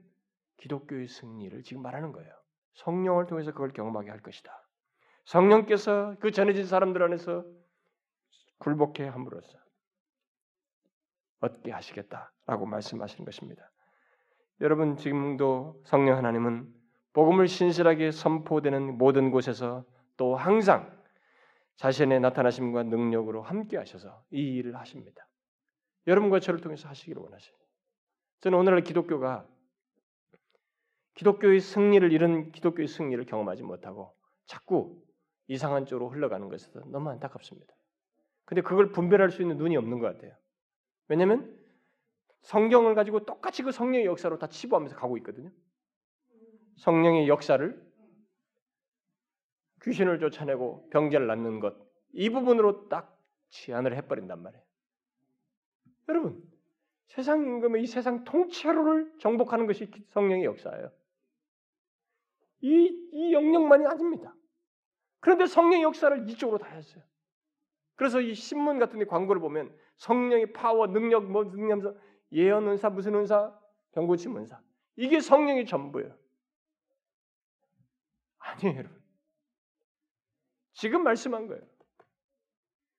기독교의 0.57 1.07
승리를 1.07 1.63
지금 1.63 1.81
말하는 1.83 2.11
거예요. 2.11 2.31
성령을 2.73 3.27
통해서 3.27 3.51
그걸 3.51 3.71
경험하게 3.73 4.09
할 4.09 4.21
것이다. 4.21 4.51
성령께서 5.25 6.15
그 6.19 6.31
전해진 6.31 6.65
사람들 6.65 7.03
안에서 7.03 7.45
굴복해 8.59 9.07
함으로써 9.07 9.59
얻게 11.39 11.71
하시겠다라고 11.71 12.65
말씀하시는 12.65 13.25
것입니다. 13.25 13.71
여러분 14.61 14.95
지금도 14.97 15.81
성령 15.85 16.17
하나님은 16.17 16.80
복음을 17.13 17.47
신실하게 17.47 18.11
선포되는 18.11 18.97
모든 18.97 19.31
곳에서 19.31 19.85
또 20.17 20.35
항상 20.35 20.97
자신의 21.75 22.19
나타나심과 22.19 22.83
능력으로 22.83 23.41
함께 23.41 23.77
하셔서 23.77 24.23
이 24.31 24.39
일을 24.55 24.77
하십니다. 24.77 25.27
여러분과 26.07 26.39
저를 26.39 26.61
통해서 26.61 26.87
하시기를 26.87 27.21
원하세요. 27.21 27.55
저는 28.41 28.57
오늘날 28.57 28.81
기독교가 28.81 29.47
기독교의 31.15 31.59
승리를 31.59 32.11
이런 32.11 32.51
기독교의 32.51 32.87
승리를 32.87 33.23
경험하지 33.25 33.63
못하고 33.63 34.15
자꾸 34.45 35.01
이상한 35.47 35.85
쪽으로 35.85 36.09
흘러가는 36.09 36.47
것에서 36.49 36.79
너무 36.85 37.09
안타깝습니다. 37.09 37.73
근데 38.45 38.61
그걸 38.61 38.91
분별할 38.91 39.31
수 39.31 39.41
있는 39.41 39.57
눈이 39.57 39.77
없는 39.77 39.99
것 39.99 40.07
같아요. 40.07 40.33
왜냐하면 41.07 41.57
성경을 42.41 42.95
가지고 42.95 43.25
똑같이 43.25 43.63
그 43.63 43.71
성령의 43.71 44.05
역사로 44.05 44.39
다 44.39 44.47
치부하면서 44.47 44.95
가고 44.95 45.17
있거든요. 45.17 45.51
성령의 46.81 47.27
역사를 47.27 47.91
귀신을 49.83 50.19
쫓아내고 50.19 50.89
병자를 50.89 51.25
낳는 51.27 51.59
것 51.59 51.91
이 52.13 52.29
부분으로 52.29 52.89
딱 52.89 53.17
치안을 53.49 53.95
해버린단 53.97 54.41
말이에요. 54.41 54.63
여러분 56.09 56.43
세상 57.07 57.41
임금의 57.41 57.83
이 57.83 57.87
세상 57.87 58.23
통째로를 58.23 59.13
정복하는 59.19 59.67
것이 59.67 59.91
성령의 60.09 60.45
역사예요. 60.45 60.91
이, 62.61 63.09
이 63.11 63.33
영역만이 63.33 63.85
아닙니다. 63.85 64.33
그런데 65.19 65.45
성령의 65.45 65.83
역사를 65.83 66.29
이쪽으로 66.29 66.57
다 66.57 66.67
했어요. 66.67 67.03
그래서 67.95 68.21
이 68.21 68.33
신문 68.33 68.79
같은 68.79 68.99
데 68.99 69.05
광고를 69.05 69.41
보면 69.41 69.75
성령의 69.97 70.53
파워, 70.53 70.87
능력, 70.87 71.29
뭐 71.29 71.43
능력서 71.43 71.95
예언 72.31 72.67
은사, 72.67 72.89
무슨 72.89 73.15
은사, 73.15 73.53
병고침 73.91 74.37
은사. 74.37 74.59
이게 74.95 75.19
성령의 75.19 75.65
전부예요. 75.65 76.15
아니에요, 78.51 78.77
여러분. 78.77 79.01
지금 80.73 81.03
말씀한 81.03 81.47
거예요. 81.47 81.61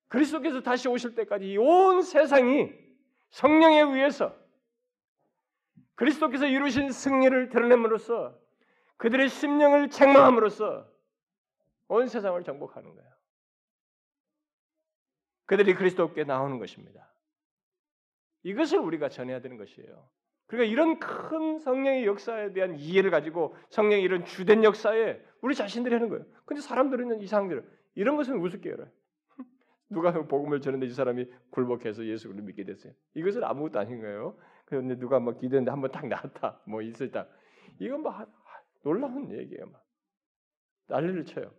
그리스도께서 0.09 0.61
다시 0.61 0.89
오실 0.89 1.15
때까지 1.15 1.57
온 1.57 2.03
세상이 2.03 2.71
성령에 3.31 3.81
의해서 3.81 4.37
그리스도께서 5.95 6.47
이루신 6.47 6.93
승리를 6.93 7.49
드러냄으로써 7.49 8.39
그들의 8.99 9.29
심령을 9.29 9.91
책망함으로써 9.91 10.87
온 11.89 12.09
세상을 12.09 12.43
정복하는 12.45 12.95
거예요. 12.95 13.13
그들이 15.47 15.75
그리스도께 15.75 16.25
나오는 16.25 16.59
것입니다. 16.59 17.13
이것을 18.43 18.79
우리가 18.79 19.09
전해야 19.09 19.41
되는 19.41 19.57
것이에요. 19.57 20.09
그러니까 20.47 20.71
이런 20.71 20.99
큰 20.99 21.59
성령의 21.59 22.07
역사에 22.07 22.53
대한 22.53 22.77
이해를 22.77 23.11
가지고 23.11 23.57
성령의 23.71 24.03
이런 24.03 24.25
주된 24.25 24.65
역사에 24.65 25.21
우리 25.43 25.55
자신들이 25.55 25.95
하는 25.95 26.09
거예요. 26.09 26.25
근데 26.47 26.63
사람들은 26.63 27.21
이상들 27.21 27.63
이런 27.95 28.17
것은 28.17 28.39
우습게 28.39 28.71
열어요. 28.71 28.89
누가 29.91 30.13
복음을 30.13 30.61
전했는데 30.61 30.91
이 30.91 30.95
사람이 30.95 31.31
굴복해서 31.51 32.07
예수를 32.07 32.43
믿게 32.43 32.65
됐어요. 32.65 32.95
이것은 33.15 33.45
아무것도 33.45 33.79
아닌 33.79 34.01
거예요. 34.01 34.39
그런데 34.65 34.99
누가 34.99 35.21
막 35.21 35.35
기도했는데 35.35 35.71
한번 35.71 35.91
딱 35.91 36.07
나왔다. 36.07 36.63
뭐 36.67 36.81
있었다. 36.81 37.29
이건 37.79 38.03
뭐 38.03 38.15
놀라운 38.83 39.31
얘기예요. 39.31 39.67
막 39.67 39.85
난리를 40.87 41.27
쳐요. 41.27 41.53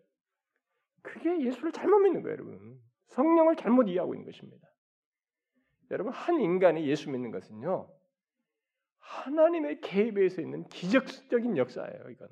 그게 1.04 1.42
예수를 1.46 1.72
잘못 1.72 2.00
믿는 2.00 2.24
거예요, 2.24 2.34
여러분. 2.34 2.82
성령을 3.10 3.56
잘못 3.56 3.88
이해하고 3.88 4.16
있는 4.16 4.26
것입니다. 4.26 4.68
여러분 5.94 6.12
한 6.12 6.42
인간이 6.42 6.88
예수 6.88 7.10
믿는 7.10 7.32
것은요 7.32 7.88
하나님의 9.00 9.82
개입에서 9.82 10.42
있는 10.42 10.68
기적적인 10.70 11.58
역사예요. 11.58 12.10
이건 12.10 12.30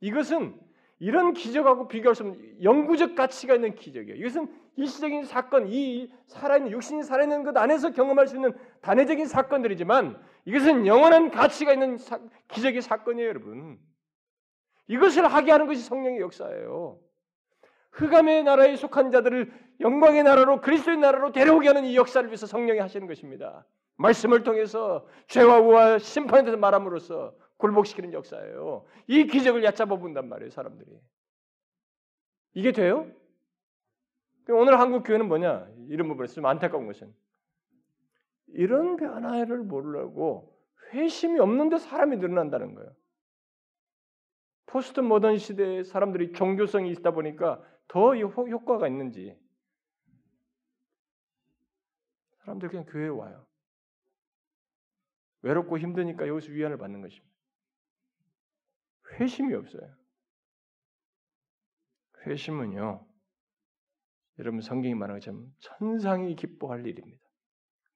이것은 0.00 0.58
이런 0.98 1.32
기적하고 1.32 1.88
비교할 1.88 2.14
수 2.14 2.22
없는 2.22 2.62
영구적 2.62 3.14
가치가 3.14 3.54
있는 3.54 3.74
기적이에요. 3.74 4.16
이것은 4.18 4.48
일시적인 4.76 5.24
사건, 5.24 5.68
이 5.68 6.10
살아있는 6.26 6.72
육신이 6.72 7.02
살아있는 7.02 7.44
것 7.44 7.56
안에서 7.56 7.90
경험할 7.90 8.26
수 8.26 8.36
있는 8.36 8.52
단회적인 8.80 9.26
사건들이지만 9.26 10.20
이것은 10.46 10.86
영원한 10.86 11.30
가치가 11.30 11.72
있는 11.72 11.96
사, 11.96 12.18
기적의 12.48 12.82
사건이에요, 12.82 13.28
여러분. 13.28 13.78
이것을 14.86 15.26
하게 15.26 15.52
하는 15.52 15.66
것이 15.66 15.82
성령의 15.82 16.20
역사예요. 16.20 16.98
흑암의 17.92 18.44
나라에 18.44 18.76
속한 18.76 19.10
자들을 19.12 19.52
영광의 19.80 20.24
나라로 20.24 20.60
그리스도의 20.60 20.98
나라로 20.98 21.32
데려오게 21.32 21.68
하는 21.68 21.84
이 21.84 21.96
역사를 21.96 22.26
위해서 22.28 22.46
성령이 22.46 22.80
하시는 22.80 23.06
것입니다. 23.06 23.64
말씀을 23.96 24.42
통해서 24.42 25.06
죄와 25.28 25.60
우와 25.60 25.98
심판에 25.98 26.42
대해서 26.42 26.58
말함으로써 26.58 27.34
굴복시키는 27.64 28.12
역사예요. 28.12 28.84
이 29.06 29.26
기적을 29.26 29.64
얕잡아 29.64 29.96
본단 29.96 30.28
말이에요, 30.28 30.50
사람들이. 30.50 31.00
이게 32.52 32.72
돼요? 32.72 33.10
오늘 34.50 34.78
한국 34.78 35.02
교회는 35.02 35.28
뭐냐? 35.28 35.70
이런 35.88 36.08
부분에 36.08 36.28
좀 36.28 36.44
안타까운 36.44 36.86
것은 36.86 37.14
이런 38.48 38.96
변화를 38.96 39.62
모르려고 39.62 40.54
회심이 40.92 41.40
없는데 41.40 41.78
사람이 41.78 42.18
늘어난다는 42.18 42.74
거예요. 42.74 42.94
포스트 44.66 45.00
모던 45.00 45.38
시대에 45.38 45.84
사람들이 45.84 46.32
종교성이 46.32 46.90
있다 46.90 47.12
보니까 47.12 47.62
더 47.88 48.14
효과가 48.14 48.88
있는지 48.88 49.38
사람들 52.40 52.68
그냥 52.68 52.84
교회에 52.84 53.08
와요. 53.08 53.46
외롭고 55.40 55.78
힘드니까 55.78 56.28
여기서 56.28 56.52
위안을 56.52 56.76
받는 56.76 57.00
것입니다. 57.00 57.33
회심이 59.12 59.54
없어요. 59.54 59.96
회심은요, 62.26 63.06
여러분 64.38 64.60
성경이 64.60 64.94
말하는 64.94 65.20
것처럼 65.20 65.54
천상이 65.60 66.34
기뻐할 66.36 66.86
일입니다. 66.86 67.22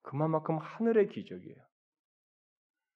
그만큼 0.03 0.59
하늘의 0.59 1.09
기적이에요. 1.09 1.57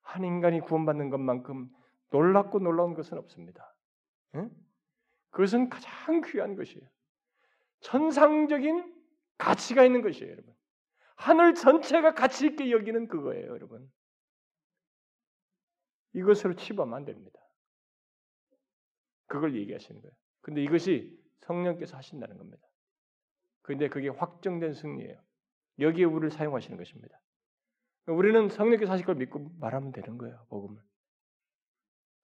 한 0.03 0.25
인간이 0.25 0.61
구원받는 0.61 1.11
것만큼 1.11 1.71
놀랍고 2.11 2.61
놀라운 2.61 2.95
것은 2.95 3.19
없습니다. 3.19 3.75
응? 4.35 4.51
그것은 5.31 5.71
가장 5.71 6.21
귀한 6.23 6.55
것이에요. 6.57 6.87
천상적인 7.81 8.95
가치가 9.39 9.85
있는 9.85 10.03
것이에요, 10.03 10.31
여러분. 10.31 10.55
하늘 11.17 11.55
전체가 11.55 12.15
가치 12.15 12.47
있게 12.47 12.71
여기는 12.71 13.09
그거예요, 13.09 13.47
여러분. 13.49 13.91
이것으로 16.15 16.55
치부하면 16.55 16.95
안 16.95 17.05
됩니다. 17.05 17.42
그걸 19.33 19.57
얘기하시는 19.57 19.99
거예요. 19.99 20.15
근데 20.43 20.63
이것이 20.63 21.19
성령께서 21.41 21.97
하신다는 21.97 22.37
겁니다. 22.37 22.63
근데 23.63 23.89
그게 23.89 24.09
확정된 24.11 24.75
승리예요. 24.75 25.19
여기에 25.79 26.05
우리를 26.05 26.31
사용하시는 26.31 26.77
것입니다. 26.77 27.19
우리는 28.09 28.51
성령께서 28.51 28.93
하실 28.93 29.07
걸 29.07 29.15
믿고 29.15 29.51
말하면 29.59 29.93
되는 29.93 30.19
거예요, 30.19 30.45
복음을. 30.51 30.83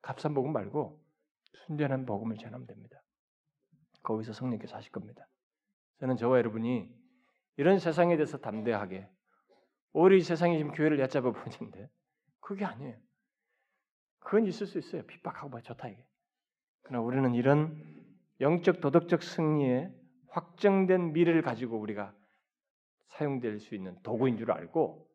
값싼 0.02 0.34
복음 0.34 0.52
말고 0.52 1.02
순전한 1.64 2.04
복음을 2.04 2.36
전하면 2.36 2.66
됩니다. 2.66 3.02
거기서 4.02 4.34
성령께서 4.34 4.76
하실 4.76 4.92
겁니다. 4.92 5.26
저는 6.00 6.18
저와 6.18 6.36
여러분이 6.36 6.94
이런 7.56 7.78
세상에 7.78 8.16
대해서 8.16 8.36
담대하게 8.36 9.08
이 9.94 10.20
세상이 10.20 10.58
지금 10.58 10.72
교회를 10.72 11.00
얕잡아 11.00 11.32
보는데 11.32 11.88
그게 12.40 12.66
아니에요. 12.66 12.98
그건 14.18 14.46
있을 14.46 14.66
수 14.66 14.78
있어요. 14.78 15.06
핍박하고 15.06 15.48
뭐 15.48 15.62
좋다 15.62 15.88
이게. 15.88 16.07
그러나 16.82 17.04
우리는 17.04 17.34
이런 17.34 17.76
영적 18.40 18.80
도덕적 18.80 19.22
승리에 19.22 19.92
확정된 20.28 21.12
미래를 21.12 21.42
가지고 21.42 21.78
우리가 21.78 22.14
사용될 23.08 23.58
수 23.60 23.74
있는 23.74 24.00
도구인 24.02 24.36
줄 24.36 24.52
알고 24.52 25.08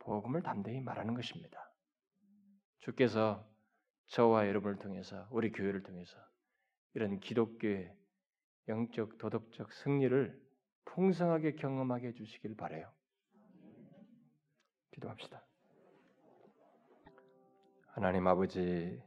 복음을 0.00 0.42
담대히 0.42 0.80
말하는 0.80 1.14
것입니다. 1.14 1.58
주께서 2.80 3.46
저와 4.08 4.48
여러분을 4.48 4.76
통해서 4.76 5.26
우리 5.30 5.52
교회를 5.52 5.82
통해서 5.82 6.18
이런 6.94 7.20
기독교의 7.20 7.94
영적 8.68 9.18
도덕적 9.18 9.72
승리를 9.72 10.40
풍성하게 10.84 11.54
경험하게 11.54 12.08
해 12.08 12.12
주시길 12.12 12.56
바래요. 12.56 12.90
기도합시다. 14.90 15.44
하나님 17.86 18.26
아버지, 18.26 19.00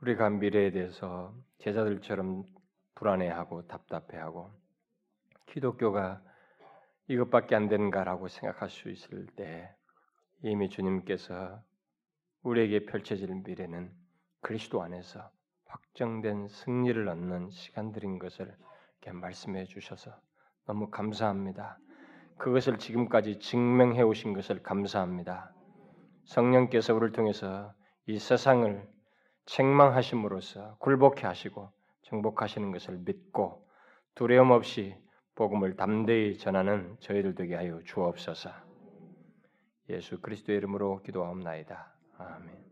우리가 0.00 0.30
미래에 0.30 0.70
대해서 0.70 1.34
제자들처럼 1.58 2.44
불안해하고 2.94 3.66
답답해하고 3.66 4.50
기독교가 5.46 6.22
이것밖에 7.08 7.56
안 7.56 7.68
되는가라고 7.68 8.28
생각할 8.28 8.70
수 8.70 8.90
있을 8.90 9.26
때 9.34 9.74
이미 10.42 10.68
주님께서 10.68 11.60
우리에게 12.42 12.86
펼쳐질 12.86 13.34
미래는 13.34 13.90
그리스도 14.40 14.82
안에서 14.82 15.30
확정된 15.64 16.48
승리를 16.48 17.08
얻는 17.08 17.50
시간들인 17.50 18.18
것을 18.18 18.56
말씀해 19.10 19.64
주셔서 19.64 20.14
너무 20.66 20.90
감사합니다. 20.90 21.78
그것을 22.36 22.78
지금까지 22.78 23.40
증명해 23.40 24.02
오신 24.02 24.34
것을 24.34 24.62
감사합니다. 24.62 25.54
성령께서 26.26 26.94
우리를 26.94 27.12
통해서 27.12 27.72
이 28.06 28.18
세상을 28.18 28.86
책망하심으로써 29.48 30.76
굴복해 30.78 31.26
하시고 31.26 31.70
정복하시는 32.02 32.70
것을 32.70 32.98
믿고 32.98 33.66
두려움 34.14 34.50
없이 34.50 34.94
복음을 35.34 35.76
담대히 35.76 36.36
전하는 36.38 36.96
저희들 37.00 37.34
되게 37.34 37.54
하여 37.54 37.80
주옵소서. 37.84 38.50
예수 39.88 40.20
그리스도의 40.20 40.58
이름으로 40.58 41.00
기도하옵나이다. 41.02 41.92
아멘. 42.18 42.67